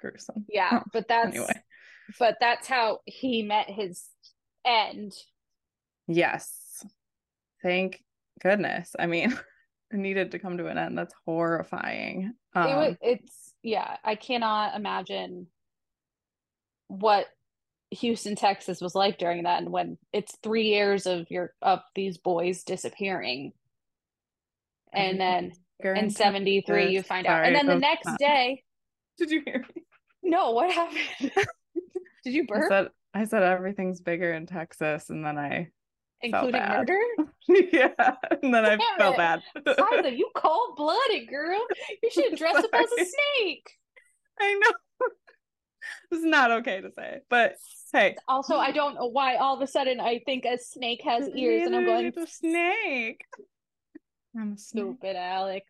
gruesome. 0.00 0.44
Yeah, 0.48 0.80
Oh, 0.80 0.82
but 0.92 1.06
that's 1.08 1.28
anyway. 1.36 1.62
but 2.18 2.36
that's 2.40 2.66
how 2.66 2.98
he 3.04 3.42
met 3.42 3.68
his 3.70 4.04
end. 4.64 5.12
Yes. 6.08 6.84
Thank 7.62 8.02
goodness. 8.42 8.90
I 8.98 9.06
mean, 9.06 9.30
it 9.92 9.96
needed 9.98 10.32
to 10.32 10.38
come 10.40 10.58
to 10.58 10.66
an 10.66 10.78
end. 10.78 10.98
That's 10.98 11.14
horrifying. 11.24 12.32
Um, 12.54 12.68
it 12.68 12.74
was 12.76 12.96
it's 13.00 13.54
yeah 13.62 13.96
i 14.04 14.16
cannot 14.16 14.74
imagine 14.74 15.46
what 16.88 17.26
houston 17.90 18.34
texas 18.34 18.80
was 18.80 18.94
like 18.94 19.16
during 19.18 19.44
that 19.44 19.62
and 19.62 19.70
when 19.70 19.96
it's 20.12 20.36
three 20.42 20.64
years 20.68 21.06
of 21.06 21.30
your 21.30 21.54
of 21.62 21.78
these 21.94 22.18
boys 22.18 22.64
disappearing 22.64 23.52
and 24.92 25.20
then 25.20 25.52
and 25.84 26.12
73 26.12 26.90
you 26.90 27.02
find 27.02 27.26
out. 27.26 27.44
And 27.44 27.54
then 27.54 27.66
the 27.66 27.78
next 27.78 28.08
day 28.18 28.62
Did 29.18 29.30
you 29.30 29.42
hear 29.44 29.64
me? 29.74 29.82
no 30.22 30.52
what 30.52 30.70
happened? 30.70 31.00
Did 32.24 32.34
you 32.34 32.46
I 32.52 32.68
said 32.68 32.88
I 33.14 33.24
said 33.24 33.42
everything's 33.42 34.00
bigger 34.00 34.32
in 34.32 34.46
Texas, 34.46 35.10
and 35.10 35.24
then 35.24 35.36
I 35.36 35.68
including 36.20 36.62
murder? 36.62 36.98
Yeah, 37.48 38.14
and 38.42 38.54
then 38.54 38.64
I 38.64 38.78
felt 38.96 39.14
it. 39.14 39.18
bad. 39.18 39.42
Liza, 39.66 40.14
you 40.16 40.30
cold-blooded 40.34 41.28
girl. 41.28 41.60
You 42.02 42.10
should 42.10 42.36
dress 42.36 42.56
up 42.56 42.70
as 42.72 42.86
a 42.92 43.04
snake. 43.04 43.68
I 44.40 44.54
know. 44.54 45.08
it's 46.12 46.24
not 46.24 46.52
okay 46.52 46.80
to 46.80 46.90
say, 46.92 47.20
but 47.28 47.56
hey, 47.92 48.16
also 48.26 48.56
i 48.56 48.72
don't 48.72 48.94
know 48.94 49.06
why 49.06 49.36
all 49.36 49.54
of 49.54 49.60
a 49.60 49.66
sudden 49.66 50.00
i 50.00 50.20
think 50.24 50.44
a 50.44 50.58
snake 50.58 51.02
has 51.04 51.28
ears 51.36 51.66
and 51.66 51.76
i'm 51.76 51.84
going 51.84 52.12
snake. 52.26 53.24
I'm 54.38 54.56
stupid 54.56 55.14
alex 55.14 55.66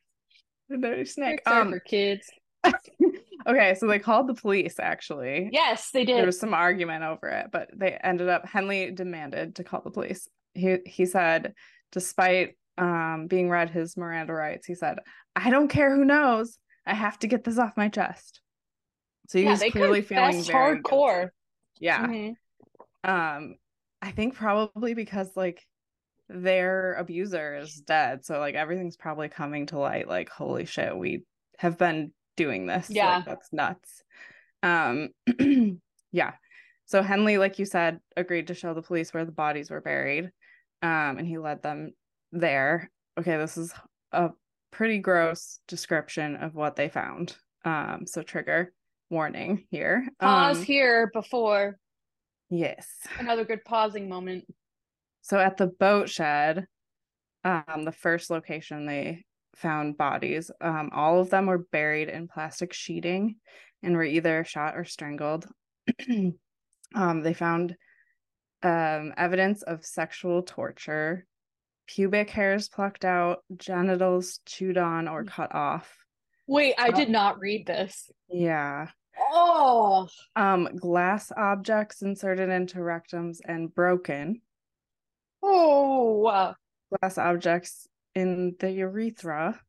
A 0.70 0.76
dirty 0.76 1.04
snake. 1.04 1.42
Tricks 1.44 1.50
are 1.50 1.60
Um. 1.62 1.70
for 1.72 1.80
kids 1.80 2.30
okay, 3.46 3.74
so 3.74 3.86
they 3.88 3.98
called 3.98 4.28
the 4.28 4.34
police. 4.34 4.78
Actually, 4.78 5.50
Yes, 5.52 5.90
they 5.90 6.04
did. 6.04 6.16
there 6.18 6.26
was 6.26 6.38
some 6.38 6.54
argument 6.54 7.02
over 7.02 7.28
it, 7.28 7.46
but 7.50 7.68
they 7.74 7.92
ended 7.92 8.28
up. 8.28 8.46
Henley 8.46 8.92
demanded 8.92 9.56
to 9.56 9.64
call 9.64 9.80
the 9.82 9.90
police. 9.90 10.28
He 10.54 10.78
he 10.86 11.06
said, 11.06 11.54
despite 11.90 12.56
um 12.78 13.26
being 13.26 13.50
read 13.50 13.68
his 13.70 13.96
Miranda 13.96 14.32
rights, 14.32 14.66
he 14.66 14.76
said, 14.76 14.98
"I 15.34 15.50
don't 15.50 15.66
care 15.68 15.94
who 15.94 16.04
knows. 16.04 16.56
I 16.86 16.94
have 16.94 17.18
to 17.20 17.26
get 17.26 17.42
this 17.42 17.58
off 17.58 17.76
my 17.76 17.88
chest." 17.88 18.40
So 19.28 19.38
he 19.38 19.44
yeah, 19.44 19.50
was 19.50 19.62
clearly 19.64 20.02
feeling 20.02 20.42
very 20.44 20.76
hardcore. 20.76 21.20
guilty. 21.20 21.32
Yeah. 21.80 22.06
Mhm. 22.06 22.34
Um, 23.04 23.56
I 24.00 24.12
think 24.12 24.34
probably 24.36 24.94
because 24.94 25.30
like 25.36 25.66
their 26.34 26.94
abuser 26.94 27.56
is 27.56 27.74
dead, 27.76 28.24
so 28.24 28.38
like 28.38 28.54
everything's 28.54 28.96
probably 28.96 29.28
coming 29.28 29.66
to 29.66 29.78
light. 29.78 30.08
Like, 30.08 30.28
holy 30.28 30.64
shit, 30.64 30.96
we 30.96 31.24
have 31.58 31.78
been 31.78 32.12
doing 32.36 32.66
this. 32.66 32.88
Like, 32.88 32.96
Yeah. 32.96 33.22
that's 33.26 33.52
nuts. 33.52 34.02
Um, 34.62 35.10
yeah. 36.12 36.32
So 36.86 37.02
Henley, 37.02 37.38
like 37.38 37.58
you 37.58 37.64
said, 37.64 38.00
agreed 38.16 38.48
to 38.48 38.54
show 38.54 38.74
the 38.74 38.82
police 38.82 39.12
where 39.14 39.24
the 39.24 39.32
bodies 39.32 39.70
were 39.70 39.80
buried. 39.80 40.30
Um, 40.82 41.18
and 41.18 41.26
he 41.26 41.38
led 41.38 41.62
them 41.62 41.92
there. 42.32 42.90
Okay, 43.18 43.36
this 43.36 43.56
is 43.56 43.72
a 44.12 44.30
pretty 44.70 44.98
gross 44.98 45.60
description 45.68 46.36
of 46.36 46.54
what 46.54 46.76
they 46.76 46.88
found. 46.88 47.36
Um, 47.64 48.04
so 48.06 48.22
trigger 48.22 48.72
warning 49.10 49.66
here. 49.70 50.08
Pause 50.20 50.58
Um, 50.58 50.64
here 50.64 51.10
before 51.12 51.78
Yes. 52.50 52.86
another 53.18 53.44
good 53.44 53.64
pausing 53.64 54.08
moment. 54.08 54.44
So 55.22 55.38
at 55.38 55.56
the 55.56 55.68
boat 55.68 56.08
shed, 56.08 56.66
um, 57.44 57.84
the 57.84 57.92
first 57.92 58.30
location 58.30 58.86
they 58.86 59.24
found 59.56 59.96
bodies, 59.96 60.50
um, 60.60 60.90
all 60.92 61.20
of 61.20 61.30
them 61.30 61.46
were 61.46 61.66
buried 61.72 62.08
in 62.08 62.28
plastic 62.28 62.72
sheeting 62.72 63.36
and 63.82 63.96
were 63.96 64.04
either 64.04 64.44
shot 64.44 64.76
or 64.76 64.84
strangled. 64.84 65.46
um, 66.94 67.22
they 67.22 67.34
found 67.34 67.76
um, 68.62 69.12
evidence 69.16 69.62
of 69.62 69.84
sexual 69.84 70.42
torture, 70.42 71.26
pubic 71.86 72.30
hairs 72.30 72.68
plucked 72.68 73.04
out, 73.04 73.40
genitals 73.56 74.40
chewed 74.46 74.78
on 74.78 75.08
or 75.08 75.24
cut 75.24 75.54
off. 75.54 75.96
Wait, 76.46 76.74
I 76.78 76.90
did 76.90 77.08
not 77.08 77.40
read 77.40 77.66
this. 77.66 78.10
Yeah. 78.28 78.88
Oh, 79.18 80.08
Um, 80.36 80.68
glass 80.76 81.30
objects 81.36 82.02
inserted 82.02 82.48
into 82.48 82.78
rectums 82.78 83.38
and 83.46 83.72
broken. 83.72 84.40
Oh, 85.42 86.54
glass 86.90 87.18
objects 87.18 87.88
in 88.14 88.54
the 88.58 88.70
urethra, 88.70 89.60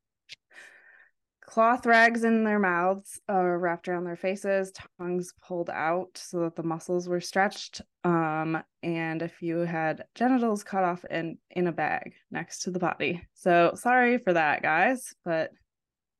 cloth 1.41 1.85
rags 1.85 2.23
in 2.23 2.43
their 2.43 2.59
mouths, 2.59 3.19
uh, 3.29 3.41
wrapped 3.41 3.87
around 3.87 4.05
their 4.05 4.15
faces, 4.15 4.71
tongues 4.97 5.33
pulled 5.45 5.69
out 5.69 6.09
so 6.15 6.41
that 6.41 6.55
the 6.55 6.63
muscles 6.63 7.07
were 7.07 7.21
stretched, 7.21 7.81
um, 8.03 8.61
and 8.81 9.21
a 9.21 9.29
few 9.29 9.59
had 9.59 10.05
genitals 10.15 10.63
cut 10.63 10.83
off 10.83 11.05
in 11.05 11.37
in 11.51 11.67
a 11.67 11.71
bag 11.71 12.13
next 12.31 12.63
to 12.63 12.71
the 12.71 12.79
body. 12.79 13.21
So 13.33 13.73
sorry 13.75 14.17
for 14.17 14.33
that, 14.33 14.61
guys, 14.61 15.13
but 15.23 15.51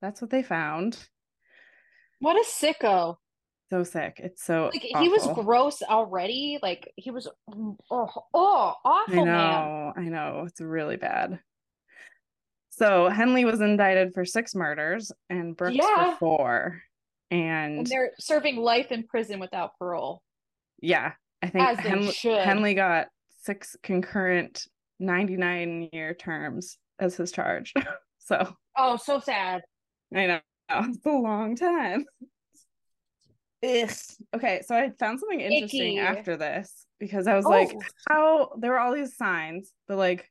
that's 0.02 0.22
what 0.22 0.30
they 0.30 0.44
found. 0.44 0.98
what 2.20 2.36
a 2.36 2.46
sicko! 2.48 3.18
So 3.70 3.84
sick. 3.84 4.20
It's 4.24 4.44
so 4.44 4.70
Like 4.74 4.82
he 4.82 5.10
was 5.10 5.28
gross 5.34 5.82
already. 5.82 6.60
Like 6.62 6.92
he 6.96 7.10
was, 7.12 7.28
oh, 7.52 7.78
oh 8.34 8.74
I 8.86 8.90
awful 8.90 9.16
man. 9.16 9.26
know, 9.26 9.94
I 9.96 10.02
know. 10.04 10.44
It's 10.48 10.62
really 10.62 10.98
bad. 10.98 11.40
So 12.70 13.08
Henley 13.10 13.46
was 13.46 13.62
indicted 13.62 14.14
for 14.14 14.26
six 14.26 14.54
murders 14.56 15.12
and 15.30 15.56
Brooks 15.56 15.76
Yeah. 15.78 16.12
for 16.14 16.18
four. 16.18 16.82
And, 17.32 17.80
And 17.80 17.88
they're 17.88 18.12
serving 18.20 18.58
life 18.58 18.92
in 18.92 19.04
prison 19.08 19.40
without 19.40 19.78
parole. 19.80 20.22
yeah, 20.82 21.14
I 21.42 21.48
think 21.48 22.14
should. 22.14 22.40
Henley 22.44 22.74
got 22.76 23.08
six 23.42 23.76
concurrent 23.84 24.68
99 25.00 25.90
year 25.92 26.14
terms 26.14 26.78
as 27.00 27.16
his 27.16 27.32
charge. 27.32 27.74
so 28.20 28.56
Oh, 28.78 28.98
so 28.98 29.20
sad. 29.20 29.64
I 30.16 30.26
know 30.28 30.40
it's 30.70 31.06
a 31.06 31.10
long 31.10 31.56
time. 31.56 32.06
Ugh. 33.64 33.90
Okay, 34.36 34.62
so 34.66 34.76
I 34.76 34.90
found 35.00 35.20
something 35.20 35.40
interesting 35.40 35.98
Icky. 35.98 36.00
after 36.00 36.36
this 36.38 36.86
because 37.00 37.28
I 37.28 37.36
was 37.36 37.46
like, 37.46 37.72
Oh. 37.74 37.82
how 38.10 38.50
there 38.58 38.72
were 38.72 38.80
all 38.80 38.94
these 38.94 39.16
signs, 39.16 39.72
but 39.88 39.98
like, 39.98 40.30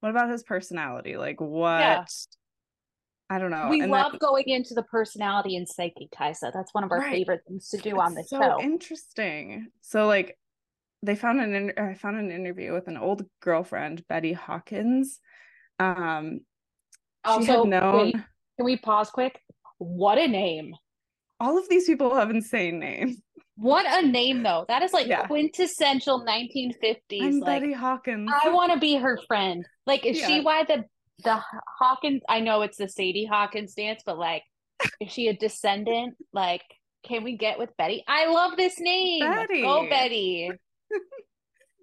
what 0.00 0.10
about 0.10 0.30
his 0.30 0.42
personality? 0.42 1.16
Like, 1.16 1.40
what? 1.40 2.08
I 3.30 3.38
don't 3.38 3.50
know. 3.50 3.68
we 3.70 3.80
And 3.80 3.90
love 3.90 4.12
then- 4.12 4.18
going 4.20 4.44
into 4.48 4.74
the 4.74 4.82
personality 4.82 5.56
and 5.56 5.66
psyche, 5.66 6.08
Kaisa. 6.14 6.50
That's 6.52 6.74
one 6.74 6.84
of 6.84 6.92
our 6.92 6.98
Right. 6.98 7.12
favorite 7.12 7.40
things 7.48 7.70
to 7.70 7.78
do 7.78 7.98
on 7.98 8.16
It's 8.18 8.28
the 8.30 8.36
so 8.36 8.42
show. 8.42 8.60
interesting. 8.60 9.68
So 9.80 10.06
like, 10.06 10.38
they 11.02 11.16
found 11.16 11.40
an 11.40 11.54
in- 11.54 11.78
I 11.78 11.94
found 11.94 12.18
an 12.18 12.30
interview 12.30 12.72
with 12.74 12.86
an 12.88 12.96
old 12.98 13.28
girlfriend, 13.40 14.06
Betty 14.08 14.34
Hawkins. 14.34 15.20
Um, 15.78 16.40
she 17.26 17.30
Also, 17.30 17.60
had 17.62 17.68
known 17.70 18.04
wait, 18.04 18.14
can 18.56 18.64
we 18.64 18.76
pause 18.76 19.10
quick? 19.10 19.40
What 19.78 20.18
a 20.18 20.28
name. 20.28 20.74
All 21.40 21.58
of 21.58 21.68
these 21.68 21.86
people 21.86 22.14
have 22.14 22.30
insane 22.30 22.78
names. 22.78 23.16
What 23.56 23.86
a 23.86 24.06
name 24.06 24.42
though. 24.42 24.64
That 24.68 24.82
is 24.82 24.92
like 24.92 25.06
Yeah. 25.06 25.26
quintessential 25.26 26.24
1950s. 26.24 27.22
I'm 27.22 27.40
like 27.40 27.60
Betty 27.60 27.72
Hawkins. 27.72 28.30
I 28.44 28.48
want 28.50 28.72
to 28.72 28.78
be 28.78 28.96
her 28.96 29.18
friend. 29.28 29.64
Like 29.86 30.04
is 30.04 30.18
she 30.18 30.40
why 30.40 30.64
the 30.64 30.84
the 31.22 31.40
Hawkins 31.78 32.22
I 32.28 32.40
know 32.40 32.62
it's 32.62 32.78
the 32.78 32.88
Sadie 32.88 33.26
Hawkins 33.26 33.74
dance, 33.74 34.02
but 34.04 34.18
like 34.18 34.42
is 35.00 35.12
she 35.12 35.28
a 35.28 35.36
descendant? 35.36 36.14
Like 36.32 36.62
can 37.06 37.22
we 37.22 37.36
get 37.36 37.58
with 37.58 37.70
Betty? 37.76 38.02
I 38.08 38.26
love 38.26 38.56
this 38.56 38.74
name. 38.80 39.30
Go 39.62 39.86
Betty. 39.88 40.50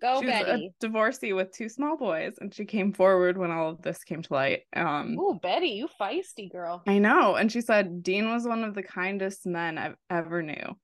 Go 0.01 0.19
she 0.19 0.25
was 0.25 0.33
Betty. 0.33 0.65
a 0.65 0.73
divorcee 0.79 1.33
with 1.33 1.51
two 1.51 1.69
small 1.69 1.95
boys, 1.95 2.33
and 2.41 2.53
she 2.53 2.65
came 2.65 2.91
forward 2.91 3.37
when 3.37 3.51
all 3.51 3.69
of 3.69 3.81
this 3.83 4.03
came 4.03 4.23
to 4.23 4.33
light. 4.33 4.61
Um, 4.75 5.17
Ooh, 5.19 5.39
Betty, 5.41 5.69
you 5.69 5.87
feisty 5.99 6.51
girl. 6.51 6.81
I 6.87 6.97
know, 6.97 7.35
and 7.35 7.51
she 7.51 7.61
said 7.61 8.01
Dean 8.01 8.31
was 8.31 8.47
one 8.47 8.63
of 8.63 8.73
the 8.73 8.81
kindest 8.81 9.45
men 9.45 9.77
I've 9.77 9.95
ever 10.09 10.41
knew. 10.41 10.75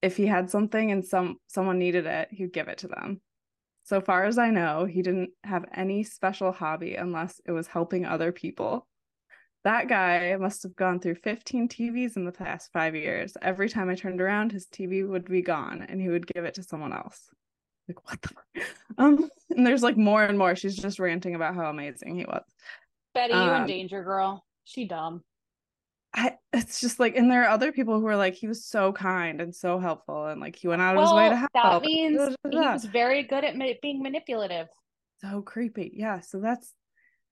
If 0.00 0.16
he 0.16 0.26
had 0.26 0.50
something 0.50 0.90
and 0.90 1.04
some 1.04 1.36
someone 1.46 1.78
needed 1.78 2.06
it, 2.06 2.28
he'd 2.30 2.52
give 2.54 2.68
it 2.68 2.78
to 2.78 2.88
them. 2.88 3.20
So 3.84 4.00
far 4.00 4.24
as 4.24 4.38
I 4.38 4.50
know, 4.50 4.84
he 4.86 5.02
didn't 5.02 5.30
have 5.44 5.66
any 5.74 6.02
special 6.02 6.52
hobby 6.52 6.96
unless 6.96 7.40
it 7.44 7.52
was 7.52 7.68
helping 7.68 8.06
other 8.06 8.32
people. 8.32 8.86
That 9.62 9.88
guy 9.88 10.34
must 10.36 10.62
have 10.62 10.74
gone 10.74 11.00
through 11.00 11.16
15 11.16 11.68
TVs 11.68 12.16
in 12.16 12.24
the 12.24 12.32
past 12.32 12.72
five 12.72 12.94
years. 12.94 13.36
Every 13.42 13.68
time 13.68 13.90
I 13.90 13.94
turned 13.94 14.20
around, 14.20 14.52
his 14.52 14.66
TV 14.66 15.06
would 15.06 15.26
be 15.26 15.42
gone 15.42 15.84
and 15.88 16.00
he 16.00 16.08
would 16.08 16.26
give 16.26 16.44
it 16.44 16.54
to 16.54 16.62
someone 16.62 16.92
else. 16.92 17.28
Like, 17.88 18.06
what 18.08 18.20
the 18.22 18.28
fuck? 18.28 18.66
Um, 18.98 19.28
and 19.50 19.66
there's 19.66 19.82
like 19.82 19.96
more 19.96 20.24
and 20.24 20.38
more. 20.38 20.56
She's 20.56 20.76
just 20.76 20.98
ranting 20.98 21.34
about 21.34 21.54
how 21.54 21.70
amazing 21.70 22.16
he 22.18 22.24
was. 22.24 22.42
Betty, 23.14 23.34
you 23.34 23.40
in 23.40 23.48
Um, 23.48 23.66
danger, 23.66 24.02
girl. 24.02 24.44
She 24.64 24.86
dumb. 24.86 25.22
I, 26.14 26.34
it's 26.52 26.80
just 26.80 26.98
like, 26.98 27.14
and 27.16 27.30
there 27.30 27.44
are 27.44 27.48
other 27.50 27.72
people 27.72 28.00
who 28.00 28.06
are 28.06 28.16
like, 28.16 28.34
he 28.34 28.48
was 28.48 28.64
so 28.64 28.92
kind 28.92 29.40
and 29.40 29.54
so 29.54 29.78
helpful, 29.78 30.26
and 30.26 30.40
like 30.40 30.56
he 30.56 30.66
went 30.66 30.80
out 30.80 30.96
of 30.96 31.02
his 31.02 31.12
way 31.12 31.28
to 31.28 31.36
help. 31.36 31.50
that 31.52 31.82
means 31.82 32.16
da, 32.18 32.50
da, 32.50 32.60
he 32.62 32.68
was 32.72 32.84
very 32.86 33.22
good 33.22 33.44
at 33.44 33.54
ma- 33.56 33.66
being 33.82 34.02
manipulative. 34.02 34.66
so 35.20 35.42
creepy. 35.42 35.92
Yeah, 35.94 36.20
so 36.20 36.40
that's 36.40 36.72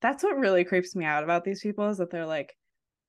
that's 0.03 0.23
what 0.23 0.37
really 0.37 0.65
creeps 0.65 0.95
me 0.95 1.07
out 1.07 1.25
about 1.25 1.45
these 1.45 1.63
people 1.63 1.89
is 1.89 1.97
that 1.97 2.11
they're 2.11 2.27
like, 2.27 2.55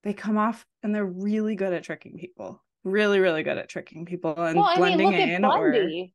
they 0.04 0.14
come 0.14 0.38
off 0.38 0.66
and 0.82 0.96
they're 0.96 1.06
really 1.06 1.56
good 1.56 1.74
at 1.74 1.84
tricking 1.84 2.18
people, 2.18 2.64
really, 2.86 3.20
really 3.20 3.44
good 3.44 3.58
at 3.58 3.68
tricking 3.68 4.06
people 4.06 4.34
and 4.38 4.58
well, 4.58 4.70
I 4.70 4.76
mean, 4.80 4.98
blending 4.98 5.14
at 5.14 5.30
in. 5.30 5.44
Or 5.46 5.74
Bundy. 5.74 6.14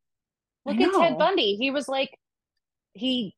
Look 0.66 0.80
at 0.80 0.92
Ted. 0.92 1.18
Bundy. 1.18 1.56
He 1.56 1.70
was 1.70 1.88
like, 1.88 2.10
he. 2.92 3.34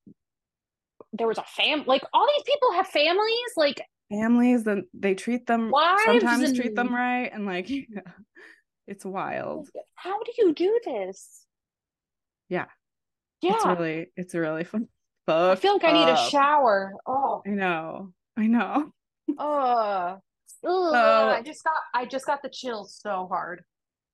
There 1.12 1.26
was 1.26 1.38
a 1.38 1.44
fam. 1.46 1.84
Like 1.86 2.02
all 2.12 2.26
these 2.26 2.44
people 2.44 2.72
have 2.72 2.86
families. 2.86 3.52
Like 3.56 3.82
families, 4.10 4.64
then 4.64 4.86
they 4.94 5.14
treat 5.14 5.46
them 5.46 5.70
Wives 5.70 6.02
sometimes 6.04 6.52
treat 6.52 6.74
them 6.74 6.94
right, 6.94 7.30
and 7.32 7.46
like, 7.46 7.70
it's 8.86 9.04
wild. 9.04 9.68
how 9.94 10.22
do 10.22 10.32
you 10.38 10.54
do 10.54 10.80
this? 10.84 11.46
Yeah. 12.48 12.66
Yeah. 13.40 13.54
It's 13.54 13.66
really, 13.66 14.06
it's 14.16 14.34
really 14.34 14.64
fun. 14.64 14.88
I 15.28 15.54
feel 15.54 15.74
like 15.74 15.84
I 15.84 15.92
need 15.92 16.08
a 16.08 16.16
shower. 16.16 16.92
Oh, 17.06 17.42
I 17.46 17.50
know. 17.50 18.12
I 18.36 18.46
know. 18.46 18.92
oh, 19.38 20.18
Ugh, 20.64 20.94
I 20.94 21.42
just 21.44 21.64
got 21.64 21.74
I 21.94 22.04
just 22.06 22.26
got 22.26 22.42
the 22.42 22.48
chills 22.48 22.98
so 23.00 23.26
hard. 23.28 23.64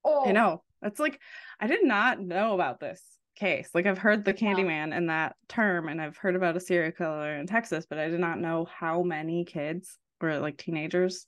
Oh, 0.04 0.26
I 0.26 0.32
know. 0.32 0.62
That's 0.82 1.00
like 1.00 1.20
I 1.60 1.66
did 1.66 1.84
not 1.84 2.20
know 2.20 2.54
about 2.54 2.80
this 2.80 3.02
case. 3.36 3.70
Like 3.74 3.86
I've 3.86 3.98
heard 3.98 4.24
the. 4.24 4.34
Candyman 4.34 4.96
and 4.96 5.10
that 5.10 5.36
term, 5.48 5.88
and 5.88 6.00
I've 6.00 6.16
heard 6.16 6.36
about 6.36 6.56
a 6.56 6.60
serial 6.60 6.92
killer 6.92 7.36
in 7.36 7.46
Texas, 7.46 7.86
but 7.88 7.98
I 7.98 8.08
did 8.08 8.20
not 8.20 8.38
know 8.38 8.66
how 8.66 9.02
many 9.02 9.44
kids 9.44 9.98
or 10.20 10.38
like 10.38 10.56
teenagers 10.56 11.26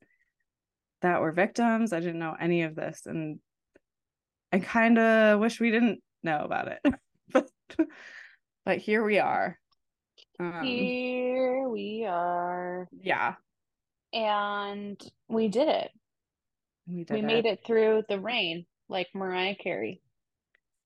that 1.02 1.20
were 1.20 1.32
victims. 1.32 1.92
I 1.92 2.00
didn't 2.00 2.18
know 2.18 2.36
any 2.38 2.62
of 2.62 2.74
this, 2.74 3.02
and 3.06 3.40
I 4.52 4.58
kind 4.58 4.98
of 4.98 5.40
wish 5.40 5.60
we 5.60 5.70
didn't 5.70 6.00
know 6.22 6.44
about 6.44 6.68
it. 6.68 6.94
but 7.32 7.50
but 8.64 8.78
here 8.78 9.04
we 9.04 9.18
are. 9.18 9.58
Um, 10.38 10.62
Here 10.62 11.68
we 11.68 12.06
are, 12.06 12.88
yeah, 12.98 13.34
and 14.12 15.00
we 15.28 15.48
did 15.48 15.68
it. 15.68 15.90
We 16.90 17.06
we 17.10 17.22
made 17.22 17.46
it 17.46 17.60
through 17.66 18.02
the 18.08 18.18
rain, 18.18 18.66
like 18.88 19.08
Mariah 19.14 19.54
Carey. 19.54 20.00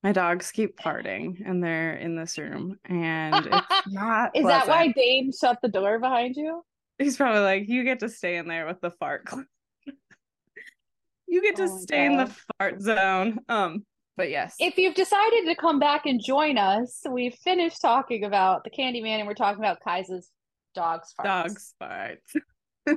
My 0.03 0.13
dogs 0.13 0.51
keep 0.51 0.79
farting, 0.79 1.43
and 1.47 1.65
they're 1.65 1.95
in 1.95 2.15
this 2.15 2.37
room, 2.37 2.79
and 2.85 3.47
it's 3.47 3.67
not. 3.87 4.37
Is 4.37 4.45
that 4.45 4.69
why 4.69 4.93
pleasant. 4.93 4.97
Dame 4.97 5.31
shut 5.33 5.59
the 5.63 5.69
door 5.69 5.99
behind 5.99 6.37
you? 6.37 6.63
He's 6.99 7.17
probably 7.17 7.41
like, 7.41 7.69
you 7.69 7.85
get 7.85 8.01
to 8.01 8.09
stay 8.09 8.37
in 8.37 8.47
there 8.47 8.67
with 8.67 8.81
the 8.81 8.91
fart. 8.91 9.29
you 11.27 11.43
get 11.43 11.57
to 11.57 11.65
Oh 11.65 11.79
stay 11.79 12.07
in 12.07 12.19
the 12.19 12.35
fart 12.59 12.83
zone. 12.83 13.39
Um, 13.49 13.85
but 14.17 14.31
yes, 14.31 14.55
If 14.61 14.79
you've 14.79 14.95
decided 14.95 15.47
to 15.47 15.57
come 15.57 15.81
back 15.81 16.07
and 16.07 16.23
join 16.23 16.57
us, 16.57 17.03
we've 17.11 17.35
finished 17.35 17.81
talking 17.81 18.25
about 18.25 18.63
the 18.63 18.71
Candyman, 18.71 19.19
and 19.19 19.27
we're 19.27 19.35
talking 19.35 19.59
about 19.59 19.81
Kaisa's 19.81 20.31
dogs. 20.75 21.13
Farts. 21.19 21.25
dogs 21.25 21.75
farts. 21.83 22.41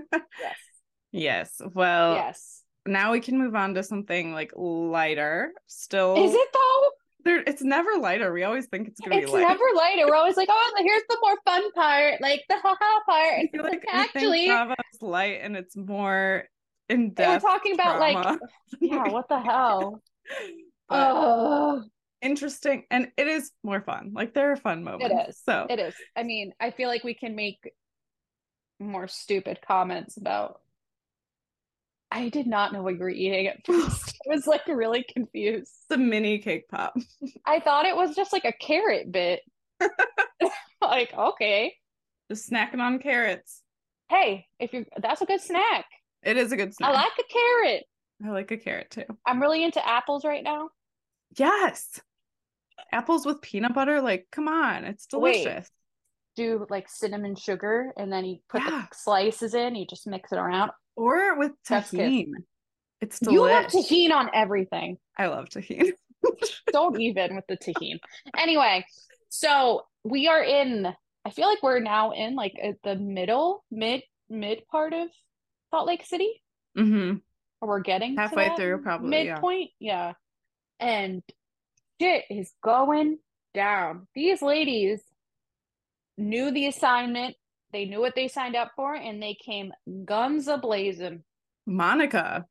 Yes. 1.12 1.58
yes. 1.60 1.62
Well, 1.74 2.16
yes. 2.16 2.64
Now 2.88 3.12
we 3.12 3.20
can 3.20 3.38
move 3.38 3.56
on 3.56 3.74
to 3.76 3.84
something 3.84 4.34
like 4.34 4.52
lighter. 4.56 5.52
Still, 5.68 6.16
Is 6.24 6.34
it 6.34 6.48
though? 6.54 6.84
There, 7.24 7.44
it's 7.46 7.62
never 7.62 7.90
lighter. 8.00 8.32
We 8.32 8.44
always 8.44 8.68
think 8.68 8.88
it's 8.88 9.00
gonna 9.02 9.18
It's 9.18 9.26
be 9.26 9.32
light. 9.32 9.42
It's 9.42 9.50
never 9.50 9.64
lighter. 9.76 10.08
We're 10.08 10.16
always 10.16 10.38
like, 10.38 10.48
oh, 10.50 10.74
here's 10.78 11.04
the 11.10 11.18
more 11.22 11.36
fun 11.46 11.72
part, 11.74 12.22
like 12.22 12.44
the 12.50 12.56
haha 12.58 13.00
part. 13.06 13.40
I 13.40 13.50
feel 13.52 13.64
like 13.64 13.72
like, 13.74 13.84
actually, 13.90 14.48
Bravo's 14.48 15.02
light, 15.02 15.40
and 15.42 15.58
it's 15.58 15.76
more 15.76 16.46
in 16.90 17.14
they 17.16 17.26
were 17.26 17.34
depth. 17.34 17.44
talking 17.44 17.74
about 17.74 18.00
like, 18.00 18.40
yeah, 18.80 19.10
what 19.10 19.28
the 19.30 19.40
hell? 19.40 20.02
Oh, 20.90 21.84
interesting, 22.22 22.86
and 22.90 23.12
it 23.18 23.28
is 23.28 23.52
more 23.62 23.82
fun. 23.82 24.12
Like 24.14 24.34
there 24.34 24.54
are 24.54 24.56
fun 24.56 24.86
moments. 24.86 25.30
is. 25.30 25.42
So 25.46 25.68
it 25.70 25.80
is. 25.80 25.94
I 26.16 26.24
mean, 26.24 26.54
I 26.62 26.72
feel 26.72 26.88
like 26.88 27.04
we 27.04 27.14
can 27.14 27.36
make 27.36 27.74
more 28.80 29.08
stupid 29.10 29.60
comments 29.68 30.16
about. 30.16 30.62
I 32.12 32.30
did 32.30 32.48
not 32.48 32.74
know 32.74 32.82
what 32.82 32.94
you 32.94 33.00
were 33.00 33.10
eating 33.10 33.48
at 33.48 33.58
first. 33.66 34.18
I 34.26 34.36
was 34.36 34.48
like 34.48 34.68
really 34.68 35.06
confused. 35.14 35.72
The 35.90 35.98
mini 35.98 36.40
cake 36.40 36.68
pop. 36.70 36.96
I 37.46 37.60
thought 37.60 37.86
it 37.86 37.96
was 37.96 38.16
just 38.16 38.34
like 38.34 38.46
a 38.46 38.54
carrot 38.54 39.12
bit. 39.12 39.42
Like, 40.80 41.12
okay. 41.12 41.74
Just 42.30 42.50
snacking 42.50 42.80
on 42.80 43.00
carrots. 43.00 43.62
Hey, 44.10 44.46
if 44.60 44.74
you're 44.74 44.86
that's 45.02 45.22
a 45.22 45.26
good 45.26 45.42
snack. 45.42 45.86
It 46.24 46.38
is 46.38 46.52
a 46.52 46.56
good 46.56 46.74
snack. 46.74 46.92
I 46.92 46.94
like 46.94 47.12
a 47.20 47.34
carrot. 47.34 47.84
I 48.26 48.30
like 48.30 48.52
a 48.52 48.58
carrot 48.58 48.92
too. 48.92 49.04
I'm 49.26 49.42
really 49.42 49.64
into 49.64 49.86
apples 49.86 50.24
right 50.24 50.44
now. 50.44 50.70
Yes. 51.36 52.00
Apples 52.92 53.26
with 53.26 53.42
peanut 53.42 53.74
butter, 53.74 54.02
like 54.02 54.28
come 54.32 54.48
on, 54.48 54.86
it's 54.86 55.08
delicious. 55.08 55.70
Do 56.38 56.66
like 56.70 56.88
cinnamon 56.88 57.36
sugar 57.36 57.92
and 57.98 58.12
then 58.14 58.24
you 58.24 58.38
put 58.48 58.62
Yeah. 58.62 58.86
the 58.90 58.96
slices 58.96 59.54
in, 59.54 59.76
you 59.76 59.86
just 59.86 60.08
mix 60.08 60.32
it 60.32 60.38
around. 60.38 60.72
Or 60.96 61.38
with 61.38 61.52
tahini. 61.68 62.28
It's 63.02 63.18
still 63.18 63.34
You 63.34 63.44
have 63.46 63.70
delicious. 63.72 63.92
tahini 63.92 64.12
on 64.12 64.30
everything. 64.34 64.98
I 65.18 65.28
love 65.28 65.46
tahini. 65.50 65.92
Don't 66.72 67.00
even 67.02 67.36
with 67.36 67.46
the 67.48 67.58
tahini. 67.58 68.00
Anyway, 68.38 68.86
so 69.30 69.86
we 70.04 70.28
are 70.28 70.44
in, 70.44 70.88
I 71.26 71.30
feel 71.32 71.48
like 71.48 71.62
we're 71.64 71.80
now 71.80 72.12
in 72.12 72.36
like 72.36 72.54
at 72.62 72.76
the 72.84 72.96
middle, 72.96 73.64
mid, 73.72 74.04
mid 74.30 74.66
part 74.72 74.94
of 74.94 75.10
Salt 75.72 75.88
Lake 75.88 76.06
City. 76.06 76.42
Mm-hmm. 76.78 77.18
Or 77.62 77.68
we're 77.68 77.80
getting 77.80 78.16
Halfway 78.16 78.56
through, 78.56 78.84
probably, 78.84 79.26
yeah. 79.26 79.34
midpoint. 79.34 79.72
Yeah. 79.80 80.14
And 80.80 81.24
shit 82.00 82.26
is 82.30 82.54
going 82.64 83.18
down. 83.56 84.08
These 84.14 84.44
ladies 84.44 85.02
knew 86.18 86.52
the 86.52 86.68
assignment. 86.68 87.36
They 87.74 87.86
knew 87.86 88.00
what 88.00 88.16
they 88.16 88.28
signed 88.28 88.56
up 88.56 88.72
for, 88.76 88.96
and 88.96 89.22
they 89.22 89.36
came 89.44 89.72
guns 90.06 90.48
a 90.48 90.58
blazing. 90.58 91.24
Monica. 91.66 92.46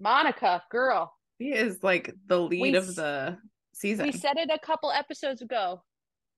Monica, 0.00 0.62
girl, 0.70 1.12
She 1.40 1.48
is 1.52 1.82
like 1.82 2.12
the 2.26 2.38
lead 2.40 2.60
We 2.60 2.74
of 2.76 2.94
the 2.94 3.38
season. 3.72 4.06
we 4.06 4.12
said 4.12 4.36
it 4.36 4.50
a 4.52 4.58
couple 4.64 4.90
episodes 4.90 5.40
ago. 5.42 5.82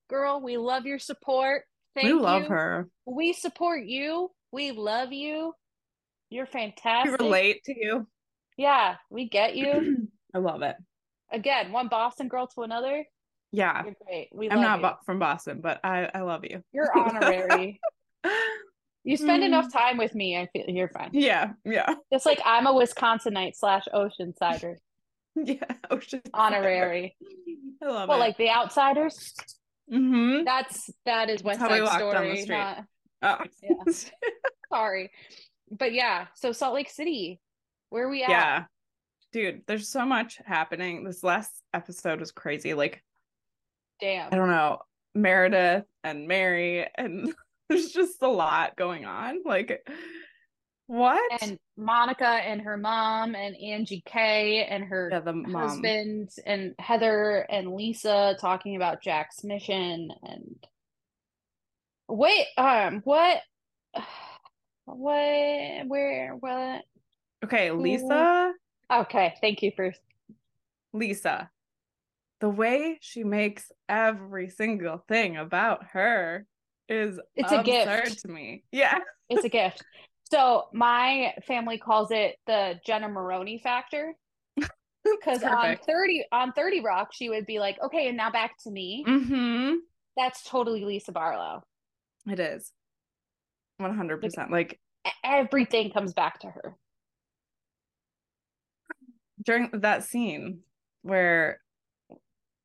Girl, 0.09 0.39
we 0.41 0.57
love 0.57 0.85
your 0.85 0.99
support. 0.99 1.63
Thank 1.95 2.05
we 2.07 2.13
love 2.13 2.43
you. 2.43 2.49
her. 2.49 2.89
We 3.05 3.33
support 3.33 3.83
you. 3.85 4.29
We 4.51 4.71
love 4.71 5.11
you. 5.11 5.53
You're 6.29 6.45
We 6.45 6.51
fantastic. 6.51 7.19
relate 7.19 7.63
to 7.65 7.73
you. 7.77 8.07
Yeah, 8.57 8.95
we 9.09 9.27
get 9.29 9.55
you. 9.55 10.07
I 10.33 10.37
love 10.37 10.61
it. 10.61 10.75
Again, 11.31 11.71
one 11.71 11.87
Boston 11.87 12.27
girl 12.27 12.47
to 12.55 12.61
another. 12.61 13.03
Yeah. 13.55 13.83
You're 13.85 13.95
great. 14.05 14.29
We 14.33 14.49
I'm 14.49 14.61
not 14.61 14.81
bo- 14.81 14.97
from 15.05 15.19
Boston, 15.19 15.61
but 15.61 15.79
I, 15.83 16.09
I 16.13 16.21
love 16.21 16.43
you. 16.43 16.63
You're 16.73 16.91
honorary. 16.97 17.79
You 19.07 19.17
spend 19.17 19.43
Mm. 19.43 19.45
enough 19.45 19.71
time 19.71 19.97
with 19.97 20.15
me, 20.15 20.35
I 20.35 20.47
feel 20.47 20.65
you're 20.67 20.89
fine. 20.89 21.11
yeah, 21.13 21.51
yeah, 21.63 21.93
Just 22.11 22.25
like 22.25 22.39
I'm 22.43 22.65
a 22.65 22.73
Wisconsinite 22.73 23.55
slash 23.55 23.83
Oceansider, 23.93 24.77
yeah. 25.35 25.59
Ocean 25.91 26.23
honorary. 26.33 27.15
I 27.83 27.85
love 27.85 28.09
Well, 28.09 28.17
it. 28.17 28.21
like 28.21 28.37
the 28.37 28.49
outsiders. 28.49 29.31
hmm 29.87 30.43
That's 30.43 30.89
that 31.05 31.29
is 31.29 31.43
West 31.43 31.59
how 31.59 31.67
Side 31.69 31.83
walk 31.83 31.99
down 32.13 32.29
the 32.29 32.35
Story. 32.37 32.57
Not 32.59 32.83
Oh. 33.21 33.45
Yeah. 33.61 33.93
sorry, 34.73 35.11
but 35.69 35.93
yeah. 35.93 36.25
So 36.33 36.51
Salt 36.51 36.73
Lake 36.73 36.89
City, 36.89 37.39
where 37.91 38.05
are 38.07 38.09
we 38.09 38.23
at? 38.23 38.29
yeah, 38.31 38.63
dude. 39.31 39.61
There's 39.67 39.87
so 39.87 40.03
much 40.03 40.41
happening. 40.47 41.03
This 41.03 41.23
last 41.23 41.51
episode 41.75 42.19
was 42.19 42.31
crazy. 42.31 42.73
Like 42.73 43.03
Damn. 43.99 44.33
I 44.33 44.35
don't 44.35 44.49
know, 44.49 44.79
Meredith 45.13 45.85
and 46.03 46.27
Mary, 46.27 46.87
and 46.97 47.33
there's 47.69 47.91
just 47.91 48.21
a 48.21 48.27
lot 48.27 48.75
going 48.75 49.05
on. 49.05 49.41
Like 49.45 49.87
what? 50.87 51.41
And 51.41 51.57
Monica 51.77 52.27
and 52.27 52.61
her 52.61 52.77
mom 52.77 53.35
and 53.35 53.55
Angie 53.55 54.03
K 54.05 54.65
and 54.69 54.83
her 54.83 55.09
yeah, 55.11 55.57
husband 55.57 56.29
and 56.45 56.75
Heather 56.77 57.45
and 57.49 57.73
Lisa 57.73 58.37
talking 58.39 58.75
about 58.75 59.01
Jack's 59.01 59.43
mission 59.43 60.11
and 60.21 60.67
wait, 62.07 62.45
um, 62.57 63.01
what, 63.03 63.41
what, 64.85 65.87
where, 65.87 66.35
what? 66.39 66.83
Okay, 67.43 67.71
Lisa. 67.71 68.53
Okay, 68.91 69.33
thank 69.41 69.63
you 69.63 69.71
for 69.75 69.91
Lisa. 70.93 71.49
The 72.41 72.49
way 72.49 72.97
she 73.01 73.23
makes 73.23 73.71
every 73.87 74.49
single 74.49 74.97
thing 75.07 75.37
about 75.37 75.85
her 75.93 76.45
is 76.89 77.19
It's 77.35 77.51
a 77.51 77.63
gift. 77.63 78.21
to 78.23 78.27
me. 78.27 78.63
Yeah. 78.71 78.99
it's 79.29 79.43
a 79.45 79.49
gift. 79.49 79.83
So 80.31 80.65
my 80.73 81.33
family 81.47 81.77
calls 81.77 82.11
it 82.11 82.35
the 82.47 82.79
Jenna 82.85 83.07
Maroney 83.09 83.59
factor. 83.59 84.13
Because 85.19 85.43
on 85.43 85.77
30 85.85 86.25
on 86.31 86.51
30 86.53 86.81
Rock, 86.81 87.09
she 87.13 87.29
would 87.29 87.45
be 87.45 87.59
like, 87.59 87.77
okay, 87.79 88.07
and 88.07 88.17
now 88.17 88.31
back 88.31 88.57
to 88.63 88.71
me. 88.71 89.05
Mm-hmm. 89.07 89.75
That's 90.17 90.41
totally 90.43 90.83
Lisa 90.83 91.11
Barlow. 91.11 91.61
It 92.27 92.39
is. 92.39 92.71
100%. 93.79 94.49
Like 94.49 94.79
E- 95.05 95.11
Everything 95.23 95.91
comes 95.91 96.13
back 96.13 96.39
to 96.39 96.47
her. 96.47 96.75
during 99.43 99.69
that 99.73 100.03
scene 100.03 100.61
where 101.03 101.59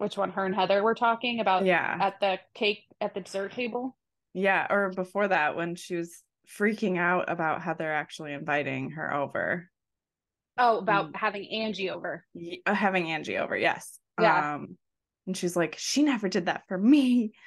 Which 0.01 0.17
one? 0.17 0.31
Her 0.31 0.47
and 0.47 0.55
Heather 0.55 0.83
were 0.83 0.95
talking 0.95 1.41
about 1.41 1.67
yeah. 1.67 1.99
at 2.01 2.21
the 2.21 2.39
cake 2.55 2.85
at 3.03 3.13
the 3.13 3.21
dessert 3.21 3.53
table. 3.53 3.95
Yeah, 4.33 4.67
or 4.71 4.89
before 4.89 5.29
that 5.29 5.57
when 5.57 5.75
she 5.75 5.95
was 5.97 6.23
freaking 6.59 6.97
out 6.99 7.31
about 7.31 7.61
Heather 7.61 7.93
actually 7.93 8.33
inviting 8.33 8.93
her 8.93 9.13
over. 9.13 9.69
Oh, 10.57 10.79
about 10.79 11.13
Mm. 11.13 11.17
having 11.17 11.51
Angie 11.51 11.91
over. 11.91 12.25
Uh, 12.65 12.73
having 12.73 13.11
Angie 13.11 13.37
over, 13.37 13.55
yes. 13.55 13.99
Yeah. 14.19 14.55
Um 14.55 14.79
and 15.27 15.37
she's 15.37 15.55
like, 15.55 15.77
she 15.79 16.03
never 16.03 16.31
did 16.31 16.47
that 16.47 16.63
for 16.67 16.79
me. 16.79 17.33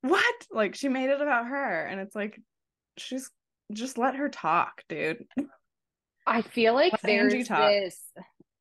What? 0.00 0.34
Like 0.52 0.76
she 0.76 0.88
made 0.88 1.10
it 1.10 1.20
about 1.20 1.46
her 1.48 1.84
and 1.84 2.00
it's 2.00 2.14
like 2.14 2.40
she's 2.96 3.28
just 3.72 3.98
let 3.98 4.14
her 4.14 4.28
talk, 4.28 4.82
dude. 4.88 5.26
I 6.26 6.42
feel 6.42 6.74
like 6.74 6.92
Let 6.92 7.02
there's 7.02 7.48
this. 7.48 8.00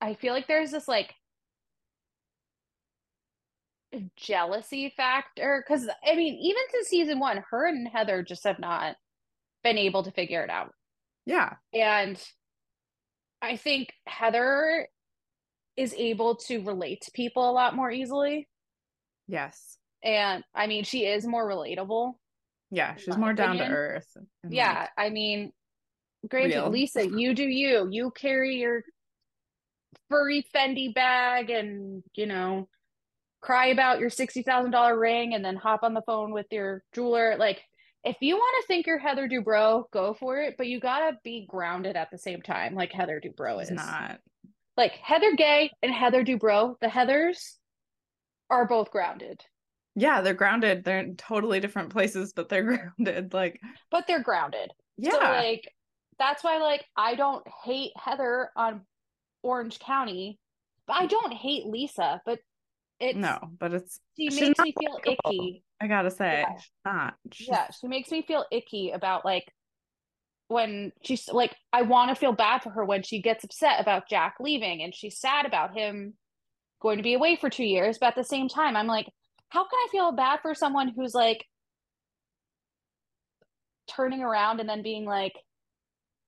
I 0.01 0.16
feel 0.16 0.34
like 0.34 0.47
there's 0.47 0.72
this 0.72 0.88
like 0.88 1.13
jealousy 4.16 4.93
factor 4.96 5.64
because 5.66 5.88
I 6.06 6.16
mean, 6.16 6.36
even 6.36 6.62
since 6.72 6.88
season 6.88 7.20
one, 7.20 7.43
her 7.50 7.68
and 7.68 7.88
Heather 7.88 8.24
just 8.24 8.43
have 8.43 8.60
not 8.60 8.96
been 9.64 9.78
able 9.78 10.04
to 10.04 10.12
figure 10.12 10.43
it 10.43 10.50
out. 10.50 10.74
Yeah. 11.26 11.54
And 11.74 12.22
I 13.41 13.58
think 13.58 13.93
Heather 14.08 14.88
is 15.78 15.93
able 15.98 16.36
to 16.36 16.64
relate 16.64 17.02
to 17.02 17.12
people 17.12 17.50
a 17.50 17.52
lot 17.52 17.76
more 17.76 17.91
easily. 17.91 18.48
Yes. 19.28 19.78
And 20.04 20.43
I 20.54 20.68
mean, 20.68 20.84
she 20.84 21.06
is 21.06 21.26
more 21.26 21.48
relatable. 21.48 22.14
Yeah, 22.72 22.96
she's 22.96 23.18
more 23.18 23.34
down 23.34 23.58
to 23.58 23.64
earth. 23.64 24.18
Yeah, 24.48 24.80
like, 24.80 24.89
I 24.98 25.10
mean, 25.10 25.52
granted, 26.28 26.56
real. 26.56 26.70
Lisa, 26.70 27.08
you 27.18 27.34
do 27.34 27.43
you. 27.43 27.88
You 27.91 28.12
carry 28.12 28.58
your 28.58 28.84
furry 30.10 30.46
Fendi 30.54 30.93
bag 30.93 31.50
and, 31.50 32.04
you 32.14 32.26
know, 32.26 32.68
cry 33.46 33.68
about 33.68 34.00
your 34.00 34.10
$60,000 34.10 35.00
ring 35.00 35.36
and 35.36 35.46
then 35.46 35.56
hop 35.56 35.84
on 35.84 35.93
the 35.93 36.02
phone 36.02 36.32
with 36.32 36.48
your 36.50 36.84
jeweler. 36.93 37.36
Like, 37.38 37.62
if 38.04 38.18
you 38.20 38.36
want 38.36 38.64
to 38.64 38.68
think 38.68 38.88
you're 38.88 38.98
Heather 38.98 39.28
Dubrow, 39.28 39.84
go 39.91 40.16
for 40.16 40.39
it, 40.39 40.56
but 40.58 40.68
you 40.68 40.80
gotta 40.80 41.18
be 41.24 41.46
grounded 41.48 41.96
at 41.96 42.10
the 42.12 42.18
same 42.18 42.41
time, 42.41 42.76
like 42.76 42.91
Heather 42.91 43.22
Dubrow 43.24 43.60
she's 43.60 43.70
is. 43.70 43.76
not. 43.76 44.20
Like 44.78 44.93
Heather 44.93 45.36
Gay 45.36 45.72
and 45.82 45.93
Heather 45.93 46.24
Dubrow, 46.24 46.76
the 46.82 46.88
Heathers 46.88 47.54
are 48.50 48.68
both 48.68 48.91
grounded, 48.91 49.41
Yeah, 49.96 50.22
they're 50.22 50.34
grounded. 50.34 50.84
They're 50.84 51.00
in 51.00 51.16
totally 51.16 51.60
different 51.60 51.89
places, 51.89 52.34
but 52.34 52.50
they're 52.50 52.64
grounded. 52.98 53.34
Like, 53.34 53.60
but 53.91 54.06
they're 54.08 54.24
grounded. 54.24 54.72
yeah. 54.98 55.12
So 55.12 55.18
like 55.20 55.72
that's 56.18 56.43
why 56.43 56.58
like 56.58 56.86
I 56.96 57.16
don't 57.16 57.46
hate 57.64 57.91
Heather 57.96 58.50
on 58.56 58.82
Orange 59.43 59.80
County, 59.80 60.39
but 60.88 60.98
I 60.98 61.06
mm. 61.06 61.10
don't 61.10 61.34
hate 61.34 61.66
Lisa, 61.66 62.22
but 62.26 62.39
it's 63.00 63.18
no, 63.18 63.38
but 63.60 63.74
it's 63.74 64.00
she 64.18 64.30
makes 64.30 64.60
me 64.60 64.74
feel 64.80 65.00
icky. 65.06 65.64
I 65.82 65.88
gotta 65.88 66.12
say, 66.12 66.46
Yeah. 66.48 66.58
she's 66.58 66.72
not. 66.86 67.14
She's, 67.32 67.48
Yeah, 67.48 67.68
she 67.72 67.88
makes 67.88 68.12
me 68.12 68.22
feel 68.22 68.46
icky 68.52 68.91
about 68.91 69.26
like 69.26 69.43
when 70.48 70.91
she's 71.04 71.28
like 71.28 71.56
I 71.74 71.82
want 71.82 72.10
to 72.10 72.16
feel 72.16 72.32
bad 72.32 72.62
for 72.64 72.70
her 72.70 72.86
when 72.86 73.04
she 73.04 73.22
gets 73.22 73.43
upset 73.43 73.82
about 73.82 74.08
Jack 74.10 74.36
leaving 74.39 74.82
and 74.82 74.93
she's 74.93 75.20
sad 75.20 75.46
about 75.46 75.76
him 75.76 76.14
going 76.82 76.98
to 76.98 77.04
be 77.04 77.16
away 77.16 77.36
for 77.36 77.50
2 77.50 77.64
years, 77.64 77.98
but 78.00 78.08
at 78.10 78.16
the 78.16 78.24
same 78.24 78.48
time 78.48 78.76
I'm 78.76 78.88
like 78.88 79.08
how 79.50 79.64
can 79.64 79.74
I 79.74 79.88
feel 79.91 80.12
bad 80.12 80.39
for 80.41 80.54
someone 80.54 80.91
who's 80.96 81.14
like 81.14 81.46
turning 83.88 84.22
around 84.22 84.60
and 84.60 84.70
then 84.70 84.82
being 84.82 85.06
like 85.06 85.34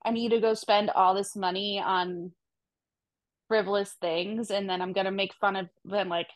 I 0.03 0.11
need 0.11 0.29
to 0.29 0.39
go 0.39 0.53
spend 0.53 0.89
all 0.89 1.13
this 1.13 1.35
money 1.35 1.81
on 1.83 2.31
frivolous 3.47 3.95
things 4.01 4.51
and 4.51 4.69
then 4.69 4.81
I'm 4.81 4.93
to 4.93 5.11
make 5.11 5.33
fun 5.39 5.55
of 5.55 5.67
them 5.85 6.09
like 6.09 6.27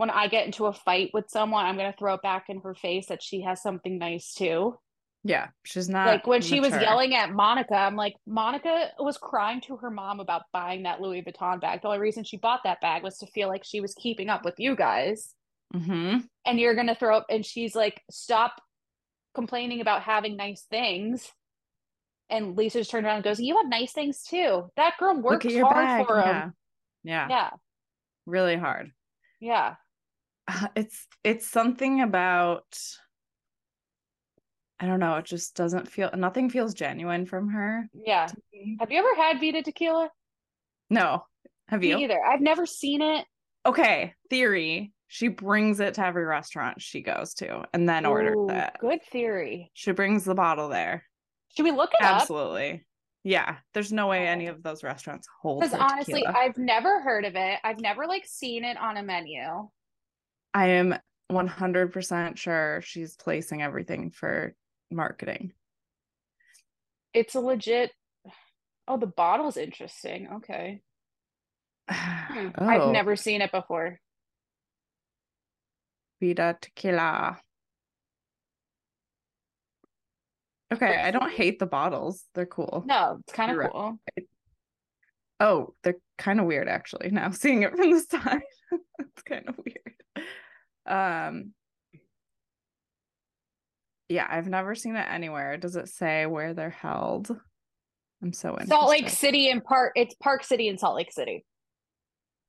when 0.00 0.08
I 0.10 0.28
get 0.28 0.46
into 0.46 0.64
a 0.64 0.72
fight 0.72 1.10
with 1.12 1.28
someone 1.28 1.66
I'm 1.66 1.76
going 1.76 1.92
to 1.92 1.98
throw 1.98 2.14
it 2.14 2.22
back 2.22 2.46
in 2.48 2.60
her 2.62 2.74
face 2.74 3.06
that 3.08 3.22
she 3.22 3.42
has 3.42 3.62
something 3.62 3.98
nice 3.98 4.32
too 4.34 4.78
yeah, 5.22 5.48
she's 5.64 5.86
not 5.90 6.06
like 6.06 6.26
when 6.26 6.40
she 6.40 6.60
was 6.60 6.70
yelling 6.70 7.14
at 7.14 7.30
Monica, 7.30 7.74
I'm 7.74 7.94
like, 7.94 8.14
Monica 8.26 8.88
was 8.98 9.18
crying 9.18 9.60
to 9.66 9.76
her 9.76 9.90
mom 9.90 10.18
about 10.18 10.44
buying 10.50 10.84
that 10.84 11.02
Louis 11.02 11.22
Vuitton 11.22 11.60
bag. 11.60 11.82
The 11.82 11.88
only 11.88 11.98
reason 12.00 12.24
she 12.24 12.38
bought 12.38 12.60
that 12.64 12.80
bag 12.80 13.02
was 13.02 13.18
to 13.18 13.26
feel 13.26 13.46
like 13.48 13.62
she 13.62 13.82
was 13.82 13.94
keeping 14.00 14.30
up 14.30 14.46
with 14.46 14.54
you 14.56 14.74
guys. 14.74 15.34
Mhm. 15.74 16.24
And 16.46 16.58
you're 16.58 16.74
gonna 16.74 16.94
throw 16.94 17.14
up 17.18 17.26
and 17.28 17.44
she's 17.44 17.76
like, 17.76 18.00
stop 18.10 18.62
complaining 19.34 19.82
about 19.82 20.00
having 20.04 20.36
nice 20.38 20.62
things. 20.70 21.30
And 22.30 22.56
Lisa 22.56 22.78
just 22.78 22.90
turned 22.90 23.04
around 23.04 23.16
and 23.16 23.24
goes, 23.24 23.40
You 23.40 23.58
have 23.58 23.68
nice 23.68 23.92
things 23.92 24.22
too. 24.22 24.70
That 24.76 24.94
girl 24.98 25.20
works 25.20 25.44
hard 25.54 25.74
bag. 25.74 26.06
for 26.06 26.16
Yeah. 26.18 26.42
him. 26.44 26.54
yeah, 27.04 27.28
Yeah. 27.28 27.50
really 28.24 28.56
hard. 28.56 28.90
Yeah. 29.38 29.74
Uh, 30.50 30.68
It's 30.74 31.06
it's 31.24 31.46
something 31.46 32.00
about 32.02 32.78
I 34.78 34.86
don't 34.86 35.00
know. 35.00 35.16
It 35.16 35.26
just 35.26 35.54
doesn't 35.54 35.88
feel. 35.88 36.10
Nothing 36.16 36.48
feels 36.48 36.72
genuine 36.72 37.26
from 37.26 37.50
her. 37.50 37.86
Yeah. 37.92 38.28
Have 38.80 38.90
you 38.90 38.98
ever 38.98 39.14
had 39.14 39.38
Vida 39.38 39.62
tequila? 39.62 40.08
No, 40.88 41.24
have 41.68 41.80
Me 41.80 41.90
you? 41.90 41.98
either. 41.98 42.18
I've 42.24 42.40
never 42.40 42.64
seen 42.64 43.02
it. 43.02 43.26
Okay, 43.66 44.14
theory. 44.30 44.92
She 45.06 45.28
brings 45.28 45.80
it 45.80 45.94
to 45.94 46.06
every 46.06 46.24
restaurant 46.24 46.80
she 46.80 47.02
goes 47.02 47.34
to, 47.34 47.64
and 47.74 47.86
then 47.88 48.06
orders 48.06 48.36
it. 48.48 48.70
Good 48.80 49.00
theory. 49.12 49.70
She 49.74 49.92
brings 49.92 50.24
the 50.24 50.34
bottle 50.34 50.68
there. 50.70 51.04
Should 51.54 51.64
we 51.64 51.72
look 51.72 51.90
it 51.92 52.02
up? 52.02 52.22
Absolutely. 52.22 52.86
Yeah, 53.22 53.56
there's 53.74 53.92
no 53.92 54.06
way 54.06 54.26
any 54.26 54.46
of 54.46 54.62
those 54.62 54.82
restaurants 54.82 55.28
hold 55.42 55.60
Because 55.60 55.74
honestly. 55.74 56.24
I've 56.24 56.56
never 56.56 57.02
heard 57.02 57.26
of 57.26 57.34
it. 57.36 57.58
I've 57.62 57.80
never 57.80 58.06
like 58.06 58.24
seen 58.24 58.64
it 58.64 58.78
on 58.78 58.96
a 58.96 59.02
menu. 59.02 59.68
I 60.52 60.66
am 60.68 60.96
100% 61.30 62.36
sure 62.36 62.80
she's 62.82 63.16
placing 63.16 63.62
everything 63.62 64.10
for 64.10 64.54
marketing. 64.90 65.52
It's 67.14 67.34
a 67.34 67.40
legit. 67.40 67.92
Oh, 68.88 68.96
the 68.96 69.06
bottle's 69.06 69.56
interesting. 69.56 70.28
Okay. 70.36 70.80
Hmm. 71.92 72.48
I've 72.56 72.80
Oh, 72.82 72.92
never 72.92 73.16
seen 73.16 73.42
it 73.42 73.50
before. 73.50 73.98
Vida 76.20 76.56
tequila. 76.60 77.40
Okay, 80.72 81.00
I 81.02 81.10
don't 81.10 81.32
hate 81.32 81.58
the 81.58 81.66
bottles. 81.66 82.24
They're 82.34 82.46
cool. 82.46 82.84
No, 82.86 83.18
it's 83.20 83.32
kind 83.32 83.50
of 83.50 83.54
You're 83.56 83.62
right. 83.64 83.72
cool. 83.72 83.98
Oh, 85.40 85.74
they're 85.82 85.96
kind 86.18 86.38
of 86.38 86.46
weird 86.46 86.68
actually. 86.68 87.10
Now 87.10 87.30
seeing 87.32 87.62
it 87.64 87.74
from 87.74 87.90
the 87.90 88.00
side, 88.00 88.42
it's 89.00 89.22
kind 89.22 89.48
of 89.48 89.56
weird. 89.58 89.94
Um, 90.86 91.52
yeah, 94.08 94.26
I've 94.28 94.48
never 94.48 94.74
seen 94.74 94.96
it 94.96 95.06
anywhere. 95.08 95.56
Does 95.56 95.76
it 95.76 95.88
say 95.88 96.26
where 96.26 96.52
they're 96.52 96.70
held? 96.70 97.30
I'm 98.22 98.32
so 98.32 98.50
interested. 98.50 98.70
Salt 98.70 98.90
Lake 98.90 99.08
City 99.08 99.50
and 99.50 99.62
Park. 99.62 99.92
It's 99.94 100.14
Park 100.14 100.44
City 100.44 100.68
and 100.68 100.78
Salt 100.78 100.96
Lake 100.96 101.12
City. 101.12 101.44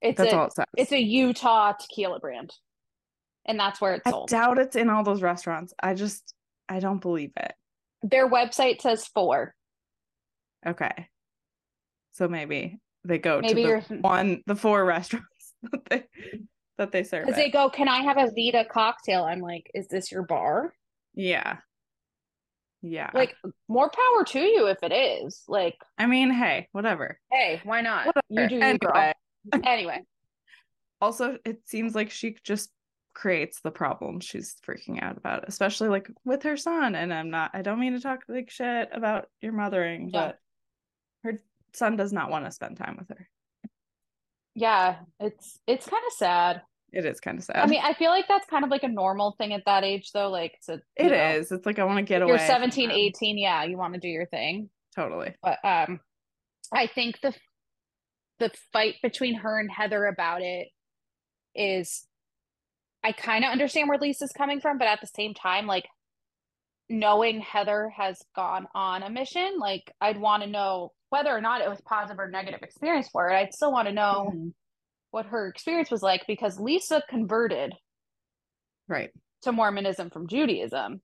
It's 0.02 0.18
That's 0.18 0.34
a 0.34 0.38
all 0.38 0.46
it 0.48 0.54
says. 0.54 0.66
it's 0.76 0.92
a 0.92 1.00
Utah 1.02 1.74
tequila 1.74 2.20
brand, 2.20 2.52
and 3.46 3.60
that's 3.60 3.80
where 3.80 3.94
it's 3.94 4.08
I 4.08 4.12
sold. 4.12 4.30
doubt 4.30 4.58
it's 4.58 4.76
in 4.76 4.90
all 4.90 5.04
those 5.04 5.22
restaurants. 5.22 5.74
I 5.82 5.94
just 5.94 6.34
I 6.68 6.80
don't 6.80 7.00
believe 7.00 7.32
it. 7.38 7.54
Their 8.02 8.28
website 8.28 8.82
says 8.82 9.06
four. 9.06 9.54
Okay. 10.66 11.08
So 12.14 12.28
maybe 12.28 12.80
they 13.06 13.20
go 13.20 13.40
Maybe 13.40 13.64
to 13.64 13.84
the 13.88 13.98
one 13.98 14.42
the 14.48 14.56
four 14.56 14.84
restaurants 14.84 15.54
that 15.72 15.86
they 15.90 16.04
that 16.82 16.92
they 16.92 17.04
serve. 17.04 17.26
Because 17.26 17.38
they 17.40 17.50
go, 17.50 17.70
"Can 17.70 17.88
I 17.88 18.02
have 18.02 18.18
a 18.18 18.32
Vida 18.36 18.66
cocktail?" 18.66 19.24
I'm 19.24 19.40
like, 19.40 19.70
"Is 19.74 19.88
this 19.88 20.12
your 20.12 20.24
bar?" 20.24 20.74
Yeah. 21.14 21.58
Yeah. 22.82 23.12
Like, 23.14 23.36
more 23.68 23.90
power 23.92 24.24
to 24.26 24.40
you 24.40 24.66
if 24.68 24.80
it 24.82 24.92
is. 24.92 25.44
Like, 25.48 25.78
I 26.00 26.08
mean, 26.08 26.32
hey, 26.32 26.68
whatever. 26.72 27.20
hey, 27.32 27.62
why 27.64 27.82
not? 27.82 28.08
You 28.28 28.42
Whatever. 28.42 28.48
do 28.50 28.56
you, 28.56 28.78
girl. 28.80 28.92
Anyway. 28.96 29.14
Anyway, 29.66 30.00
Also, 31.02 31.38
it 31.46 31.62
seems 31.68 31.94
like 31.96 32.10
she 32.10 32.38
just 32.44 32.72
creates 33.14 33.60
the 33.62 33.72
problem 33.72 34.20
she's 34.20 34.56
freaking 34.68 35.02
out 35.04 35.18
about, 35.18 35.48
especially 35.48 35.90
like 35.90 36.10
with 36.26 36.42
her 36.44 36.58
son. 36.58 36.96
And 36.96 37.14
I'm 37.14 37.30
not, 37.30 37.52
I 37.54 37.62
don't 37.62 37.80
mean 37.80 37.94
to 37.94 38.00
talk 38.00 38.22
like 38.28 38.50
shit 38.50 38.90
about 38.92 39.28
your 39.42 39.54
mothering, 39.54 40.10
but 40.12 40.40
her 41.24 41.40
son 41.74 41.98
does 41.98 42.12
not 42.14 42.32
want 42.32 42.46
to 42.46 42.52
spend 42.52 42.78
time 42.78 42.96
with 42.98 43.10
her. 43.10 43.28
yeah, 44.56 44.98
it's 45.20 45.60
it's 45.68 45.88
kind 45.88 46.04
of 46.08 46.14
sad. 46.14 46.62
It 46.92 47.06
is 47.06 47.20
kind 47.20 47.38
of 47.38 47.46
sad. 47.46 47.58
I 47.58 47.68
mean, 47.68 47.82
I 47.82 47.94
feel 47.94 48.12
like 48.12 48.28
that's 48.28 48.46
kind 48.48 48.66
of 48.66 48.70
like 48.70 48.84
a 48.84 48.90
normal 48.90 49.36
thing 49.38 49.54
at 49.54 49.64
that 49.66 49.84
age, 49.84 50.12
though. 50.14 50.30
Like, 50.30 50.54
it's 50.58 50.68
a, 50.70 50.82
it 50.98 51.12
know, 51.12 51.40
is. 51.40 51.52
It's 51.52 51.66
like 51.66 51.80
I 51.80 51.86
want 51.86 52.00
to 52.00 52.04
get 52.04 52.22
away. 52.22 52.32
You're 52.32 52.38
from 52.40 52.48
17, 52.48 52.92
18. 52.92 53.38
Yeah, 53.38 53.64
you 53.64 53.78
want 53.78 53.94
to 53.94 54.00
do 54.00 54.10
your 54.10 54.26
thing. 54.26 54.70
Totally. 54.96 55.34
But 55.42 55.60
um, 55.64 56.02
I 56.74 56.88
think 56.88 57.20
the 57.22 57.34
the 58.40 58.52
fight 58.74 58.96
between 59.04 59.36
her 59.36 59.60
and 59.60 59.72
Heather 59.72 60.06
about 60.06 60.42
it 60.42 60.68
is 61.56 62.08
I 63.04 63.12
kind 63.12 63.46
of 63.46 63.52
understand 63.52 63.88
where 63.88 64.00
Lisa's 64.00 64.32
coming 64.36 64.60
from, 64.60 64.78
but 64.78 64.88
at 64.88 65.00
the 65.00 65.08
same 65.08 65.34
time, 65.34 65.68
like 65.68 65.86
knowing 66.90 67.40
Heather 67.40 67.90
has 67.96 68.20
gone 68.36 68.68
on 68.76 69.04
a 69.04 69.10
mission, 69.10 69.60
like 69.60 69.94
I'd 70.02 70.20
want 70.20 70.44
to 70.44 70.50
know 70.50 70.92
whether 71.10 71.30
or 71.30 71.42
not 71.42 71.62
it 71.62 71.70
was 71.70 71.80
positive 71.82 72.20
or 72.20 72.30
negative 72.30 72.62
experience 72.64 73.10
for 73.12 73.24
her. 73.24 73.32
I'd 73.32 73.54
still 73.54 73.72
want 73.72 73.88
to 73.88 73.94
know 73.94 74.32
Mhm. 74.34 74.54
What 75.12 75.26
her 75.28 75.48
experience 75.48 75.92
was 75.92 76.02
like 76.02 76.26
because 76.28 76.60
Lisa 76.60 77.04
converted 77.10 77.74
Right. 78.88 79.12
to 79.44 79.52
Mormonism 79.52 80.10
from 80.10 80.28
Judaism. 80.28 81.02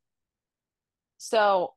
So 1.18 1.74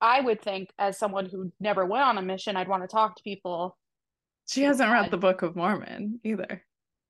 I 0.00 0.20
would 0.20 0.42
think, 0.42 0.70
as 0.78 0.98
someone 0.98 1.26
who 1.26 1.52
never 1.60 1.84
went 1.86 2.04
on 2.04 2.18
a 2.18 2.22
mission, 2.22 2.56
I'd 2.56 2.68
want 2.68 2.82
to 2.82 2.88
talk 2.88 3.16
to 3.16 3.22
people. 3.22 3.76
She 4.48 4.62
hasn't 4.62 4.92
read 4.92 5.10
the 5.10 5.16
Book 5.16 5.42
of 5.42 5.56
Mormon 5.56 6.20
either. 6.24 6.62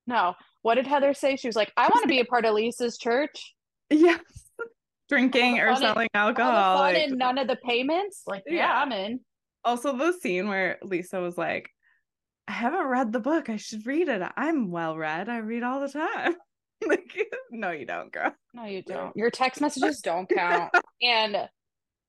No, 0.06 0.34
what 0.62 0.76
did 0.76 0.86
Heather 0.86 1.12
say? 1.14 1.36
She 1.36 1.48
was 1.48 1.56
like, 1.56 1.72
I 1.76 1.88
want 1.88 2.02
to 2.02 2.08
be 2.08 2.20
a 2.20 2.24
part 2.24 2.44
of 2.44 2.54
Lisa's 2.54 2.96
church. 2.96 3.54
Yes. 3.90 4.20
Drinking 5.08 5.58
or 5.58 5.68
and- 5.68 5.78
selling 5.78 6.08
All 6.14 6.28
alcohol. 6.28 6.76
like- 6.78 7.10
none 7.10 7.38
of 7.38 7.48
the 7.48 7.56
payments. 7.56 8.22
Like, 8.26 8.44
yeah, 8.46 8.54
Yeah. 8.54 8.80
I'm 8.82 8.92
in. 8.92 9.20
also 9.64 9.96
the 9.96 10.12
scene 10.12 10.48
where 10.48 10.78
Lisa 10.82 11.20
was 11.20 11.36
like, 11.36 11.68
I 12.48 12.52
haven't 12.52 12.86
read 12.86 13.12
the 13.12 13.20
book. 13.20 13.48
I 13.48 13.56
should 13.56 13.86
read 13.86 14.08
it. 14.08 14.22
I'm 14.36 14.70
well 14.70 14.96
read. 14.96 15.28
I 15.28 15.38
read 15.38 15.62
all 15.62 15.80
the 15.80 15.88
time. 15.88 16.34
like, 16.86 17.12
no, 17.50 17.70
you 17.70 17.86
don't, 17.86 18.12
girl. 18.12 18.32
No, 18.54 18.64
you 18.64 18.82
don't. 18.82 19.16
Your 19.16 19.30
text 19.30 19.60
messages 19.60 20.00
don't 20.00 20.28
count. 20.34 20.72
and 21.02 21.36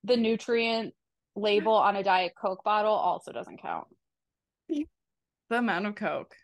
the 0.03 0.17
nutrient 0.17 0.93
label 1.35 1.73
on 1.73 1.95
a 1.95 2.03
Diet 2.03 2.33
Coke 2.39 2.63
bottle 2.63 2.93
also 2.93 3.31
doesn't 3.31 3.61
count. 3.61 3.87
The 4.69 5.57
amount 5.59 5.85
of 5.85 5.95
Coke. 5.95 6.35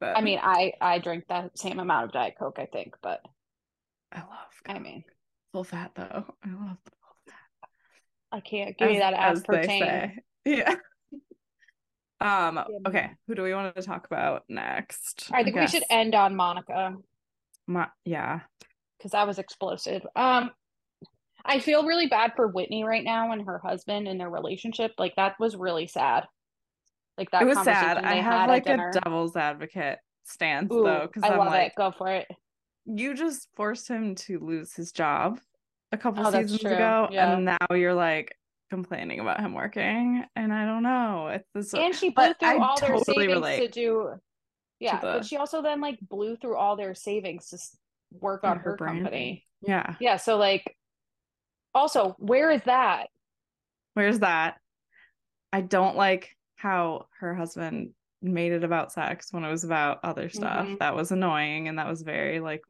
But 0.00 0.16
I 0.16 0.20
mean, 0.20 0.40
I 0.42 0.72
I 0.80 0.98
drink 0.98 1.24
that 1.28 1.56
same 1.56 1.78
amount 1.78 2.06
of 2.06 2.12
Diet 2.12 2.34
Coke, 2.38 2.58
I 2.58 2.66
think, 2.66 2.94
but 3.02 3.20
I 4.12 4.18
love 4.18 4.28
I 4.66 4.78
mean, 4.78 5.04
full 5.52 5.64
fat 5.64 5.92
though. 5.94 6.24
I 6.44 6.48
love 6.48 6.76
the 6.84 6.90
full 6.90 7.16
fat. 7.28 7.68
I 8.32 8.40
can't 8.40 8.76
give 8.76 8.90
you 8.90 8.98
that 8.98 9.14
as 9.14 9.42
they 9.42 9.58
aspartame. 9.58 9.78
say. 9.78 10.18
Yeah. 10.44 10.74
Um, 12.20 12.58
okay, 12.86 13.10
who 13.26 13.34
do 13.34 13.42
we 13.42 13.52
want 13.54 13.74
to 13.74 13.82
talk 13.82 14.06
about 14.06 14.44
next? 14.48 15.28
I 15.32 15.42
think 15.42 15.56
we 15.56 15.66
should 15.66 15.84
end 15.90 16.14
on 16.14 16.34
Monica. 16.34 16.94
Ma- 17.66 17.86
yeah. 18.04 18.40
because 18.98 19.12
that 19.12 19.26
was 19.26 19.38
explosive. 19.38 20.06
Um, 20.16 20.50
I 21.44 21.60
feel 21.60 21.84
really 21.84 22.06
bad 22.06 22.32
for 22.34 22.48
Whitney 22.48 22.84
right 22.84 23.04
now 23.04 23.32
and 23.32 23.44
her 23.44 23.58
husband 23.58 24.08
and 24.08 24.18
their 24.18 24.30
relationship. 24.30 24.92
Like 24.98 25.14
that 25.16 25.34
was 25.38 25.56
really 25.56 25.86
sad. 25.86 26.24
Like 27.18 27.30
that 27.32 27.42
it 27.42 27.46
was 27.46 27.62
sad. 27.62 27.98
I 27.98 28.14
have 28.16 28.48
like 28.48 28.66
a 28.66 28.90
devil's 29.04 29.36
advocate 29.36 29.98
stance 30.24 30.72
Ooh, 30.72 30.84
though, 30.84 31.06
because 31.12 31.22
I 31.28 31.32
I'm 31.34 31.38
love 31.38 31.48
like, 31.48 31.68
it. 31.68 31.72
Go 31.76 31.92
for 31.96 32.08
it. 32.08 32.26
you 32.84 33.14
just 33.14 33.48
forced 33.56 33.88
him 33.88 34.14
to 34.16 34.38
lose 34.38 34.72
his 34.74 34.92
job 34.92 35.40
a 35.92 35.96
couple 35.96 36.26
Oh, 36.26 36.30
seasons 36.30 36.64
ago, 36.64 37.08
Yeah. 37.10 37.34
and 37.34 37.44
now 37.44 37.56
you're 37.74 37.94
like 37.94 38.34
complaining 38.70 39.20
about 39.20 39.40
him 39.40 39.54
working, 39.54 40.24
and 40.34 40.52
I 40.52 40.64
don't 40.66 40.82
know. 40.82 41.28
It's 41.28 41.48
this, 41.54 41.74
And 41.74 41.94
she 41.94 42.10
blew 42.10 42.32
through 42.34 42.48
I 42.48 42.58
all 42.58 42.78
their 42.80 42.90
totally 42.90 43.26
savings 43.28 43.56
to 43.60 43.68
do. 43.68 44.14
Yeah, 44.80 45.00
the- 45.00 45.06
but 45.06 45.24
she 45.26 45.36
also 45.36 45.62
then 45.62 45.80
like 45.80 45.98
blew 46.00 46.36
through 46.36 46.56
all 46.56 46.76
their 46.76 46.94
savings 46.94 47.48
to 47.50 47.58
work 48.20 48.44
on 48.44 48.58
her 48.58 48.70
her 48.72 48.76
company. 48.76 49.44
yeah. 49.62 49.94
Yeah, 50.00 50.16
so 50.16 50.36
like, 50.36 50.76
also, 51.74 52.14
where 52.18 52.50
is 52.50 52.62
that? 52.64 53.08
Where's 53.94 54.20
that? 54.20 54.58
I 55.52 55.60
don't 55.60 55.96
like 55.96 56.36
how 56.56 57.06
her 57.20 57.34
husband 57.34 57.90
made 58.22 58.52
it 58.52 58.64
about 58.64 58.92
sex 58.92 59.28
when 59.32 59.44
it 59.44 59.50
was 59.50 59.64
about 59.64 60.00
other 60.02 60.28
stuff. 60.28 60.66
Mhm. 60.66 60.78
That 60.78 60.96
was 60.96 61.12
annoying 61.12 61.68
and 61.68 61.78
that 61.78 61.86
was 61.88 62.02
very 62.02 62.40
like 62.40 62.62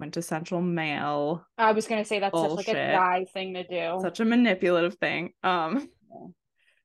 quintessential 0.00 0.62
male, 0.62 1.44
I 1.58 1.72
was 1.72 1.86
gonna 1.86 2.06
say 2.06 2.20
that's 2.20 2.34
such 2.34 2.50
like 2.52 2.68
a 2.68 2.72
Bullshit. 2.72 2.92
guy 2.94 3.26
thing 3.34 3.52
to 3.52 3.64
do. 3.66 3.98
such 4.00 4.20
a 4.20 4.24
manipulative 4.24 4.94
thing. 4.94 5.32
Um 5.42 5.90
Yeah. 6.10 6.26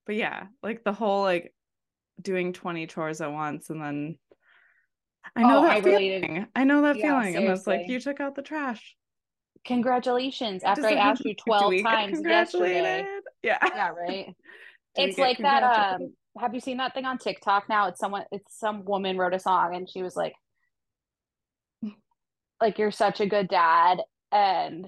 but 0.06 0.16
yeah, 0.16 0.44
like 0.62 0.84
the 0.84 0.92
whole 0.92 1.22
like 1.24 1.54
doing 2.22 2.52
20 2.52 2.88
chores 2.88 3.22
at 3.22 3.32
once 3.32 3.70
and 3.70 3.82
then 3.82 4.18
I 5.34 5.44
know 5.44 5.60
Oh, 5.60 5.62
that 5.62 5.72
I 5.72 5.80
related- 5.80 6.26
feeling. 6.26 6.48
I 6.56 6.64
know 6.66 6.82
that 6.82 6.98
Yeah, 6.98 7.22
feeling. 7.22 7.36
And 7.38 7.46
it's 7.48 7.66
like 7.66 7.88
you 7.88 8.02
took 8.02 8.20
out 8.20 8.36
the 8.36 8.42
trash. 8.42 8.96
Congratulations! 9.66 10.64
After 10.64 10.86
I 10.86 10.94
asked 10.94 11.24
you 11.26 11.34
twelve 11.36 11.74
times 11.82 12.22
yesterday. 12.22 13.08
Yeah. 13.42 13.58
Yeah, 13.64 13.90
right. 13.92 14.36
It's 14.98 15.18
like 15.18 15.38
that 15.40 15.64
um 15.64 16.14
have 16.40 16.54
you 16.54 16.60
seen 16.60 16.78
that 16.78 16.94
thing 16.94 17.06
on 17.06 17.18
TikTok 17.18 17.68
now? 17.70 17.88
It's 17.88 18.00
someone 18.00 18.26
it's 18.32 18.60
some 18.60 18.84
woman 18.86 19.18
wrote 19.18 19.34
a 19.34 19.40
song 19.40 19.74
and 19.76 19.90
she 19.90 20.04
was 20.04 20.16
like 20.18 20.34
like 22.62 22.78
you're 22.80 22.92
such 22.92 23.20
a 23.22 23.26
good 23.26 23.48
dad 23.48 24.02
and 24.32 24.88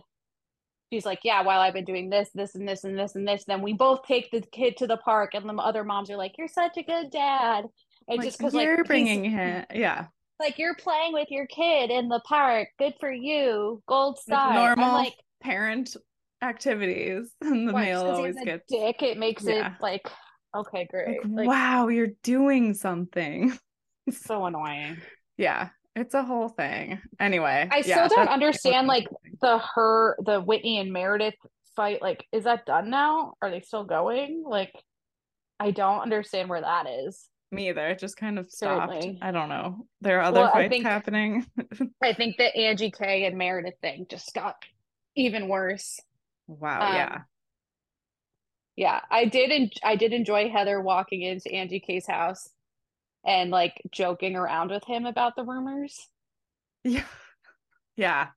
she's 0.91 1.05
like, 1.05 1.20
Yeah, 1.24 1.41
while 1.43 1.59
I've 1.59 1.74
been 1.74 1.86
doing 1.86 2.09
this, 2.09 2.30
this 2.34 2.55
and 2.55 2.68
this 2.68 2.84
and 2.84 2.97
this 2.97 3.15
and 3.15 3.28
this, 3.28 3.43
then 3.45 3.61
we 3.61 3.74
both 3.74 4.03
take 4.03 4.32
the 4.32 4.41
kid 4.51 4.78
to 4.78 4.88
the 4.88 4.97
park 4.97 5.32
and 5.34 5.47
the 5.47 5.53
other 5.55 5.84
moms 5.84 6.09
are 6.09 6.18
like, 6.18 6.34
You're 6.38 6.47
such 6.47 6.78
a 6.78 6.84
good 6.84 7.09
dad. 7.11 7.65
And 8.07 8.20
Like, 8.20 8.28
just 8.28 8.38
because 8.38 8.53
you're 8.53 8.76
he's- 8.76 8.88
bringing 8.88 9.24
him, 9.26 9.65
yeah, 9.74 10.07
like 10.39 10.57
you're 10.59 10.76
playing 10.76 11.13
with 11.13 11.30
your 11.32 11.45
kid 11.47 11.89
in 11.91 12.07
the 12.09 12.22
park, 12.26 12.70
good 12.80 12.93
for 12.99 13.11
you, 13.11 13.82
gold 13.88 14.15
like 14.30 14.38
star. 14.39 14.53
normal 14.53 14.86
I'm 14.86 14.93
like, 14.93 15.13
parent 15.41 15.95
activities, 16.41 17.32
and 17.41 17.68
the 17.68 17.74
"What, 17.74 17.82
male 17.84 18.01
just 18.01 18.05
'cause 18.05 18.18
he 18.18 18.22
always 18.22 18.36
gets 18.45 18.63
dick, 18.70 19.01
it 19.03 19.18
makes 19.18 19.43
Yeah. 19.43 19.74
it 19.76 19.82
like 19.82 20.09
okay, 20.55 20.88
great. 20.89 21.24
like, 21.26 21.32
Like, 21.32 21.47
wow, 21.47 21.88
you're 21.89 22.13
doing 22.24 22.74
something. 22.74 23.57
so 24.11 24.45
annoying. 24.45 24.97
yeah, 25.38 25.70
it's 25.97 26.13
a 26.13 26.23
whole 26.23 26.49
thing. 26.49 26.99
Anyway, 27.19 27.67
I 27.71 27.77
yeah, 27.85 28.07
still 28.07 28.17
don't 28.17 28.29
understand 28.29 28.87
like 28.87 29.07
the 29.41 29.57
her 29.75 30.15
the 30.25 30.39
Whitney 30.39 30.79
and 30.79 30.93
Meredith 30.93 31.35
fight 31.75 32.01
like 32.01 32.25
is 32.31 32.45
that 32.45 32.65
done 32.65 32.89
now? 32.89 33.33
Are 33.41 33.49
they 33.51 33.61
still 33.61 33.83
going? 33.83 34.43
Like 34.47 34.73
I 35.59 35.71
don't 35.71 36.01
understand 36.01 36.49
where 36.49 36.61
that 36.61 36.85
is. 36.87 37.27
me 37.51 37.69
either. 37.69 37.87
It 37.87 37.99
just 37.99 38.15
kind 38.17 38.37
of 38.39 38.49
stopped. 38.49 38.93
Certainly. 38.93 39.19
I 39.21 39.31
don't 39.31 39.49
know. 39.49 39.85
There 40.01 40.19
are 40.19 40.23
other 40.23 40.41
Well, 40.41 40.49
I 40.49 40.63
fights 40.63 40.69
think- 40.71 40.85
happening. 40.85 41.45
I 42.03 42.13
think 42.13 42.37
the 42.37 42.55
Angie 42.55 42.91
K 42.91 43.25
and 43.25 43.37
Meredith 43.37 43.75
thing 43.81 44.05
just 44.09 44.33
got 44.33 44.55
even 45.15 45.47
worse. 45.47 45.99
wow. 46.47 46.87
Um, 46.89 46.95
yeah. 46.95 47.17
Yeah, 48.75 48.99
I 49.09 49.25
did 49.25 49.49
en- 49.51 49.69
I 49.83 49.95
did 49.95 50.13
enjoy 50.13 50.49
Heather 50.49 50.79
walking 50.79 51.23
into 51.23 51.51
Angie 51.51 51.79
K's 51.79 52.05
house 52.05 52.47
and 53.28 53.51
like 53.51 53.80
joking 53.91 54.36
around 54.36 54.71
with 54.71 54.84
him 54.86 55.05
about 55.05 55.36
the 55.36 55.43
rumors. 55.43 56.07
Yeah. 56.84 57.03
Yeah. 57.97 58.28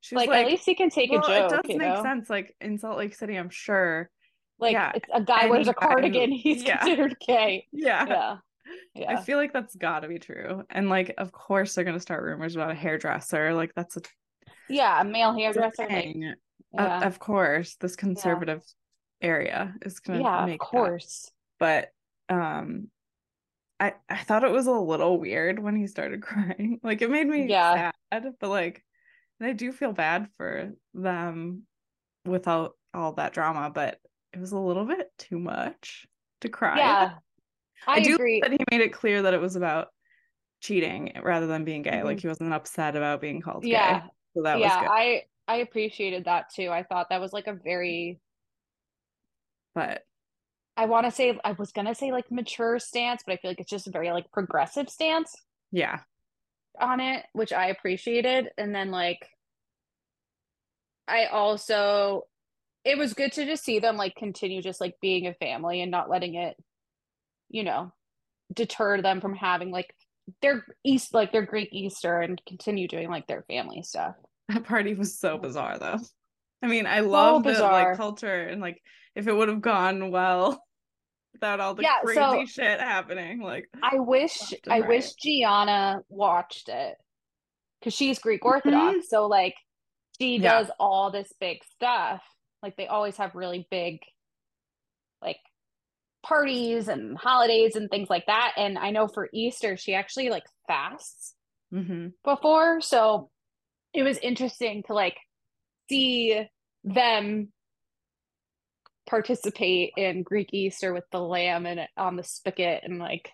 She's 0.00 0.16
Like, 0.16 0.30
like, 0.30 0.46
at 0.46 0.50
least 0.50 0.64
he 0.64 0.74
can 0.74 0.88
take 0.88 1.10
well, 1.10 1.20
a 1.20 1.26
joke, 1.26 1.52
it 1.52 1.68
does 1.68 1.76
make 1.76 1.88
know? 1.88 2.02
sense. 2.02 2.30
Like 2.30 2.56
in 2.58 2.78
Salt 2.78 2.96
Lake 2.96 3.14
City, 3.14 3.36
I'm 3.36 3.50
sure. 3.50 4.08
Like 4.58 4.72
yeah, 4.72 4.92
it's 4.94 5.08
a 5.12 5.20
guy 5.22 5.46
wears 5.46 5.68
a 5.68 5.74
cardigan, 5.74 6.32
he's 6.44 6.62
yeah. 6.64 6.78
considered 6.78 7.16
gay. 7.20 7.66
Yeah. 7.70 8.36
Yeah. 8.94 9.12
I 9.12 9.16
feel 9.20 9.36
like 9.36 9.52
that's 9.52 9.74
got 9.76 10.00
to 10.00 10.08
be 10.08 10.18
true. 10.18 10.62
And 10.70 10.88
like, 10.88 11.14
of 11.18 11.32
course, 11.32 11.74
they're 11.74 11.84
gonna 11.84 12.00
start 12.00 12.22
rumors 12.22 12.56
about 12.56 12.70
a 12.70 12.74
hairdresser. 12.74 13.52
Like 13.52 13.72
that's 13.74 13.98
a, 13.98 14.00
Yeah, 14.70 15.00
a 15.00 15.04
male 15.04 15.34
hairdresser. 15.34 15.82
Like, 15.82 15.88
thing. 15.88 16.34
Uh, 16.78 16.82
yeah. 16.82 17.06
of 17.06 17.18
course, 17.18 17.76
this 17.76 17.96
conservative 17.96 18.62
area 19.20 19.74
is 19.82 20.00
gonna 20.00 20.22
yeah, 20.22 20.46
make 20.46 20.62
of 20.62 20.70
that. 20.72 20.78
course. 20.78 21.30
But 21.58 21.88
um, 22.30 22.88
I 23.80 23.94
I 24.08 24.18
thought 24.24 24.44
it 24.44 24.52
was 24.52 24.66
a 24.68 24.72
little 24.72 25.18
weird 25.18 25.58
when 25.58 25.76
he 25.76 25.86
started 25.88 26.22
crying. 26.24 26.80
Like 26.82 27.02
it 27.02 27.10
made 27.10 27.26
me 27.26 27.48
Yeah. 27.48 27.92
sad, 28.12 28.34
but 28.40 28.48
like, 28.50 28.84
and 29.40 29.48
I 29.48 29.52
do 29.54 29.72
feel 29.72 29.92
bad 29.92 30.30
for 30.36 30.72
them 30.94 31.66
without 32.26 32.76
all 32.94 33.12
that 33.14 33.32
drama. 33.34 33.70
But 33.70 34.00
it 34.32 34.40
was 34.40 34.52
a 34.52 34.58
little 34.58 34.84
bit 34.86 35.10
too 35.18 35.38
much 35.38 36.06
to 36.42 36.48
cry. 36.48 36.80
Yeah, 36.80 37.14
I, 37.86 37.96
I 37.96 38.00
do 38.00 38.16
agree. 38.16 38.40
that 38.42 38.52
he 38.52 38.58
made 38.70 38.82
it 38.82 38.92
clear 38.92 39.22
that 39.22 39.34
it 39.34 39.40
was 39.40 39.56
about 39.56 39.88
cheating 40.60 41.12
rather 41.22 41.46
than 41.46 41.64
being 41.64 41.82
gay. 41.82 42.02
Mhm. 42.02 42.04
Like 42.04 42.20
he 42.20 42.28
wasn't 42.28 42.52
upset 42.52 42.96
about 42.96 43.20
being 43.20 43.40
called 43.40 43.64
Yeah, 43.64 44.02
gay. 44.02 44.10
So 44.36 44.42
that 44.42 44.60
yeah, 44.60 44.64
was 44.64 44.76
good. 44.76 44.92
I 44.92 45.24
I 45.48 45.56
appreciated 45.56 46.24
that 46.26 46.50
too. 46.50 46.70
I 46.70 46.82
thought 46.84 47.08
that 47.10 47.20
was 47.20 47.32
like 47.32 47.46
a 47.48 47.54
very 47.54 48.20
But 49.74 50.04
I 50.76 50.86
want 50.86 51.06
to 51.06 51.12
say 51.12 51.38
I 51.44 51.52
was 51.52 51.72
gonna 51.72 51.94
say 51.94 52.12
like 52.12 52.30
mature 52.30 52.78
stance, 52.78 53.22
but 53.26 53.32
I 53.32 53.36
feel 53.36 53.50
like 53.50 53.60
it's 53.60 53.70
just 53.70 53.86
a 53.86 53.90
very 53.90 54.10
like 54.12 54.30
progressive 54.32 54.88
stance 54.88 55.34
yeah. 55.72 56.00
on 56.80 57.00
it, 57.00 57.26
which 57.32 57.52
I 57.52 57.66
appreciated. 57.66 58.50
And 58.56 58.74
then 58.74 58.90
like 58.90 59.28
I 61.06 61.26
also 61.26 62.26
it 62.84 62.96
was 62.96 63.14
good 63.14 63.32
to 63.32 63.44
just 63.44 63.64
see 63.64 63.78
them 63.78 63.96
like 63.96 64.14
continue 64.16 64.62
just 64.62 64.80
like 64.80 64.94
being 65.02 65.26
a 65.26 65.34
family 65.34 65.82
and 65.82 65.90
not 65.90 66.08
letting 66.08 66.34
it, 66.34 66.56
you 67.50 67.62
know, 67.62 67.92
deter 68.52 69.02
them 69.02 69.20
from 69.20 69.34
having 69.34 69.70
like 69.70 69.94
their 70.40 70.64
East 70.84 71.12
like 71.12 71.32
their 71.32 71.44
Greek 71.44 71.70
Easter 71.72 72.20
and 72.20 72.40
continue 72.46 72.88
doing 72.88 73.10
like 73.10 73.26
their 73.26 73.42
family 73.42 73.82
stuff. 73.82 74.14
That 74.48 74.64
party 74.64 74.94
was 74.94 75.18
so 75.18 75.38
bizarre 75.38 75.78
though. 75.78 75.98
I 76.62 76.66
mean, 76.66 76.86
I 76.86 77.00
love 77.00 77.42
the 77.42 77.52
like 77.52 77.96
culture 77.96 78.46
and 78.46 78.60
like 78.60 78.82
if 79.14 79.26
it 79.26 79.32
would 79.34 79.48
have 79.48 79.60
gone 79.60 80.10
well, 80.10 80.62
without 81.32 81.60
all 81.60 81.74
the 81.74 81.82
Yeah, 81.82 81.98
crazy 82.02 82.46
so- 82.46 82.46
shit 82.46 82.80
happening. 82.80 83.40
Like, 83.40 83.68
I 83.82 83.98
wish 83.98 84.52
I 84.68 84.80
right. 84.80 84.88
wish 84.88 85.12
Gianna 85.14 86.00
watched 86.08 86.68
it 86.68 86.96
because 87.80 87.94
she's 87.94 88.18
Greek 88.18 88.42
Mhm. 88.42 88.46
Orthodox. 88.46 89.08
So 89.08 89.26
like 89.26 89.54
she 90.18 90.38
Yeah. 90.38 90.60
does 90.60 90.70
all 90.78 91.10
this 91.10 91.32
big 91.40 91.58
stuff. 91.64 92.22
Like 92.62 92.76
they 92.76 92.86
always 92.86 93.16
have 93.16 93.34
really 93.34 93.66
big 93.70 94.00
like 95.22 95.38
parties 96.22 96.88
and 96.88 97.16
holidays 97.16 97.76
and 97.76 97.90
things 97.90 98.10
like 98.10 98.26
that. 98.26 98.52
And 98.58 98.78
I 98.78 98.90
know 98.90 99.08
for 99.08 99.28
Easter 99.32 99.76
she 99.78 99.94
actually 99.94 100.28
like 100.30 100.44
fasts 100.66 101.34
hmm 101.72 102.08
before. 102.24 102.80
So 102.82 103.30
it 103.94 104.02
was 104.02 104.18
interesting 104.18 104.82
to 104.88 104.94
like 104.94 105.16
see 105.88 106.46
them 106.84 107.52
participate 109.06 109.92
in 109.96 110.22
Greek 110.22 110.50
Easter 110.52 110.92
with 110.92 111.04
the 111.10 111.20
lamb 111.20 111.66
and 111.66 111.80
on 111.96 112.16
the 112.16 112.24
spigot 112.24 112.82
and 112.84 112.98
like 112.98 113.32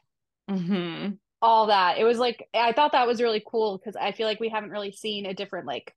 hmm 0.48 1.10
all 1.42 1.66
that. 1.66 1.98
It 1.98 2.04
was 2.04 2.18
like 2.18 2.48
I 2.54 2.72
thought 2.72 2.92
that 2.92 3.06
was 3.06 3.20
really 3.20 3.42
cool 3.46 3.78
because 3.78 3.96
I 3.96 4.12
feel 4.12 4.26
like 4.26 4.40
we 4.40 4.48
haven't 4.48 4.70
really 4.70 4.92
seen 4.92 5.26
a 5.26 5.34
different 5.34 5.66
like 5.66 5.94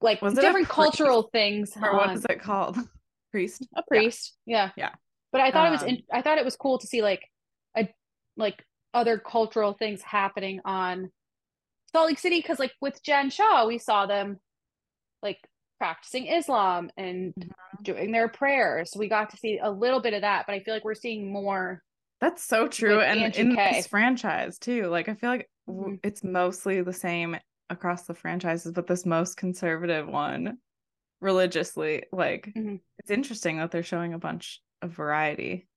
like 0.00 0.22
Was 0.22 0.34
different 0.34 0.68
cultural 0.68 1.28
things 1.32 1.72
or 1.80 1.96
what 1.96 2.16
is 2.16 2.24
it 2.28 2.40
called? 2.40 2.78
Priest. 3.30 3.66
a 3.76 3.82
priest. 3.82 4.34
Yeah. 4.46 4.70
Yeah. 4.76 4.90
But 5.32 5.42
I 5.42 5.50
thought 5.50 5.66
it 5.66 5.70
was 5.70 5.82
Um, 5.82 5.88
in, 5.88 6.02
I 6.10 6.22
thought 6.22 6.38
it 6.38 6.44
was 6.44 6.56
cool 6.56 6.78
to 6.78 6.86
see 6.86 7.02
like 7.02 7.22
a 7.76 7.88
like 8.36 8.64
other 8.94 9.18
cultural 9.18 9.74
things 9.74 10.00
happening 10.02 10.60
on 10.64 11.10
Salt 11.92 12.08
Lake 12.08 12.18
City 12.18 12.38
because 12.40 12.58
like 12.58 12.72
with 12.80 13.02
Jen 13.02 13.28
Shah 13.28 13.66
we 13.66 13.76
saw 13.78 14.06
them 14.06 14.38
like 15.22 15.38
practicing 15.78 16.26
Islam 16.26 16.90
and 16.96 17.32
Mhm. 17.38 17.50
doing 17.82 18.12
their 18.12 18.28
prayers. 18.28 18.92
We 18.96 19.08
got 19.08 19.30
to 19.30 19.36
see 19.36 19.58
a 19.58 19.70
little 19.70 20.00
bit 20.00 20.14
of 20.14 20.22
that, 20.22 20.46
but 20.46 20.54
I 20.54 20.60
feel 20.60 20.74
like 20.74 20.84
we're 20.84 20.94
seeing 20.94 21.32
more 21.32 21.82
That's 22.20 22.42
so 22.42 22.66
true. 22.66 23.00
And 23.00 23.20
Angie 23.20 23.42
in 23.42 23.56
K. 23.56 23.72
this 23.74 23.86
franchise 23.86 24.58
too, 24.58 24.86
like 24.88 25.08
I 25.08 25.14
feel 25.14 25.30
like 25.30 25.48
Mhm. 25.68 26.00
it's 26.02 26.24
mostly 26.24 26.82
the 26.82 26.92
same 26.92 27.36
across 27.70 28.04
the 28.06 28.14
franchises, 28.14 28.72
but 28.72 28.86
this 28.88 29.06
most 29.06 29.36
conservative 29.36 30.08
one 30.08 30.58
religiously, 31.20 32.04
like 32.12 32.46
Mhm. 32.56 32.80
it's 32.98 33.10
interesting 33.10 33.58
that 33.58 33.70
they're 33.70 33.82
showing 33.84 34.14
a 34.14 34.18
bunch 34.18 34.60
of 34.82 34.90
variety. 34.90 35.68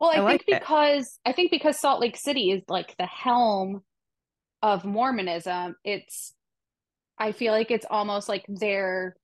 Well, 0.00 0.10
I, 0.10 0.14
I 0.14 0.16
think 0.16 0.26
like 0.26 0.40
it. 0.48 0.60
because 0.60 1.18
I 1.26 1.32
think 1.32 1.50
because 1.50 1.78
Salt 1.78 2.00
Lake 2.00 2.16
City 2.16 2.50
is 2.52 2.62
like 2.68 2.96
the 2.96 3.06
helm 3.06 3.84
of 4.62 4.84
Mormonism, 4.86 5.76
it's 5.84 6.34
I 7.18 7.32
feel 7.32 7.52
like 7.52 7.70
it's 7.70 7.86
almost 7.90 8.26
like 8.28 8.46
their 8.48 9.14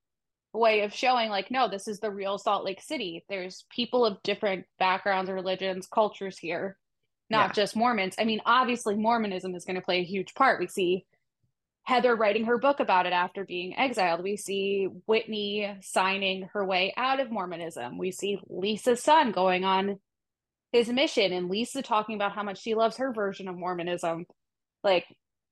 way 0.57 0.83
of 0.83 0.93
showing 0.95 1.31
like 1.31 1.51
no, 1.51 1.69
this 1.69 1.89
is 1.89 2.01
the 2.01 2.11
real 2.11 2.39
Salt 2.39 2.65
Lake 2.65 2.81
City. 2.83 3.25
There's 3.29 3.65
people 3.71 4.05
of 4.05 4.23
different 4.23 4.65
backgrounds, 4.79 5.31
religions, 5.31 5.87
cultures 5.87 6.39
here, 6.39 6.77
not 7.31 7.51
Yeah. 7.51 7.53
just 7.53 7.77
Mormons. 7.77 8.15
I 8.19 8.25
mean, 8.25 8.41
obviously 8.47 8.97
Mormonism 8.97 9.55
is 9.55 9.65
going 9.65 9.77
to 9.77 9.83
play 9.83 10.01
a 10.01 10.05
huge 10.05 10.35
part. 10.35 10.61
We 10.61 10.67
see 10.69 11.07
Heather 11.85 12.17
writing 12.17 12.47
her 12.47 12.59
book 12.59 12.81
about 12.81 13.07
it 13.07 13.13
after 13.13 13.45
being 13.45 13.77
exiled. 13.79 14.23
We 14.23 14.37
see 14.37 14.89
Whitney 15.07 15.77
signing 15.83 16.49
her 16.53 16.65
way 16.65 16.93
out 16.97 17.21
of 17.21 17.31
Mormonism. 17.31 17.97
We 17.97 18.11
see 18.11 18.41
Lisa's 18.49 19.03
son 19.03 19.31
going 19.31 19.65
on 19.65 20.01
his 20.73 20.89
mission 20.89 21.33
and 21.33 21.49
Lisa 21.49 21.83
talking 21.83 22.17
about 22.17 22.33
how 22.33 22.43
much 22.43 22.61
she 22.61 22.75
loves 22.75 22.97
her 22.97 23.13
version 23.13 23.47
of 23.47 23.57
Mormonism. 23.57 24.27
Like 24.83 25.07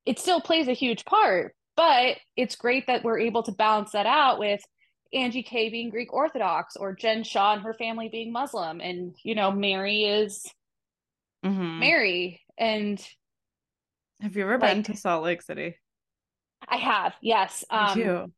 it 0.04 0.18
still 0.18 0.40
plays 0.40 0.66
a 0.66 0.72
huge 0.72 1.04
part, 1.04 1.54
but 1.76 2.16
it's 2.36 2.56
great 2.56 2.88
that 2.88 3.04
we're 3.04 3.20
able 3.20 3.44
to 3.44 3.52
balance 3.52 3.92
that 3.92 4.06
out 4.06 4.38
with 4.40 4.60
Angie 5.14 5.42
K 5.42 5.68
being 5.70 5.90
Greek 5.90 6.12
Orthodox 6.12 6.76
or 6.76 6.94
Jen 6.94 7.22
Shah 7.22 7.54
and 7.54 7.62
her 7.62 7.74
family 7.74 8.08
being 8.08 8.32
Muslim 8.32 8.80
and 8.80 9.14
you 9.22 9.34
know 9.34 9.50
Mary 9.50 10.04
is 10.04 10.44
Mhm. 11.42 11.80
Mary 11.80 12.42
and 12.58 13.00
Have 14.20 14.36
you 14.36 14.42
ever 14.42 14.58
been 14.58 14.82
to 14.84 14.96
Salt 14.96 15.24
Lake 15.24 15.42
City? 15.42 15.76
I 16.68 16.76
have 16.76 17.14
yes 17.20 17.64
Me 17.72 17.78
um 17.78 17.98
too. 18.02 18.32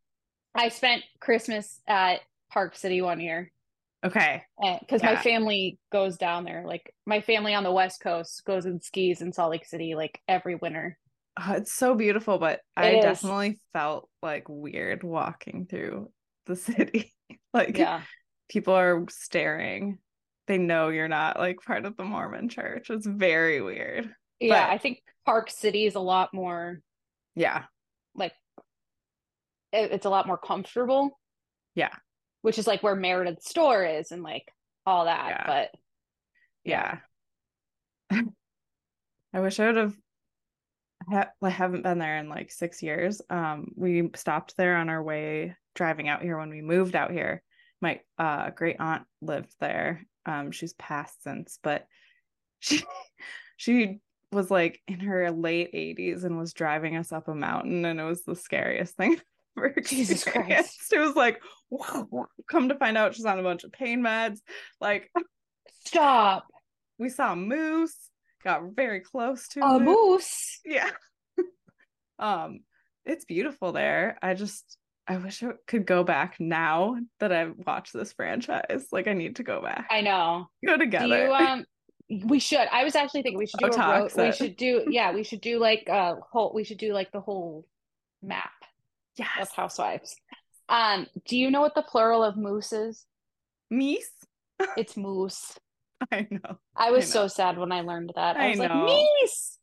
I 0.55 0.69
spent 0.69 1.03
Christmas 1.21 1.81
at 1.87 2.21
Park 2.51 2.77
City 2.77 3.03
one 3.03 3.21
year 3.21 3.53
Okay. 4.05 4.43
because 4.81 5.03
my 5.03 5.17
family 5.17 5.79
goes 5.93 6.17
down 6.17 6.45
there. 6.45 6.65
Like 6.67 6.95
my 7.05 7.21
family 7.21 7.55
on 7.55 7.63
the 7.65 7.73
West 7.73 8.01
Coast 8.01 8.43
goes 8.47 8.65
and 8.65 8.83
skis 8.83 9.21
in 9.21 9.33
Salt 9.33 9.51
Lake 9.51 9.67
City 9.67 9.95
like 9.95 10.21
every 10.29 10.55
winter. 10.55 10.99
Oh, 11.39 11.53
it's 11.55 11.73
so 11.73 11.95
beautiful, 11.95 12.39
but 12.39 12.61
I 12.77 12.93
It 12.93 13.05
is. 13.05 13.21
definitely 13.21 13.59
felt 13.75 14.09
like 14.23 14.49
weird 14.49 15.03
walking 15.05 15.67
through 15.67 16.11
the 16.47 16.57
city. 16.57 17.13
like 17.55 17.77
Yeah, 17.77 18.03
people 18.49 18.75
are 18.75 19.05
staring. 19.11 19.99
They 20.47 20.59
know 20.59 20.89
you're 20.91 21.09
not 21.09 21.39
like 21.39 21.57
part 21.67 21.85
of 21.85 21.97
the 21.97 22.05
Mormon 22.05 22.49
church. 22.49 22.89
It's 22.91 23.07
very 23.07 23.61
weird. 23.61 24.15
yeah. 24.41 24.67
But- 24.67 24.73
I 24.75 24.79
think 24.79 25.03
Park 25.25 25.51
City 25.51 25.87
is 25.87 25.97
a 25.97 26.01
lot 26.01 26.33
more 26.33 26.81
Yeah. 27.35 27.65
like 28.15 28.33
it- 29.73 29.91
it's 29.93 30.07
a 30.07 30.11
lot 30.11 30.27
more 30.27 30.39
comfortable. 30.39 31.19
Yeah. 31.75 31.95
which 32.43 32.59
is 32.59 32.67
like 32.69 32.83
where 32.83 32.95
Meredith's 32.95 33.51
store 33.51 33.85
is 33.85 34.13
and 34.13 34.23
like 34.23 34.51
all 34.87 35.07
that. 35.07 35.29
Yeah. 35.31 35.47
But 35.47 35.71
Yeah. 36.65 36.99
I 39.35 39.41
wish 39.41 39.59
I 39.59 39.67
would 39.67 39.77
have 39.77 39.97
I 41.43 41.49
haven't 41.51 41.83
been 41.83 41.99
there 41.99 42.19
in 42.19 42.29
like 42.29 42.51
six 42.51 42.83
years. 42.83 43.21
Um, 43.31 43.73
we 43.77 44.11
stopped 44.15 44.57
there 44.57 44.77
on 44.77 44.89
our 44.89 45.03
way 45.03 45.57
driving 45.77 46.09
out 46.09 46.23
here 46.23 46.37
when 46.39 46.51
we 46.51 46.63
moved 46.63 46.97
out 46.97 47.13
here. 47.13 47.43
My 47.81 48.01
uh 48.19 48.51
great 48.51 48.77
aunt 48.81 49.05
lived 49.21 49.55
there. 49.61 50.05
Um, 50.25 50.51
she's 50.51 50.73
passed 50.75 51.23
since, 51.23 51.59
but 51.63 51.87
she 52.59 52.83
she 53.57 54.01
was 54.33 54.51
like 54.51 54.81
in 54.89 55.01
her 55.01 55.31
late 55.31 55.73
80s 55.73 56.25
and 56.25 56.37
was 56.37 56.53
driving 56.53 56.97
us 56.97 57.13
up 57.13 57.29
a 57.29 57.35
mountain, 57.35 57.85
and 57.85 58.01
it 58.01 58.05
was 58.05 58.25
the 58.25 58.35
scariest 58.35 58.97
thing 58.97 59.21
ever 59.57 59.75
Jesus 59.81 60.25
Christ. 60.25 60.93
It 60.93 60.99
was 60.99 61.15
like, 61.15 61.41
come 62.51 62.69
to 62.71 62.75
find 62.75 62.99
out 62.99 63.15
she's 63.15 63.25
on 63.25 63.39
a 63.39 63.45
bunch 63.45 63.63
of 63.63 63.73
pain 63.73 64.01
meds. 64.01 64.41
Like 64.81 65.11
stop 65.85 66.47
we 66.99 67.09
saw 67.09 67.33
a 67.33 67.37
moose, 67.37 67.97
got 68.43 68.75
very 68.75 69.01
close 69.01 69.49
to 69.49 69.61
a 69.61 69.77
it. 69.77 69.83
moose. 69.83 70.61
Yeah. 70.65 70.91
um, 72.19 72.61
it's 73.05 73.25
beautiful 73.25 73.73
there. 73.73 74.19
I 74.23 74.35
just 74.35 74.79
I 75.09 75.17
wish 75.19 75.43
I 75.43 75.51
could 75.67 75.87
go 75.87 76.03
back 76.03 76.37
now 76.41 76.97
that 77.21 77.33
I've 77.33 77.55
watched 77.67 77.93
this 77.93 78.13
franchise. 78.13 78.87
Like 78.91 79.07
I 79.07 79.13
need 79.13 79.37
to 79.37 79.43
go 79.45 79.63
back. 79.63 79.87
I 79.91 80.01
know. 80.01 80.49
go 80.65 80.77
Do 80.77 80.85
together. 80.85 81.27
you 81.27 81.33
um? 81.33 81.65
We 82.25 82.39
should. 82.39 82.69
I 82.73 82.85
was 82.85 82.95
actually 82.95 83.23
thinking 83.23 83.39
we 83.39 83.47
should 83.47 83.59
do 83.61 83.71
Oh, 83.73 84.09
a. 84.17 84.23
We 84.27 84.33
should 84.33 84.57
do. 84.57 84.85
Yeah, 84.91 85.13
we 85.13 85.25
should 85.25 85.41
do 85.41 85.59
like 85.59 85.85
a 85.89 86.17
whole. 86.31 86.53
We 86.55 86.65
should 86.65 86.79
do 86.79 86.93
like 86.93 87.11
the 87.13 87.21
whole 87.21 87.67
map 88.23 88.51
yes. 89.17 89.29
of 89.41 89.51
housewives. 89.51 90.15
Um, 90.69 91.07
do 91.27 91.37
you 91.37 91.51
know 91.51 91.61
what 91.61 91.75
the 91.75 91.83
plural 91.83 92.23
of 92.25 92.37
moose 92.37 92.73
is? 92.73 93.05
Meese. 93.73 94.11
It's 94.77 94.97
moose. 94.97 95.57
I 96.13 96.27
know. 96.31 96.59
I 96.77 96.91
was 96.91 97.13
know. 97.15 97.23
so 97.23 97.29
sad 97.29 97.59
when 97.59 97.73
I 97.73 97.81
learned 97.83 98.13
that. 98.17 98.37
I 98.37 98.47
I 98.47 98.51
was 98.51 98.59
like, 98.59 98.69
know. 98.71 98.87
meese. 98.87 99.57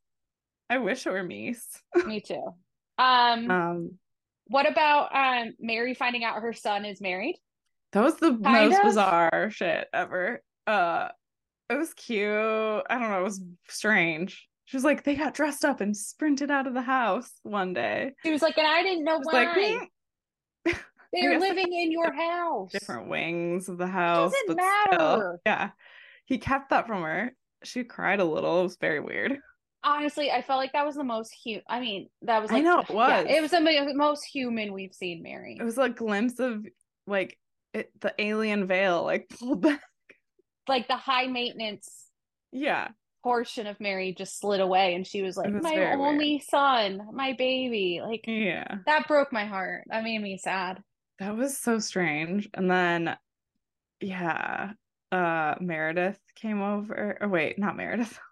I 0.69 0.77
wish 0.77 1.05
it 1.05 1.11
were 1.11 1.23
Meese. 1.23 1.65
Me 2.05 2.19
too. 2.21 2.41
Um, 2.97 3.51
Um, 3.51 3.91
what 4.47 4.69
about 4.69 5.15
um 5.15 5.53
Mary 5.59 5.93
finding 5.93 6.23
out 6.23 6.41
her 6.41 6.53
son 6.53 6.85
is 6.85 7.01
married? 7.01 7.37
that 7.93 8.03
was 8.03 8.15
the 8.15 8.31
Kind 8.43 8.69
most 8.71 8.77
of. 8.77 8.83
bizarre 8.83 9.49
shit 9.51 9.87
ever. 9.93 10.41
Uh, 10.65 11.09
it 11.69 11.75
was 11.77 11.93
cute. 11.93 12.27
I 12.31 12.83
don't 12.99 13.09
know. 13.11 13.19
It 13.19 13.23
was 13.23 13.41
strange. 13.69 14.47
She 14.65 14.75
was 14.77 14.83
like, 14.83 15.03
they 15.03 15.15
got 15.15 15.33
dressed 15.35 15.63
up 15.63 15.79
and 15.81 15.95
sprinted 15.95 16.49
out 16.49 16.65
of 16.67 16.73
the 16.73 16.81
house 16.81 17.29
one 17.43 17.73
day. 17.73 18.13
She 18.25 18.31
was 18.31 18.41
like, 18.41 18.57
and 18.57 18.65
I 18.65 18.81
didn't 18.81 19.03
know 19.03 19.19
why. 19.21 19.43
like, 20.65 20.75
"Mm, 20.75 20.79
They're 21.13 21.39
living 21.39 21.71
in 21.71 21.91
your 21.91 22.11
house. 22.11 22.71
different 22.71 23.09
wings 23.09 23.69
of 23.69 23.77
the 23.77 23.85
house. 23.87 24.31
Doesn't 24.31 24.57
but 24.57 24.65
still, 24.87 24.99
matter. 25.17 25.39
yeah. 25.45 25.69
He 26.25 26.37
kept 26.39 26.71
that 26.71 26.87
from 26.87 27.03
her. 27.03 27.33
She 27.63 27.83
cried 27.83 28.19
a 28.19 28.25
little. 28.25 28.61
It 28.61 28.63
was 28.63 28.77
very 28.77 28.99
weird. 28.99 29.37
Honestly, 29.83 30.31
I 30.31 30.41
felt 30.41 30.59
like 30.59 30.71
that 30.73 30.85
was 30.85 30.95
the 30.95 31.03
most 31.03 31.33
human. 31.33 31.63
I 31.67 31.79
mean, 31.79 32.09
that 32.21 32.41
was 32.41 32.51
I 32.51 32.59
know, 32.61 32.79
it 32.79 32.85
yeah, 32.89 32.95
was. 32.95 33.25
it 33.29 33.41
was 33.41 33.51
the 33.51 33.93
most 33.95 34.23
human 34.25 34.71
we've 34.73 34.93
seen 34.93 35.21
Mary. 35.23 35.57
It 35.59 35.63
was 35.63 35.77
a 35.77 35.89
glimpse 35.89 36.39
of 36.39 36.65
like 37.05 37.37
it, 37.73 37.91
the 37.99 38.13
alien 38.19 38.65
veil, 38.67 39.03
like 39.03 39.27
pulled 39.29 39.61
back. 39.61 39.81
like 40.67 40.87
the 40.87 40.95
high 40.95 41.25
maintenance 41.27 42.07
Yeah. 42.51 42.89
portion 43.23 43.67
of 43.67 43.79
Mary 43.81 44.13
just 44.17 44.39
slid 44.39 44.61
away, 44.61 44.95
and 44.95 45.05
she 45.05 45.21
was 45.21 45.35
like, 45.35 45.51
was 45.53 45.63
"My 45.63 45.75
very 45.75 45.97
weird. 45.97 45.99
only 46.13 46.39
son, 46.39 47.01
my 47.13 47.33
baby." 47.33 47.99
Like 48.01 48.23
Yeah. 48.25 48.77
that 48.85 49.07
broke 49.07 49.33
my 49.33 49.45
heart. 49.45 49.83
That 49.87 50.03
made 50.03 50.21
me 50.21 50.37
sad. 50.37 50.81
That 51.19 51.35
was 51.35 51.57
so 51.57 51.79
strange. 51.79 52.49
And 52.53 52.69
then 52.71 53.17
yeah, 53.99 54.71
uh 55.11 55.55
Meredith 55.59 56.19
came 56.35 56.61
over. 56.61 57.17
Or 57.21 57.27
wait, 57.27 57.57
not 57.59 57.75
Meredith. 57.75 58.17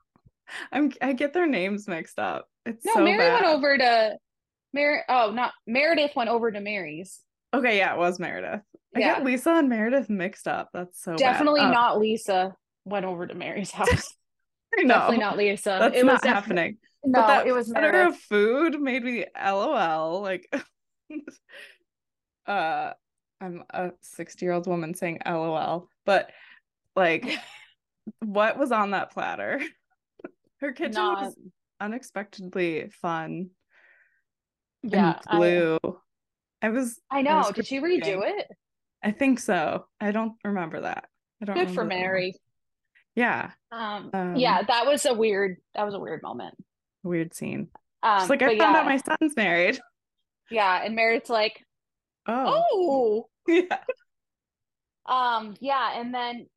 I'm 0.72 0.92
I 1.02 1.14
get 1.14 1.34
their 1.34 1.48
names 1.48 1.88
mixed 1.88 2.20
up. 2.20 2.48
It's 2.66 2.86
No, 2.86 2.94
so 2.96 3.04
Mary 3.04 3.32
went 3.32 3.46
over 3.46 3.78
to 3.78 4.18
Mary. 4.74 5.00
Oh, 5.10 5.32
not 5.32 5.54
Meredith 5.68 6.16
went 6.16 6.30
over 6.30 6.52
to 6.52 6.60
Mary's. 6.62 7.20
Okay, 7.54 7.78
yeah, 7.78 7.94
it 7.94 7.98
was 8.00 8.20
Meredith. 8.20 8.62
I 8.96 9.00
Yeah. 9.00 9.16
get 9.16 9.24
Lisa 9.26 9.52
and 9.52 9.70
Meredith 9.70 10.10
mixed 10.10 10.48
up. 10.48 10.70
That's 10.74 11.02
so 11.02 11.12
bad. 11.14 11.20
Definitely 11.20 11.62
not 11.66 12.00
Lisa. 12.00 12.56
went 12.86 13.06
over 13.06 13.28
to 13.28 13.34
Mary's 13.34 13.72
house. 13.82 14.16
Know. 14.78 14.88
Definitely 14.88 15.18
not 15.18 15.38
Lisa. 15.38 15.78
That's 15.80 15.98
it 15.98 16.06
was 16.06 16.24
not 16.24 16.26
happening. 16.26 16.78
No, 17.04 17.20
but 17.22 17.28
that 17.28 17.48
it 17.48 17.52
was 17.52 17.70
Meredith. 17.70 18.16
of 18.16 18.20
food 18.22 18.80
made 18.80 19.04
me 19.04 19.26
LOL. 19.36 20.22
Like, 20.22 20.48
uh, 22.48 22.92
I'm 23.40 23.64
a 23.72 23.92
60 24.02 24.46
year 24.46 24.54
old 24.54 24.68
woman 24.68 24.94
saying 24.94 25.20
LOL, 25.26 25.90
but 26.06 26.32
like, 26.96 27.28
what 28.20 28.58
was 28.58 28.72
on 28.72 28.92
that 28.92 29.12
platter? 29.12 29.62
Her 30.62 30.72
kitchen 30.72 30.94
Not- 30.94 31.22
was 31.24 31.36
unexpectedly 31.80 32.90
fun 33.02 33.50
yeah, 34.84 35.20
and 35.30 35.40
blue. 35.40 35.80
I, 36.62 36.70
was, 36.70 37.00
I, 37.10 37.18
I 37.18 37.20
I 37.20 37.22
know. 37.24 37.38
was 37.38 37.52
Did 37.52 37.68
she 37.68 37.80
redo 37.80 38.22
it? 38.24 38.48
I 39.04 39.12
think 39.12 39.40
so. 39.40 39.86
I 40.00 40.12
don't 40.12 40.34
remember 40.44 40.82
that. 40.82 41.06
I 41.42 41.46
don't 41.46 41.56
Good 41.56 41.72
for. 41.72 41.84
Mary. 41.84 42.36
Yeah, 43.16 43.52
Um, 43.72 44.10
Um, 44.14 44.36
yeah, 44.38 44.62
that 44.62 44.86
was 44.86 45.06
a 45.06 45.14
weird. 45.14 45.58
That 45.76 45.84
was 45.86 45.94
a 45.96 46.00
weird 46.00 46.22
moment. 46.24 46.56
weird 47.04 47.34
scene. 47.34 47.68
Um, 48.04 48.22
She's 48.22 48.30
like, 48.30 48.42
I 48.42 48.58
found 48.58 48.74
yeah, 48.74 48.78
out 48.80 48.86
my 48.86 48.98
son's 48.98 49.36
married. 49.36 49.80
yeah, 50.50 50.82
and 50.84 50.96
Meredith's 50.96 51.30
like, 51.30 51.66
Oh, 52.28 52.64
oh, 52.74 53.30
yeah. 53.48 53.80
um, 55.08 55.56
yeah, 55.60 56.00
and 56.00 56.14
then 56.14 56.48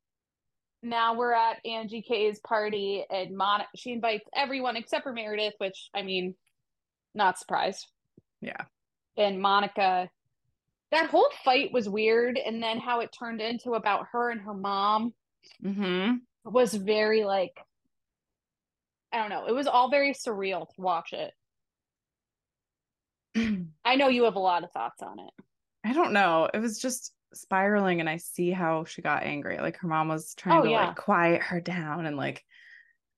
now 0.83 1.15
we're 1.15 1.33
at 1.33 1.65
Angie 1.65 2.01
K's 2.01 2.39
party, 2.39 3.03
and 3.09 3.35
Mon 3.35 3.61
she 3.75 3.91
invites 3.91 4.25
everyone 4.35 4.75
except 4.75 5.03
for 5.03 5.13
Meredith, 5.13 5.53
which 5.57 5.89
I 5.93 6.01
mean, 6.01 6.35
not 7.13 7.39
surprised. 7.39 7.87
Yeah. 8.41 8.65
And 9.17 9.41
Monica, 9.41 10.09
that 10.91 11.09
whole 11.09 11.29
fight 11.43 11.71
was 11.71 11.89
weird, 11.89 12.37
and 12.37 12.61
then 12.61 12.79
how 12.79 12.99
it 12.99 13.15
turned 13.17 13.41
into 13.41 13.73
about 13.73 14.07
her 14.11 14.29
and 14.29 14.41
her 14.41 14.53
mom 14.53 15.13
Mm-hmm. 15.63 16.15
was 16.43 16.73
very 16.73 17.23
like, 17.23 17.53
I 19.11 19.17
don't 19.17 19.29
know, 19.29 19.45
it 19.47 19.53
was 19.53 19.67
all 19.67 19.89
very 19.89 20.13
surreal 20.13 20.67
to 20.67 20.81
watch 20.81 21.13
it. 21.13 21.33
I 23.85 23.95
know 23.95 24.07
you 24.07 24.23
have 24.23 24.35
a 24.35 24.39
lot 24.39 24.63
of 24.63 24.71
thoughts 24.71 25.01
on 25.01 25.19
it. 25.19 25.31
I 25.83 25.93
don't 25.93 26.13
know. 26.13 26.49
It 26.53 26.59
was 26.59 26.79
just 26.79 27.13
spiraling, 27.33 27.99
and 27.99 28.09
I 28.09 28.17
see 28.17 28.51
how 28.51 28.85
she 28.85 29.01
got 29.01 29.23
angry. 29.23 29.57
Like 29.59 29.77
her 29.77 29.87
mom 29.87 30.07
was 30.07 30.35
trying 30.35 30.61
Oh, 30.61 30.63
to 30.63 30.69
yeah. 30.69 30.87
like 30.87 30.95
quiet 30.95 31.41
her 31.43 31.61
down, 31.61 32.05
and 32.05 32.17
like 32.17 32.43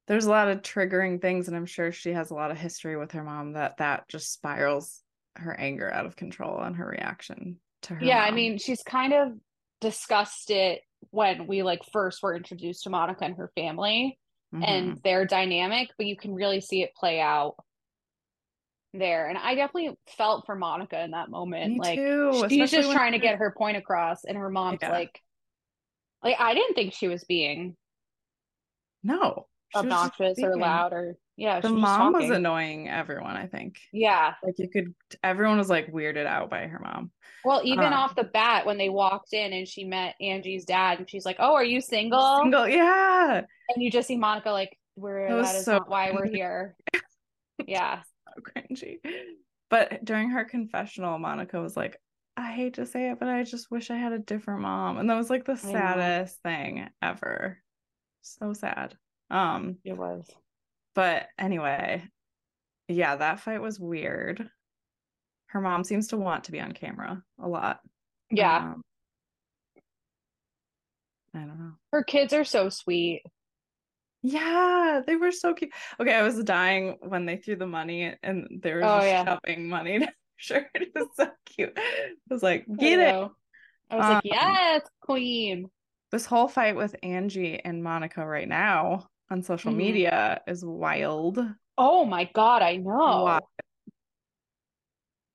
there's 0.08 0.26
a 0.26 0.30
lot 0.32 0.50
of 0.50 0.62
triggering 0.62 1.22
things, 1.22 1.48
and 1.48 1.58
I'm 1.58 1.66
sure 1.66 1.92
she 1.92 2.14
has 2.14 2.32
a 2.32 2.36
lot 2.36 2.52
of 2.52 2.58
history 2.58 2.98
with 2.98 3.12
her 3.14 3.24
mom 3.24 3.54
that 3.54 3.78
that 3.78 4.08
just 4.10 4.34
spirals 4.34 5.04
her 5.36 5.54
anger 5.60 5.92
out 5.92 6.06
of 6.06 6.16
control 6.16 6.60
and 6.62 6.76
her 6.78 6.88
reaction 6.88 7.60
to 7.84 7.96
her. 7.96 8.06
yeah, 8.06 8.20
I 8.22 8.32
mean, 8.32 8.58
she's 8.58 8.84
kind 8.84 9.14
of 9.14 9.34
discussed 9.82 10.50
it 10.52 10.82
when 11.12 11.48
we 11.48 11.64
like 11.64 11.82
first 11.92 12.22
were 12.24 12.36
introduced 12.36 12.84
to 12.84 12.90
Monica 12.90 13.26
and 13.26 13.36
her 13.36 13.52
family 13.56 14.18
Mhm. 14.52 14.64
and 14.68 14.98
their 15.04 15.26
dynamic, 15.26 15.90
but 15.98 16.08
you 16.08 16.16
can 16.16 16.34
really 16.34 16.62
see 16.62 16.84
it 16.84 16.96
play 16.96 17.20
out 17.20 17.56
there. 18.94 19.28
And 19.30 19.38
I 19.38 19.56
definitely 19.56 19.98
felt 20.18 20.46
for 20.46 20.56
Monica 20.56 21.02
in 21.04 21.12
that 21.12 21.30
moment. 21.30 21.74
Me 21.74 21.80
like 21.80 21.98
too. 21.98 22.46
she's 22.50 22.72
just 22.72 22.92
trying 22.92 23.14
to 23.14 23.20
get 23.20 23.38
her 23.38 23.54
point 23.58 23.78
across, 23.78 24.24
and 24.24 24.38
her 24.38 24.50
mom's 24.50 24.80
Yeah. 24.82 24.92
like, 24.92 25.22
like 26.24 26.36
I 26.40 26.54
didn't 26.54 26.74
think 26.76 26.94
she 26.94 27.08
was 27.08 27.24
being 27.24 27.76
no 29.04 29.48
obnoxious 29.76 30.40
or 30.42 30.58
loud 30.58 30.94
or 30.94 31.18
yeah. 31.36 31.60
The 31.60 31.68
she 31.68 31.74
was 31.76 31.82
mom 31.82 32.14
was 32.14 32.30
annoying 32.32 32.90
everyone. 32.90 33.38
I 33.38 33.46
think 33.46 33.78
Yeah. 33.94 34.34
like 34.44 34.56
you 34.58 34.70
could. 34.70 34.96
Everyone 35.24 35.58
was 35.60 35.70
like 35.70 35.92
weirded 35.92 36.26
out 36.26 36.50
by 36.50 36.66
her 36.66 36.80
mom. 36.80 37.12
Well, 37.46 37.62
even 37.64 37.86
Um, 37.86 37.94
off 37.94 38.16
the 38.16 38.24
bat, 38.24 38.66
when 38.66 38.80
they 38.80 38.90
walked 38.90 39.34
in 39.34 39.54
and 39.54 39.68
she 39.68 39.84
met 39.84 40.16
Angie's 40.20 40.66
dad, 40.66 40.98
and 40.98 41.08
she's 41.10 41.26
like, 41.26 41.36
"Oh, 41.40 41.54
are 41.54 41.64
you 41.64 41.80
single?" 41.80 42.40
Single, 42.42 42.68
yeah. 42.68 43.42
And 43.70 43.84
you 43.84 43.92
just 43.92 44.08
see 44.08 44.18
Monica 44.18 44.50
like, 44.50 44.76
"We're 44.96 45.30
That 45.30 45.44
that 45.44 45.56
is 45.58 45.66
so 45.66 45.74
not 45.74 45.90
why 45.90 46.12
we're 46.12 46.26
here." 46.26 46.76
yeah, 47.68 48.02
cringy. 48.42 48.98
But 49.70 50.04
during 50.06 50.30
her 50.32 50.46
confessional, 50.46 51.18
Monica 51.20 51.60
was 51.60 51.76
like, 51.76 51.98
I 52.38 52.52
hate 52.52 52.76
to 52.76 52.86
say 52.86 53.10
it, 53.12 53.20
but 53.20 53.28
I 53.28 53.44
just 53.44 53.70
wish 53.72 53.90
I 53.92 53.98
had 53.98 54.14
a 54.14 54.20
different 54.20 54.62
mom. 54.62 54.98
And 54.98 55.10
that 55.10 55.18
was 55.18 55.30
like 55.30 55.46
the 55.46 55.58
saddest 55.58 56.42
thing 56.44 56.88
ever. 57.02 57.58
So 58.22 58.54
sad. 58.54 58.96
Um, 59.30 59.78
it 59.84 59.98
was. 59.98 60.26
but 60.96 61.28
anyway, 61.38 62.04
yeah, 62.88 63.16
that 63.18 63.40
fight 63.42 63.62
was 63.62 63.80
weird. 63.80 64.50
Her 65.48 65.62
mom 65.62 65.84
seems 65.84 66.08
to 66.10 66.18
want 66.18 66.46
to 66.46 66.52
be 66.52 66.60
on 66.62 66.72
camera 66.74 67.24
a 67.42 67.48
lot. 67.48 67.80
Yeah, 68.32 68.58
Um, 68.74 68.82
I 71.34 71.40
don't 71.40 71.60
know. 71.60 71.72
her 71.92 72.04
kids 72.04 72.34
are 72.34 72.44
so 72.46 72.70
sweet. 72.70 73.24
Yeah, 74.24 75.02
they 75.06 75.16
were 75.16 75.32
so 75.32 75.54
cute. 75.54 75.72
Okay, 76.00 76.14
I 76.14 76.24
was 76.24 76.44
dying 76.44 76.98
when 77.02 77.26
they 77.26 77.38
threw 77.38 77.56
the 77.56 77.68
money 77.68 78.16
and 78.24 78.48
they 78.62 78.74
were 78.74 78.82
Oh, 78.84 79.00
just 79.00 79.08
yeah. 79.08 79.24
shoving 79.26 79.70
money 79.70 80.08
shirt. 80.38 80.68
It 80.74 80.92
was 80.96 81.08
so 81.16 81.30
cute. 81.46 81.74
I 81.78 82.12
was 82.30 82.44
like, 82.44 82.66
I 82.70 82.76
get 82.76 83.00
it. 83.00 83.14
know. 83.14 83.32
I 83.90 83.96
was 83.96 84.08
like, 84.08 84.16
Um, 84.16 84.22
"Yes, 84.26 84.82
queen." 85.02 85.70
This 86.12 86.26
whole 86.26 86.48
fight 86.48 86.76
with 86.76 86.96
Angie 87.04 87.60
and 87.64 87.84
Monica 87.84 88.26
right 88.26 88.48
now 88.48 89.08
on 89.30 89.44
social 89.44 89.72
Mhm. 89.72 89.78
media 89.78 90.42
is 90.48 90.64
wild. 90.66 91.40
Oh 91.78 92.06
my 92.06 92.26
god, 92.34 92.62
I 92.64 92.78
know. 92.78 92.84
Wow. 92.94 93.48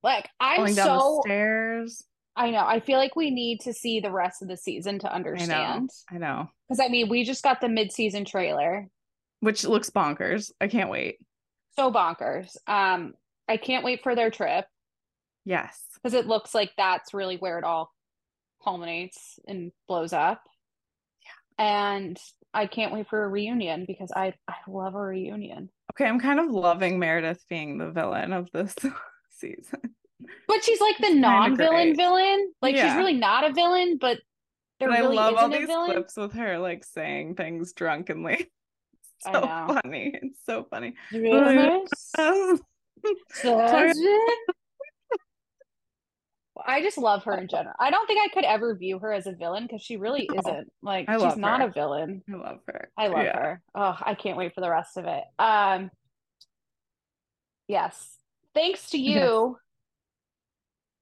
Like 0.02 0.28
I'm 0.40 0.58
Going 0.58 0.74
down 0.74 0.92
the 0.92 1.00
so 1.00 1.20
stairs. 1.22 2.04
I 2.34 2.50
know. 2.50 2.64
I 2.64 2.80
feel 2.80 2.98
like 2.98 3.14
we 3.14 3.30
need 3.30 3.60
to 3.62 3.72
see 3.74 4.00
the 4.00 4.10
rest 4.10 4.40
of 4.42 4.48
the 4.48 4.56
season 4.56 4.98
to 5.00 5.06
I 5.06 5.10
know. 5.10 5.16
understand. 5.16 5.90
I 6.10 6.18
know. 6.18 6.48
Because 6.68 6.80
I 6.80 6.88
mean, 6.88 7.08
we 7.08 7.24
just 7.24 7.42
got 7.44 7.60
the 7.60 7.68
mid-season 7.68 8.24
trailer. 8.24 8.88
Which 9.40 9.64
looks 9.64 9.90
bonkers. 9.90 10.50
I 10.60 10.68
can't 10.68 10.88
wait. 10.90 11.18
So 11.76 11.90
bonkers. 11.92 12.56
Um, 12.66 13.14
I 13.48 13.56
can't 13.56 13.84
wait 13.84 14.02
for 14.02 14.14
their 14.14 14.30
trip 14.30 14.66
Yes. 15.44 15.78
because 15.94 16.14
it 16.14 16.26
looks 16.26 16.54
like 16.54 16.70
that's 16.76 17.12
really 17.12 17.36
where 17.36 17.58
it 17.58 17.64
all 17.64 17.92
culminates 18.64 19.38
and 19.46 19.72
blows 19.88 20.12
up. 20.12 20.42
Yeah. 21.58 21.64
And 21.64 22.20
I 22.54 22.66
can't 22.66 22.92
wait 22.92 23.08
for 23.08 23.24
a 23.24 23.28
reunion 23.28 23.84
because 23.86 24.12
I 24.14 24.34
I 24.48 24.54
love 24.68 24.94
a 24.94 25.00
reunion. 25.00 25.70
Okay, 25.92 26.06
I'm 26.06 26.20
kind 26.20 26.38
of 26.40 26.50
loving 26.50 26.98
Meredith 26.98 27.44
being 27.48 27.78
the 27.78 27.90
villain 27.90 28.32
of 28.32 28.48
this 28.52 28.74
season. 29.30 29.94
But 30.48 30.64
she's 30.64 30.80
like 30.80 30.96
the 30.98 31.14
non-villain 31.14 31.96
villain. 31.96 32.52
Like 32.60 32.76
she's 32.76 32.94
really 32.94 33.14
not 33.14 33.48
a 33.48 33.52
villain, 33.52 33.98
but 34.00 34.18
there 34.80 34.88
really 34.90 35.16
I 35.18 35.30
love 35.30 35.34
all 35.36 35.48
these 35.48 35.66
clips 35.66 36.16
with 36.16 36.32
her 36.34 36.58
like 36.58 36.84
saying 36.84 37.36
things 37.36 37.72
drunkenly. 37.72 38.50
I 39.26 39.32
so 39.32 39.40
know. 39.40 39.80
funny. 39.82 40.18
It's 40.20 40.40
so 40.44 40.66
funny. 40.68 40.94
Yes. 41.12 41.88
Does 42.16 42.60
it? 43.44 44.38
I 46.64 46.82
just 46.82 46.98
love 46.98 47.24
her 47.24 47.36
in 47.38 47.48
general. 47.48 47.74
I 47.80 47.90
don't 47.90 48.06
think 48.06 48.20
I 48.22 48.28
could 48.34 48.44
ever 48.44 48.74
view 48.76 48.98
her 48.98 49.12
as 49.12 49.26
a 49.26 49.32
villain 49.32 49.64
because 49.64 49.82
she 49.82 49.96
really 49.96 50.28
No. 50.30 50.38
isn't. 50.38 50.72
Like 50.82 51.08
she's 51.10 51.36
not 51.36 51.60
her. 51.60 51.68
a 51.68 51.70
villain. 51.72 52.22
I 52.32 52.36
love 52.36 52.58
her. 52.66 52.90
I 52.96 53.06
love 53.08 53.24
Yeah. 53.24 53.36
her. 53.38 53.62
Oh, 53.74 53.96
I 54.00 54.14
can't 54.14 54.36
wait 54.36 54.54
for 54.54 54.60
the 54.60 54.70
rest 54.70 54.96
of 54.96 55.06
it. 55.06 55.24
Um 55.38 55.90
yes. 57.68 58.18
Thanks 58.54 58.90
to 58.90 58.98
you, 58.98 59.56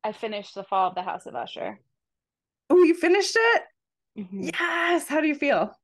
I 0.02 0.12
finished 0.12 0.54
the 0.54 0.64
fall 0.64 0.88
of 0.88 0.94
the 0.94 1.02
House 1.02 1.26
of 1.26 1.34
Usher. 1.34 1.80
Oh, 2.70 2.82
you 2.82 2.94
finished 2.94 3.36
it? 3.36 3.62
Mhm. 4.18 4.50
Yes. 4.52 5.08
How 5.08 5.20
do 5.20 5.28
you 5.28 5.34
feel? 5.34 5.74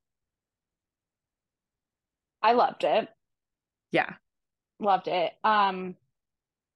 I 2.43 2.53
loved 2.53 2.85
it. 2.85 3.09
Yeah. 3.93 4.15
Loved 4.79 5.09
it. 5.09 5.33
Um 5.45 5.97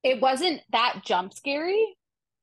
it 0.03 0.21
wasn't 0.21 0.63
that 0.73 1.03
jump 1.05 1.35
scary. 1.35 1.97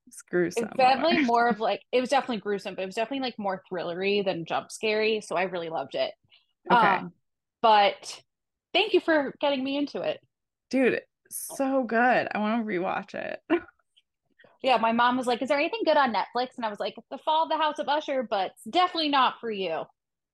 It's 0.07 0.21
gruesome. 0.21 0.65
It's 0.65 0.77
definitely 0.77 1.25
more 1.25 1.47
of 1.49 1.59
like 1.59 1.81
it 1.91 1.99
was 1.99 2.09
definitely 2.09 2.41
gruesome, 2.41 2.75
but 2.75 2.83
it 2.83 2.85
was 2.85 2.95
definitely 2.95 3.25
like 3.25 3.39
more 3.39 3.61
thrillery 3.71 4.23
than 4.23 4.45
jump 4.45 4.71
scary. 4.71 5.21
So 5.21 5.35
I 5.35 5.43
really 5.43 5.69
loved 5.69 5.95
it. 5.95 6.13
Okay. 6.71 6.87
Um, 6.87 7.13
but 7.61 8.21
thank 8.73 8.93
you 8.93 8.99
for 8.99 9.33
getting 9.41 9.63
me 9.63 9.77
into 9.77 10.01
it. 10.01 10.19
Dude, 10.69 11.01
so 11.29 11.83
good. 11.83 12.27
I 12.33 12.37
want 12.37 12.65
to 12.65 12.71
rewatch 12.71 13.15
it. 13.15 13.39
Yeah, 14.63 14.77
my 14.77 14.91
mom 14.91 15.17
was 15.17 15.27
like, 15.27 15.41
"Is 15.41 15.49
there 15.49 15.59
anything 15.59 15.81
good 15.85 15.97
on 15.97 16.13
Netflix?" 16.13 16.49
And 16.57 16.65
I 16.65 16.69
was 16.69 16.79
like, 16.79 16.95
"The 17.11 17.17
Fall 17.19 17.43
of 17.43 17.49
the 17.49 17.57
House 17.57 17.79
of 17.79 17.87
Usher," 17.87 18.23
but 18.29 18.51
it's 18.51 18.63
definitely 18.69 19.09
not 19.09 19.35
for 19.39 19.51
you. 19.51 19.83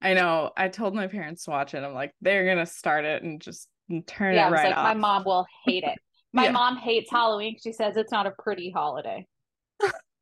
I 0.02 0.14
know. 0.14 0.52
I 0.58 0.68
told 0.70 0.94
my 0.96 1.08
parents 1.08 1.46
to 1.46 1.52
watch 1.52 1.74
it. 1.74 1.84
I'm 1.84 1.94
like, 1.94 2.14
they're 2.22 2.46
gonna 2.46 2.66
start 2.66 3.06
it 3.06 3.24
and 3.24 3.42
just 3.42 3.68
turn 4.08 4.36
yeah, 4.36 4.48
it 4.48 4.52
right 4.52 4.68
like, 4.70 4.78
off. 4.78 4.84
my 4.84 4.94
mom 4.94 5.24
will 5.26 5.46
hate 5.66 5.84
it. 5.84 5.98
My 6.36 6.46
Yeah. 6.46 6.52
mom 6.52 6.78
hates 6.78 7.12
Halloween. 7.12 7.58
She 7.64 7.72
says 7.74 7.96
it's 7.96 8.12
not 8.12 8.26
a 8.26 8.32
pretty 8.32 8.72
holiday. 8.72 9.28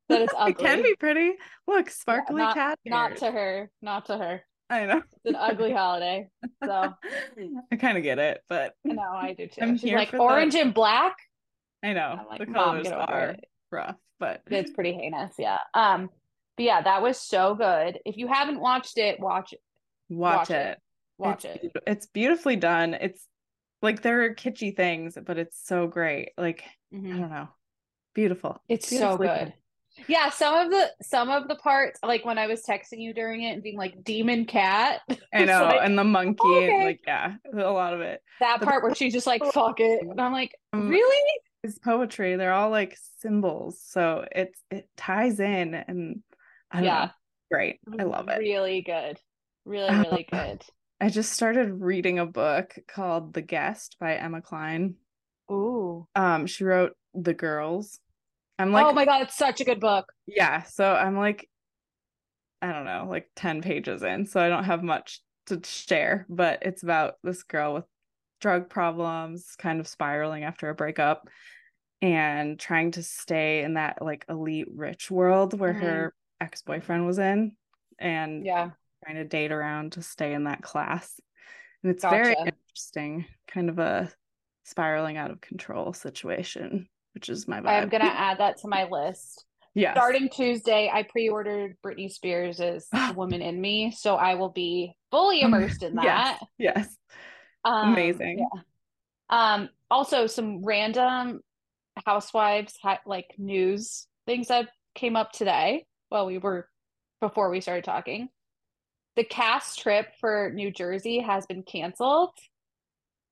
That 0.10 0.22
it's 0.22 0.34
ugly. 0.38 0.52
It 0.52 0.58
can 0.68 0.84
be 0.84 0.94
pretty. 1.00 1.32
Look, 1.68 1.90
sparkly 1.90 2.36
not- 2.42 2.54
cat. 2.54 2.78
Not 2.86 3.16
to 3.18 3.32
her. 3.32 3.72
Not 3.82 4.08
to 4.08 4.18
her. 4.18 4.42
I 4.70 4.86
know. 4.88 4.98
It's 4.98 5.26
an 5.26 5.36
ugly 5.38 5.72
holiday. 5.74 6.28
So 6.66 6.94
I 7.72 7.76
kind 7.78 7.98
of 7.98 8.04
get 8.04 8.20
it, 8.20 8.42
but 8.50 8.74
no, 8.84 9.02
I 9.02 9.34
do 9.38 9.48
too. 9.48 9.62
I'm 9.62 9.76
She's 9.76 9.84
here 9.84 9.98
like 9.98 10.14
orange 10.14 10.56
and 10.56 10.74
black. 10.74 11.16
I 11.82 11.94
know 11.94 12.18
I'm 12.20 12.28
like, 12.28 12.40
the 12.40 12.46
colors 12.54 12.88
are 12.88 13.30
it. 13.30 13.46
Rough, 13.72 13.96
but 14.20 14.42
It's 14.48 14.72
pretty 14.72 14.94
heinous. 14.94 15.34
Yeah. 15.38 15.60
Um. 15.74 16.10
But 16.58 16.66
yeah, 16.66 16.82
that 16.82 17.02
was 17.02 17.18
so 17.20 17.56
good. 17.56 18.00
If 18.06 18.18
you 18.18 18.28
haven't 18.28 18.60
watched 18.60 18.98
it, 18.98 19.20
watch 19.20 19.54
it. 19.54 19.60
watch, 20.10 20.50
watch 20.50 20.52
it. 20.52 20.68
it. 20.68 20.78
watch 21.18 21.46
it's, 21.46 21.64
it. 21.64 21.72
It's 21.88 22.06
beautifully 22.08 22.56
done. 22.58 22.94
It's 22.94 23.26
like 23.82 24.02
there 24.02 24.24
are 24.24 24.36
kitschy 24.36 24.76
things, 24.76 25.18
but 25.26 25.38
it's 25.38 25.58
so 25.66 25.88
great. 25.88 26.32
Like 26.38 26.64
I 26.94 26.98
Mhm. 26.98 27.20
don't 27.20 27.30
know, 27.32 27.48
beautiful. 28.14 28.62
It's 28.68 28.88
so 28.90 29.18
good. 29.18 29.54
Yeah, 30.08 30.30
some 30.30 30.56
of 30.56 30.72
the 30.72 30.90
some 31.02 31.30
of 31.30 31.48
the 31.50 31.56
parts, 31.56 32.00
like 32.04 32.24
when 32.24 32.38
I 32.38 32.48
was 32.48 32.64
texting 32.64 33.00
you 33.00 33.14
during 33.14 33.44
it 33.44 33.52
and 33.54 33.64
being 33.64 33.78
like 33.78 34.04
demon 34.04 34.46
cat, 34.46 35.02
I 35.34 35.44
know, 35.46 35.64
like, 35.64 35.80
and 35.84 35.98
the 35.98 36.04
monkey, 36.04 36.40
okay. 36.48 36.74
and 36.76 36.84
like 36.86 37.02
yeah, 37.06 37.34
a 37.54 37.58
lot 37.72 37.94
of 37.94 38.02
it. 38.02 38.22
that 38.40 38.60
But 38.60 38.70
part 38.70 38.84
where 38.84 38.96
she's 38.96 39.12
just 39.14 39.28
like 39.28 39.44
fuck 39.54 39.80
it, 39.80 40.02
and 40.02 40.20
I'm 40.20 40.32
like, 40.32 40.56
Um, 40.74 40.88
really? 40.90 41.40
It's 41.64 41.78
poetry. 41.78 42.36
They're 42.36 42.54
all 42.54 42.72
like 42.72 42.98
symbols, 43.20 43.80
so 43.84 44.26
it's 44.32 44.64
it 44.72 44.90
ties 44.98 45.40
in, 45.40 45.76
and 45.76 46.24
I 46.72 46.82
Yeah. 46.82 47.06
know, 47.06 47.12
great. 47.52 47.80
I 48.00 48.04
love 48.04 48.30
it. 48.30 48.40
Really 48.40 48.82
good, 48.82 49.20
really 49.66 49.90
Uh, 49.90 50.04
really 50.04 50.24
good. 50.24 50.64
I 51.00 51.10
just 51.10 51.34
started 51.34 51.82
reading 51.82 52.20
a 52.20 52.26
book 52.26 52.78
called 52.88 53.34
The 53.34 53.42
Guest 53.42 53.98
by 54.00 54.16
Emma 54.16 54.42
Cline. 54.42 54.96
Ooh. 55.52 56.08
Um, 56.16 56.48
she 56.48 56.64
wrote 56.64 56.96
The 57.14 57.34
Girls. 57.34 58.00
I'm 58.58 58.72
like, 58.72 58.86
oh 58.86 58.94
my 58.94 59.06
god, 59.06 59.24
it's 59.24 59.36
such 59.38 59.62
a 59.62 59.64
good 59.66 59.80
book. 59.80 60.12
yeah, 60.26 60.64
so 60.64 60.92
I'm 60.94 61.18
like, 61.18 61.48
I 62.62 62.72
don't 62.72 62.86
know, 62.86 63.08
like 63.10 63.30
10 63.36 63.62
pages 63.62 64.02
in, 64.04 64.26
so 64.26 64.40
I 64.40 64.50
don't 64.50 64.64
have 64.66 64.84
much 64.84 65.22
to 65.48 65.60
share, 65.64 66.26
but 66.30 66.60
it's 66.64 66.84
about 66.84 67.16
this 67.24 67.44
girl 67.44 67.74
with 67.76 67.86
drug 68.42 68.70
problems, 68.70 69.56
kind 69.58 69.80
of 69.80 69.88
spiraling 69.88 70.44
after 70.44 70.70
a 70.70 70.76
breakup 70.76 71.30
and 72.02 72.60
trying 72.60 72.92
to 72.92 73.04
stay 73.04 73.64
in 73.64 73.76
that 73.76 74.02
like 74.02 74.26
elite 74.28 74.68
rich 74.74 75.10
world 75.12 75.58
where 75.60 75.74
Mhm. 75.74 75.82
her 75.82 76.14
ex-boyfriend 76.42 77.06
was 77.06 77.20
in 77.20 77.56
and 78.00 78.46
Yeah. 78.46 78.72
trying 79.04 79.16
to 79.18 79.24
date 79.24 79.52
around 79.52 79.94
to 79.94 80.02
stay 80.02 80.34
in 80.34 80.46
that 80.46 80.64
class. 80.64 81.20
And 81.84 81.92
it's 81.92 82.04
very 82.04 82.36
interesting, 82.46 83.26
kind 83.48 83.70
of 83.70 83.80
a 83.80 84.12
spiraling 84.64 85.18
out 85.18 85.32
of 85.32 85.42
control 85.42 85.94
situation, 85.94 86.90
which 87.14 87.30
is 87.30 87.48
my 87.48 87.62
vibe. 87.62 87.68
I'm 87.68 87.90
gonna 87.90 88.06
add 88.06 88.40
that 88.40 88.58
to 88.58 88.68
my 88.68 88.86
list. 88.86 89.46
yeah 89.74 89.94
Starting 89.94 90.30
Tuesday, 90.30 90.90
I 90.92 91.04
pre-ordered 91.04 91.78
Britney 91.84 92.12
Spears' 92.12 92.58
"The 92.58 92.84
Woman 93.16 93.42
in 93.42 93.62
Me, 93.62 93.92
so 93.92 94.16
I 94.16 94.36
will 94.36 94.50
be 94.50 94.96
fully 95.12 95.42
immersed 95.44 95.84
in 95.84 95.96
that. 95.96 96.40
Yes. 96.58 96.76
Yes. 96.78 96.98
Um, 97.64 97.94
Amazing. 97.94 98.40
yeah. 98.40 98.62
Um, 99.30 99.70
also 99.90 100.28
some 100.28 100.64
random 100.64 101.42
housewives 102.06 102.78
ha- 102.82 103.00
like 103.06 103.28
news 103.38 104.08
things 104.26 104.48
that 104.48 104.70
came 104.96 105.16
up 105.16 105.32
today. 105.32 105.86
Well, 106.10 106.26
we 106.26 106.38
were 106.38 106.68
before 107.20 107.50
we 107.50 107.62
started 107.62 107.84
talking. 107.84 108.30
The 109.16 109.24
cast 109.24 109.80
trip 109.80 110.08
for 110.20 110.52
New 110.54 110.72
Jersey 110.72 111.20
has 111.20 111.46
been 111.46 111.64
canceled 111.64 112.32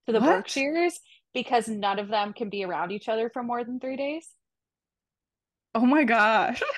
to 0.06 0.14
the 0.14 0.20
What? 0.20 0.30
Berkshires 0.30 1.00
because 1.34 1.68
none 1.68 2.00
of 2.00 2.10
them 2.10 2.34
can 2.34 2.50
be 2.50 2.64
around 2.64 2.92
each 2.92 3.08
other 3.08 3.30
for 3.30 3.44
more 3.44 3.64
than 3.64 3.80
three 3.80 3.96
days. 3.96 4.28
Oh 5.76 5.86
my 5.86 6.04
gosh. 6.04 6.62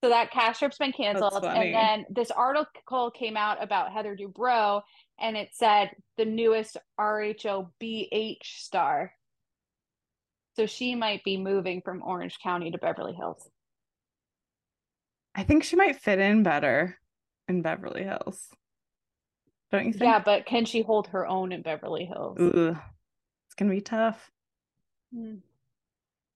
So 0.00 0.10
that 0.10 0.30
cast 0.30 0.60
trip's 0.60 0.78
been 0.78 0.92
canceled. 0.92 1.44
And 1.44 1.74
then 1.74 2.06
this 2.08 2.30
article 2.30 3.10
came 3.10 3.36
out 3.36 3.60
about 3.60 3.92
Heather 3.92 4.16
Dubrow 4.16 4.82
and 5.20 5.36
it 5.36 5.50
said 5.52 5.90
the 6.16 6.24
newest 6.24 6.76
RHOBH 6.98 8.42
star. 8.44 9.12
So 10.56 10.66
she 10.66 10.94
might 10.94 11.22
be 11.24 11.36
moving 11.36 11.82
from 11.82 12.02
Orange 12.02 12.38
County 12.42 12.70
to 12.70 12.78
Beverly 12.78 13.14
Hills. 13.14 13.48
I 15.34 15.44
think 15.44 15.62
she 15.62 15.76
might 15.76 16.00
fit 16.00 16.18
in 16.18 16.42
better 16.42 16.98
in 17.46 17.62
Beverly 17.62 18.02
Hills. 18.02 18.48
Don't 19.70 19.86
you 19.86 19.92
think? 19.92 20.04
Yeah, 20.04 20.18
but 20.18 20.46
can 20.46 20.64
she 20.64 20.82
hold 20.82 21.08
her 21.08 21.26
own 21.26 21.52
in 21.52 21.62
Beverly 21.62 22.06
Hills? 22.06 22.38
Ugh. 22.40 22.76
It's 23.46 23.54
gonna 23.56 23.70
be 23.70 23.80
tough. 23.80 24.30
Hmm. 25.14 25.36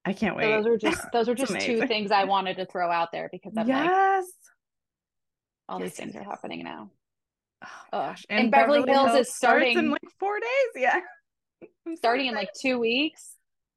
I 0.05 0.13
can't 0.13 0.35
So 0.35 0.39
wait. 0.39 0.47
those 0.63 0.67
are 0.67 0.79
just 0.79 1.13
those 1.13 1.29
are 1.29 1.35
just 1.35 1.59
two 1.61 1.87
things 1.87 2.11
I 2.11 2.25
wanted 2.25 2.57
to 2.59 2.67
throw 2.67 2.91
out 2.91 3.11
there 3.13 3.29
because 3.33 3.53
I'm 3.57 3.67
like, 3.67 3.87
yes. 3.87 4.27
all 5.69 5.81
Yes, 5.81 5.91
these 5.91 5.97
things 5.97 6.15
yes, 6.15 6.23
are 6.23 6.29
happening 6.29 6.63
now. 6.63 6.91
Oh, 7.93 7.99
uh, 7.99 8.07
gosh. 8.09 8.25
And 8.31 8.51
Beverly 8.51 8.91
Hills 8.91 9.15
is 9.15 9.35
starts 9.35 9.67
in 9.67 9.73
starting- 9.73 9.91
like 9.91 10.01
four 10.19 10.39
days. 10.41 10.83
Yeah. 10.83 11.01
I'm 11.87 11.97
Starting 11.97 12.27
in 12.27 12.35
like 12.35 12.51
two 12.61 12.79
weeks. 12.79 13.37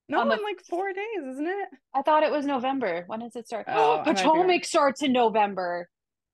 no, 0.10 0.26
the- 0.28 0.34
in 0.36 0.44
like 0.44 0.62
four 0.70 0.92
days, 0.94 1.24
isn't 1.34 1.48
it? 1.48 1.70
I 1.94 2.02
thought 2.02 2.24
it 2.24 2.32
was 2.32 2.46
November. 2.46 3.04
When 3.08 3.20
does 3.20 3.36
it 3.36 3.48
start? 3.48 3.66
Oh, 3.68 3.94
I 3.94 3.98
might 3.98 4.04
be 4.18 4.24
wrong. 4.24 4.36
Potomac 4.38 4.66
starts 4.66 5.02
in 5.04 5.12
November. 5.14 5.90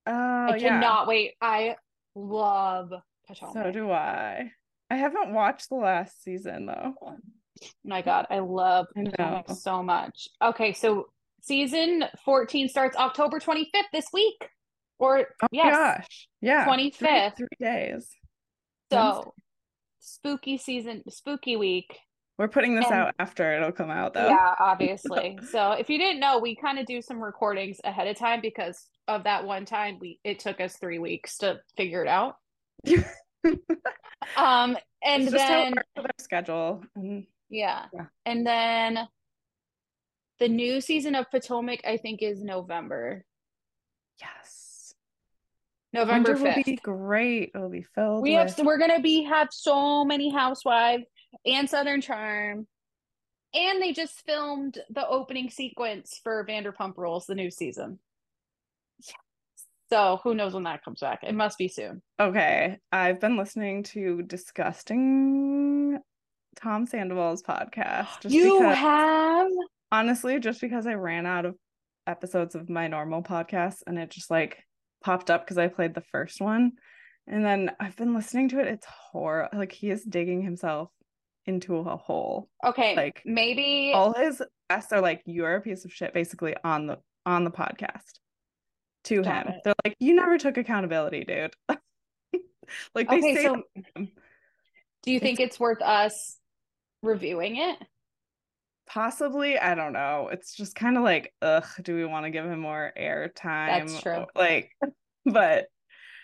Oh, 0.08 0.14
I 0.14 0.56
yeah. 0.56 0.70
cannot 0.70 1.08
wait. 1.08 1.34
I 1.42 1.76
love 2.16 2.92
Potomac. 3.28 3.54
So 3.54 3.72
do 3.72 3.92
I. 3.92 4.52
I 4.90 4.96
haven't 4.96 5.34
watched 5.34 5.70
the 5.70 5.76
last 5.76 6.22
season 6.24 6.66
though. 6.66 6.96
My 7.86 8.02
God, 8.02 8.26
I 8.30 8.40
love 8.40 8.88
Potomac 8.96 9.50
so 9.52 9.84
much. 9.84 10.28
Okay, 10.44 10.74
so 10.74 11.08
season 11.42 12.04
14 12.26 12.68
starts 12.68 12.98
October 12.98 13.40
25th 13.40 13.66
this 13.94 14.08
week. 14.12 14.50
Or 15.02 15.28
Oh 15.42 15.48
yes. 15.52 15.76
gosh. 15.76 16.28
Yeah. 16.42 16.64
three- 16.66 16.92
25th. 16.92 17.38
Three, 17.38 17.48
days. 17.60 18.08
So 18.92 19.34
spooky 20.00 20.58
season, 20.58 21.04
spooky 21.10 21.56
week. 21.58 21.98
We're 22.38 22.48
putting 22.48 22.76
this 22.76 22.86
And- 22.86 22.94
out 22.94 23.16
after 23.20 23.54
it'll 23.56 23.72
come 23.72 23.90
out 23.92 24.14
though. 24.14 24.28
Yeah, 24.28 24.56
obviously. 24.60 25.40
so 25.50 25.72
if 25.74 25.90
you 25.90 25.98
didn't 25.98 26.20
know, 26.20 26.40
we 26.40 26.56
kind 26.56 26.80
of 26.80 26.86
do 26.86 27.02
some 27.02 27.20
recordings 27.22 27.80
ahead 27.84 28.08
of 28.08 28.16
time 28.18 28.42
because 28.42 28.88
of 29.08 29.24
that 29.26 29.46
one 29.46 29.66
time 29.66 29.98
we 30.00 30.20
it 30.24 30.40
took 30.40 30.62
us 30.62 30.78
three 30.78 31.00
weeks 31.00 31.38
to 31.40 31.60
figure 31.78 32.02
it 32.04 32.08
out. 32.08 32.36
Um, 34.38 34.78
and 35.04 35.24
It's 35.24 35.32
just 35.32 35.44
how 35.44 35.62
it 35.64 35.74
then 35.96 36.06
schedule. 36.20 36.84
And 36.96 37.26
yeah. 37.50 37.86
Yeah. 37.92 38.06
And 38.26 38.46
then 38.46 39.08
the 40.40 40.48
new 40.48 40.80
season 40.80 41.16
of 41.16 41.30
Potomac, 41.32 41.80
I 41.86 41.98
think, 41.98 42.22
is 42.22 42.44
November. 42.44 43.26
yes. 44.22 44.61
November 45.94 46.34
Winter 46.34 46.44
will 46.44 46.52
5th. 46.54 46.66
be 46.66 46.76
great. 46.78 47.52
It'll 47.54 47.70
be 47.70 47.86
filled 47.96 48.22
we 48.22 48.34
have 48.34 48.58
we're 48.60 48.78
gonna 48.78 49.02
be 49.02 49.24
have 49.24 49.50
so 49.52 50.06
many 50.06 50.30
housewives 50.30 51.06
and 51.46 51.70
Southern 51.70 52.02
Charm. 52.02 52.68
And 53.54 53.82
they 53.82 53.92
just 53.92 54.26
filmed 54.26 54.80
the 54.90 55.06
opening 55.06 55.50
sequence 55.50 56.22
for 56.24 56.46
Vanderpump 56.46 56.94
Rules, 56.96 57.26
the 57.26 57.36
new 57.36 57.52
season. 57.52 58.00
So 59.92 60.22
who 60.24 60.34
knows 60.34 60.54
when 60.54 60.64
that 60.64 60.86
comes 60.86 61.02
back? 61.02 61.20
It 61.22 61.36
must 61.36 61.58
be 61.58 61.68
soon. 61.68 62.02
Okay. 62.18 62.78
I've 62.94 63.20
been 63.20 63.36
listening 63.36 63.84
to 63.84 64.22
disgusting 64.22 66.00
Tom 66.56 66.86
Sandoval's 66.86 67.44
podcast. 67.44 68.22
Just 68.22 68.34
you 68.34 68.60
because 68.60 68.78
have 68.78 69.48
honestly, 69.92 70.40
just 70.40 70.62
because 70.62 70.88
I 70.88 70.94
ran 70.94 71.26
out 71.26 71.46
of 71.46 71.58
episodes 72.08 72.56
of 72.56 72.70
my 72.70 72.88
normal 72.88 73.22
podcast 73.22 73.80
and 73.86 74.00
it 74.00 74.10
just 74.10 74.32
like 74.32 74.64
popped 75.04 75.30
up 75.32 75.44
because 75.46 75.58
I 75.58 75.68
played 75.68 75.94
the 75.94 76.02
first 76.12 76.42
one. 76.42 76.74
And 77.28 77.46
then 77.46 77.72
I've 77.80 77.96
been 77.96 78.14
listening 78.16 78.50
to 78.50 78.60
it. 78.60 78.68
It's 78.68 78.86
horror. 78.86 79.48
Like 79.54 79.72
he 79.72 79.90
is 79.90 80.04
digging 80.04 80.42
himself 80.42 80.90
into 81.46 81.78
a 81.78 81.98
hole. 81.98 82.50
okay. 82.66 82.96
Like, 82.96 83.22
maybe 83.26 83.92
All 83.94 84.14
his 84.14 84.42
guests 84.70 84.92
are 84.92 85.02
like, 85.02 85.22
you're 85.26 85.56
a 85.56 85.62
piece 85.62 85.86
of 85.86 85.94
shit, 85.94 86.14
basically, 86.14 86.56
on 86.64 86.88
the 86.88 87.00
on 87.26 87.44
the 87.44 87.52
podcast 87.52 88.20
to 89.06 89.22
him. 89.24 89.48
it. 89.48 89.62
They're 89.64 89.74
like, 89.86 89.96
you 90.00 90.16
never 90.16 90.38
took 90.38 90.58
accountability, 90.58 91.24
dude. 91.24 91.54
like 92.96 93.10
they 93.10 93.18
okay. 93.18 93.36
say 93.36 93.44
So, 93.44 93.54
that 93.76 93.84
to 93.96 94.00
him. 94.02 94.12
do 95.04 95.12
you 95.12 95.20
think 95.20 95.40
it's 95.40 95.60
worth 95.60 95.82
us 95.82 96.38
reviewing 97.04 97.58
it? 97.58 97.78
Possibly, 98.92 99.58
I 99.58 99.76
don't 99.76 99.94
know. 99.94 100.30
It's 100.32 100.56
just 100.56 100.76
kind 100.76 100.98
of 100.98 101.04
like, 101.04 101.34
ugh, 101.42 101.66
do 101.82 101.96
we 101.96 102.06
want 102.06 102.26
to 102.26 102.30
give 102.30 102.46
him 102.46 102.60
more 102.60 102.92
airtime? 103.00 103.88
That's 103.88 104.02
true. 104.02 104.26
Like, 104.36 104.72
but 105.26 105.68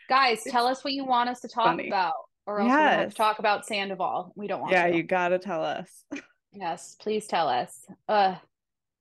Guys, 0.10 0.44
tell 0.48 0.68
us 0.68 0.84
what 0.84 0.94
you 0.94 1.06
want 1.06 1.30
us 1.30 1.41
to 1.41 1.48
talk 1.48 1.65
funny. 1.65 1.88
about, 1.88 2.14
or 2.45 2.61
else 2.61 2.69
we're 2.69 2.77
have 2.77 3.10
to 3.10 3.15
talk 3.15 3.39
about 3.39 3.65
Sandoval. 3.65 4.34
We 4.35 4.48
don't 4.48 4.61
want 4.61 4.72
yeah, 4.72 4.88
to. 4.88 4.95
you 4.95 5.03
gotta 5.03 5.39
tell 5.39 5.64
us. 5.64 6.03
Yes, 6.53 6.95
please 6.99 7.27
tell 7.27 7.49
us. 7.49 7.85
Uh, 8.07 8.35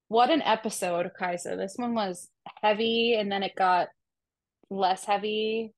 what 0.09 0.31
an 0.31 0.43
episode, 0.43 1.11
Kaisa. 1.19 1.57
This 1.57 1.77
one 1.77 1.95
was 1.95 2.29
heavy, 2.61 3.15
and 3.15 3.33
then 3.33 3.43
it 3.43 3.55
got 3.57 3.89
less 4.69 5.05
heavy, 5.05 5.73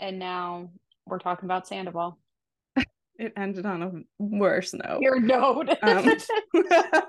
and 0.00 0.18
now 0.18 0.70
we're 1.06 1.20
talking 1.20 1.44
about 1.44 1.68
Sandoval. 1.68 2.18
It 3.18 3.32
ended 3.36 3.64
on 3.66 3.82
a 3.82 3.92
worse 4.18 4.74
note. 4.74 5.00
Your 5.00 5.20
note. 5.20 5.68
Um, 5.82 6.10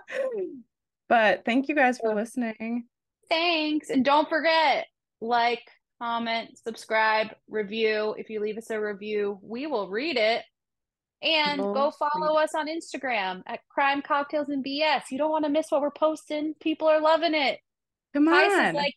but 1.09 1.43
thank 1.45 1.67
you 1.67 1.75
guys 1.75 1.97
for 1.97 2.13
listening. 2.13 2.85
Thanks, 3.29 3.89
and 3.89 4.05
don't 4.05 4.29
forget 4.29 4.85
like, 5.19 5.63
comment, 6.01 6.57
subscribe, 6.57 7.29
review. 7.49 8.15
If 8.17 8.29
you 8.29 8.39
leave 8.39 8.57
us 8.57 8.69
a 8.69 8.79
review, 8.79 9.39
we 9.41 9.67
will 9.67 9.89
read 9.89 10.17
it. 10.17 10.43
And 11.23 11.59
We'll 11.59 11.73
go 11.73 11.91
follow 11.91 12.37
us 12.37 12.53
on 12.53 12.67
Instagram 12.67 13.41
at 13.47 13.61
Crime 13.69 14.03
Cocktails 14.03 14.49
and 14.49 14.63
BS. 14.63 15.03
You 15.09 15.17
don't 15.17 15.31
want 15.31 15.45
to 15.45 15.49
miss 15.49 15.71
what 15.71 15.81
we're 15.81 15.89
posting. 15.89 16.53
People 16.61 16.87
are 16.87 17.01
loving 17.01 17.33
it. 17.33 17.59
Come 18.13 18.27
Kaisa's 18.27 18.67
on. 18.69 18.73
like 18.75 18.93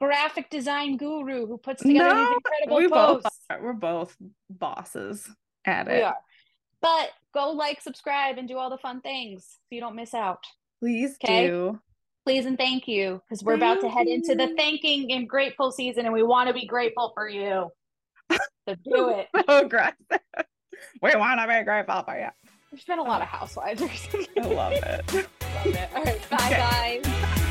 graphic 0.00 0.50
design 0.50 0.96
guru 0.96 1.46
who 1.46 1.58
puts 1.58 1.82
together 1.82 2.14
No, 2.14 2.24
these 2.24 2.36
incredible 2.36 2.76
we 2.78 2.88
both 2.88 3.22
posts. 3.22 3.38
are. 3.50 3.62
We're 3.62 3.72
both 3.74 4.16
bosses 4.48 5.28
at 5.64 5.86
We 5.86 5.94
it. 5.94 6.02
are. 6.04 6.16
But 6.82 7.10
go 7.34 7.50
like, 7.50 7.80
subscribe, 7.80 8.38
and 8.38 8.48
do 8.48 8.56
all 8.56 8.70
the 8.70 8.78
fun 8.78 9.00
things 9.00 9.44
so 9.44 9.74
you 9.74 9.80
don't 9.80 9.96
miss 9.96 10.14
out. 10.14 10.44
Please 10.80 11.16
'Kay? 11.18 11.48
do. 11.48 11.80
Please 12.26 12.46
and 12.46 12.56
thank 12.58 12.86
you 12.86 13.20
because 13.28 13.42
we're 13.42 13.54
about 13.54 13.80
to 13.80 13.88
Thank 13.88 13.94
head 13.94 14.06
into 14.06 14.34
the 14.34 14.54
thanking 14.56 15.10
and 15.12 15.28
grateful 15.28 15.72
season 15.72 16.04
and 16.04 16.12
we 16.14 16.22
want 16.22 16.48
to 16.48 16.54
be 16.54 16.66
grateful 16.66 17.12
for 17.14 17.28
you. 17.28 17.70
So 18.68 18.74
do 18.84 19.08
it. 19.08 19.28
So 19.48 19.64
aggressive. 19.64 19.96
We 21.02 21.14
want 21.16 21.40
to 21.40 21.46
be 21.48 21.64
grateful 21.64 22.02
for 22.04 22.16
you. 22.18 22.28
There's 22.70 22.84
been 22.84 22.98
a 22.98 23.02
lot 23.02 23.20
of 23.22 23.26
housewives 23.28 23.80
recently. 23.82 24.28
I 24.38 24.46
love 24.46 24.72
it. 24.74 25.12
Love 25.12 25.26
it. 25.66 25.88
All 25.94 26.04
right. 26.04 26.30
Bye, 26.30 26.36
Okay. 26.36 27.00
guys. 27.02 27.46